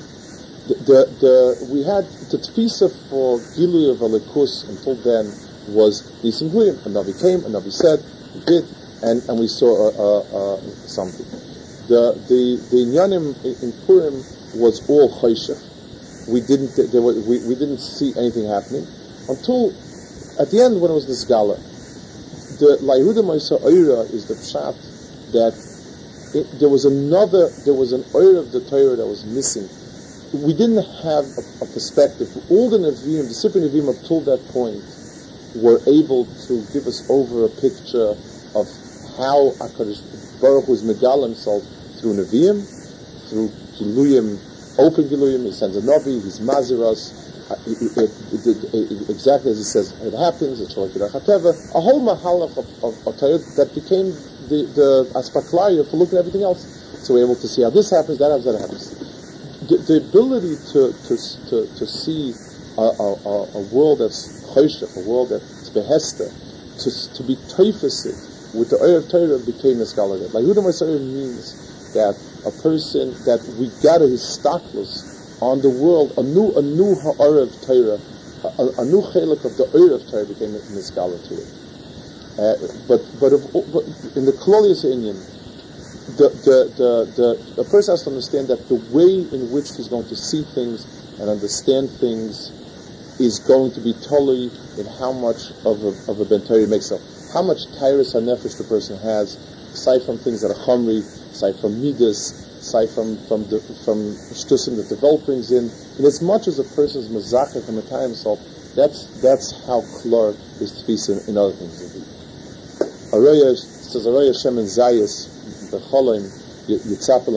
The, 0.68 0.76
the, 0.88 1.00
the, 1.20 1.68
we 1.68 1.84
had 1.84 2.08
the 2.32 2.40
tfisa 2.40 2.88
for 3.10 3.40
Gilu 3.60 3.92
of 3.92 4.00
until 4.00 4.96
then 5.04 5.28
was 5.76 6.08
Nisim 6.24 6.52
Guyim. 6.52 6.80
A 6.86 6.90
Navi 6.90 7.20
came, 7.20 7.44
a 7.44 7.50
Navi 7.50 7.72
said, 7.72 8.00
did, 8.48 8.64
and, 9.04 9.22
and 9.28 9.40
we 9.40 9.48
saw 9.48 9.68
uh, 9.76 9.92
uh, 9.92 10.56
uh, 10.56 10.62
something. 10.88 11.26
The 11.92 12.16
the 12.32 12.64
the 12.72 12.80
Inyanim 12.88 13.36
in 13.44 13.74
Purim 13.86 14.24
was 14.56 14.88
all 14.88 15.12
Choshech. 15.20 15.60
We 16.28 16.40
didn't 16.40 16.78
there 16.78 17.02
was, 17.02 17.20
we, 17.28 17.40
we 17.40 17.56
didn't 17.56 17.80
see 17.80 18.14
anything 18.16 18.48
happening 18.48 18.88
until 19.28 19.74
at 20.42 20.50
the 20.50 20.60
end 20.60 20.82
when 20.82 20.90
it 20.90 20.96
was 20.96 21.06
the 21.06 21.14
Skala. 21.14 21.62
The 22.58 22.82
Laihuda 22.82 23.22
Maisa 23.22 23.62
Oira 23.62 24.10
is 24.12 24.26
the 24.26 24.34
pshat 24.34 24.74
that 25.34 25.54
it, 26.34 26.60
there 26.60 26.68
was 26.70 26.84
another 26.84 27.50
there 27.64 27.76
was 27.76 27.94
an 27.94 28.02
Oira 28.18 28.40
of 28.40 28.52
the 28.52 28.62
Torah 28.62 28.96
that 28.98 29.06
was 29.06 29.24
missing. 29.24 29.70
We 30.34 30.54
didn't 30.54 30.82
have 31.06 31.30
a, 31.38 31.44
a 31.62 31.68
perspective. 31.68 32.34
All 32.50 32.70
the 32.72 32.80
Nevi'im, 32.80 33.30
the 33.30 33.38
Sifri 33.38 33.62
Nevi'im 33.62 33.94
up 33.94 34.02
till 34.08 34.22
that 34.22 34.42
point, 34.50 34.82
were 35.54 35.78
able 35.86 36.26
to 36.48 36.66
give 36.74 36.88
us 36.88 37.06
over 37.08 37.46
a 37.46 37.50
picture 37.62 38.18
of 38.58 38.66
how 39.22 39.54
Hakadosh 39.62 40.02
Baruch 40.42 40.68
was 40.68 40.82
megal 40.82 41.22
himself 41.22 41.62
through 42.00 42.16
Nevi'im, 42.18 42.66
through 43.30 43.54
Giluyim, 43.78 44.42
open 44.80 45.06
Giluyim. 45.06 45.46
He 45.46 45.52
sends 45.52 45.78
a 45.78 45.82
Navi, 45.82 46.24
he's 46.24 46.40
Maziras. 46.40 47.14
Uh, 47.52 49.12
exactly 49.12 49.52
as 49.52 49.58
he 49.58 49.64
says, 49.64 49.92
it 50.02 50.14
happens. 50.14 50.62
It's 50.62 50.78
like 50.78 50.96
a 50.96 51.82
whole 51.82 52.00
mahalach 52.00 52.56
of, 52.58 52.68
of, 52.84 53.08
of 53.08 53.20
that 53.56 53.72
became 53.76 54.12
the 54.48 54.64
the 54.72 55.12
aspaklaria 55.16 55.90
for 55.90 55.98
looking 55.98 56.18
at 56.18 56.22
everything 56.22 56.44
else. 56.44 56.64
So 57.04 57.14
we're 57.16 57.26
able 57.26 57.36
to 57.36 57.48
see 57.48 57.64
how 57.64 57.70
this 57.70 57.92
happens, 57.92 58.20
that 58.20 58.32
happens, 58.32 58.46
that 58.46 58.60
happens. 58.60 58.90
The, 59.68 59.78
the 59.84 59.98
ability 60.08 60.56
to 60.72 60.94
to 60.94 61.14
to, 61.50 61.68
to 61.76 61.88
see 61.88 62.36
a, 62.78 62.82
a, 62.82 63.60
a 63.60 63.62
world 63.74 64.00
that's 64.00 64.32
choshech, 64.56 64.96
a 64.96 65.00
world 65.02 65.30
that's 65.30 65.70
behesta, 65.72 66.32
to 66.32 66.90
to 67.16 67.24
be 67.24 67.36
typhosid 67.52 68.16
with 68.56 68.70
the 68.70 68.78
of 68.78 69.10
Torah 69.10 69.40
became 69.40 69.80
a 69.82 69.86
scholar. 69.86 70.18
Like 70.18 70.44
Huda 70.44 70.64
means 71.00 71.56
that 71.94 72.16
a 72.46 72.52
person 72.64 73.12
that 73.26 73.44
we 73.60 73.68
got 73.84 74.02
his 74.02 74.24
stockless 74.24 75.11
on 75.42 75.62
the 75.62 75.70
world, 75.70 76.14
a 76.18 76.24
new 76.24 76.54
a 76.56 76.62
new 76.62 76.96
ha'ara 76.96 77.44
of 77.44 77.54
Torah, 77.66 78.00
a, 78.46 78.82
a, 78.82 78.86
new 78.86 79.02
chelik 79.02 79.44
of 79.44 79.58
the 79.58 79.66
of 79.66 80.02
Torah 80.10 80.26
became 80.26 80.56
a 80.56 80.82
scholar 80.82 81.18
to 81.18 81.34
it. 81.34 81.50
Uh, 82.38 82.56
but 82.88 83.02
but, 83.20 83.34
if, 83.34 83.42
but 83.52 83.84
in 84.16 84.26
the 84.26 84.34
Kololius 84.38 84.86
Indian, 84.86 85.18
the, 86.18 86.30
the, 86.46 86.58
the, 86.78 86.92
the, 87.18 87.62
a 87.62 87.66
person 87.66 87.94
has 87.94 88.04
to 88.04 88.10
understand 88.10 88.48
that 88.48 88.68
the 88.70 88.76
way 88.94 89.28
in 89.36 89.52
which 89.52 89.76
he's 89.76 89.88
going 89.88 90.08
to 90.08 90.16
see 90.16 90.44
things 90.56 90.86
and 91.20 91.30
understand 91.30 91.90
things 91.90 92.50
is 93.20 93.40
going 93.40 93.72
to 93.74 93.82
be 93.82 93.94
totally 94.08 94.50
in 94.78 94.86
how 94.98 95.12
much 95.12 95.52
of 95.66 95.84
a, 95.84 95.94
of 96.10 96.20
a 96.22 96.26
bentari 96.26 96.68
makes 96.68 96.92
up 96.92 97.02
how 97.34 97.42
much 97.42 97.64
tyrus 97.80 98.14
nefesh 98.14 98.58
the 98.58 98.64
person 98.66 99.00
has, 99.00 99.36
aside 99.74 100.04
from 100.04 100.18
things 100.18 100.42
that 100.42 100.52
are 100.52 100.66
chamri, 100.66 101.00
aside 101.32 101.56
from 101.62 101.82
midas, 101.82 102.51
aside 102.62 102.90
from 102.94 103.18
from 103.26 103.50
the, 103.50 103.60
from 103.84 104.14
shtusim 104.30 104.78
that 104.78 104.88
the 104.88 104.98
Welt 105.02 105.26
brings 105.26 105.52
in, 105.52 105.66
and 105.98 106.06
as 106.06 106.22
much 106.22 106.48
as 106.48 106.60
a 106.60 106.64
person's 106.64 107.10
mazachah 107.10 107.68
and 107.68 107.76
matai 107.76 108.04
himself, 108.04 108.40
that's 108.76 109.10
that's 109.22 109.52
how 109.66 109.82
klor 109.82 110.38
is 110.62 110.72
tfisa 110.86 111.28
in 111.28 111.38
other 111.38 111.54
things. 111.54 111.82
Araya 113.12 113.58
says 113.58 114.06
Araya 114.06 114.32
Shem 114.32 114.58
and 114.58 114.68
Zayis, 114.68 115.28
the 115.72 115.80
cholim 115.80 116.30
yitzapel 116.70 117.36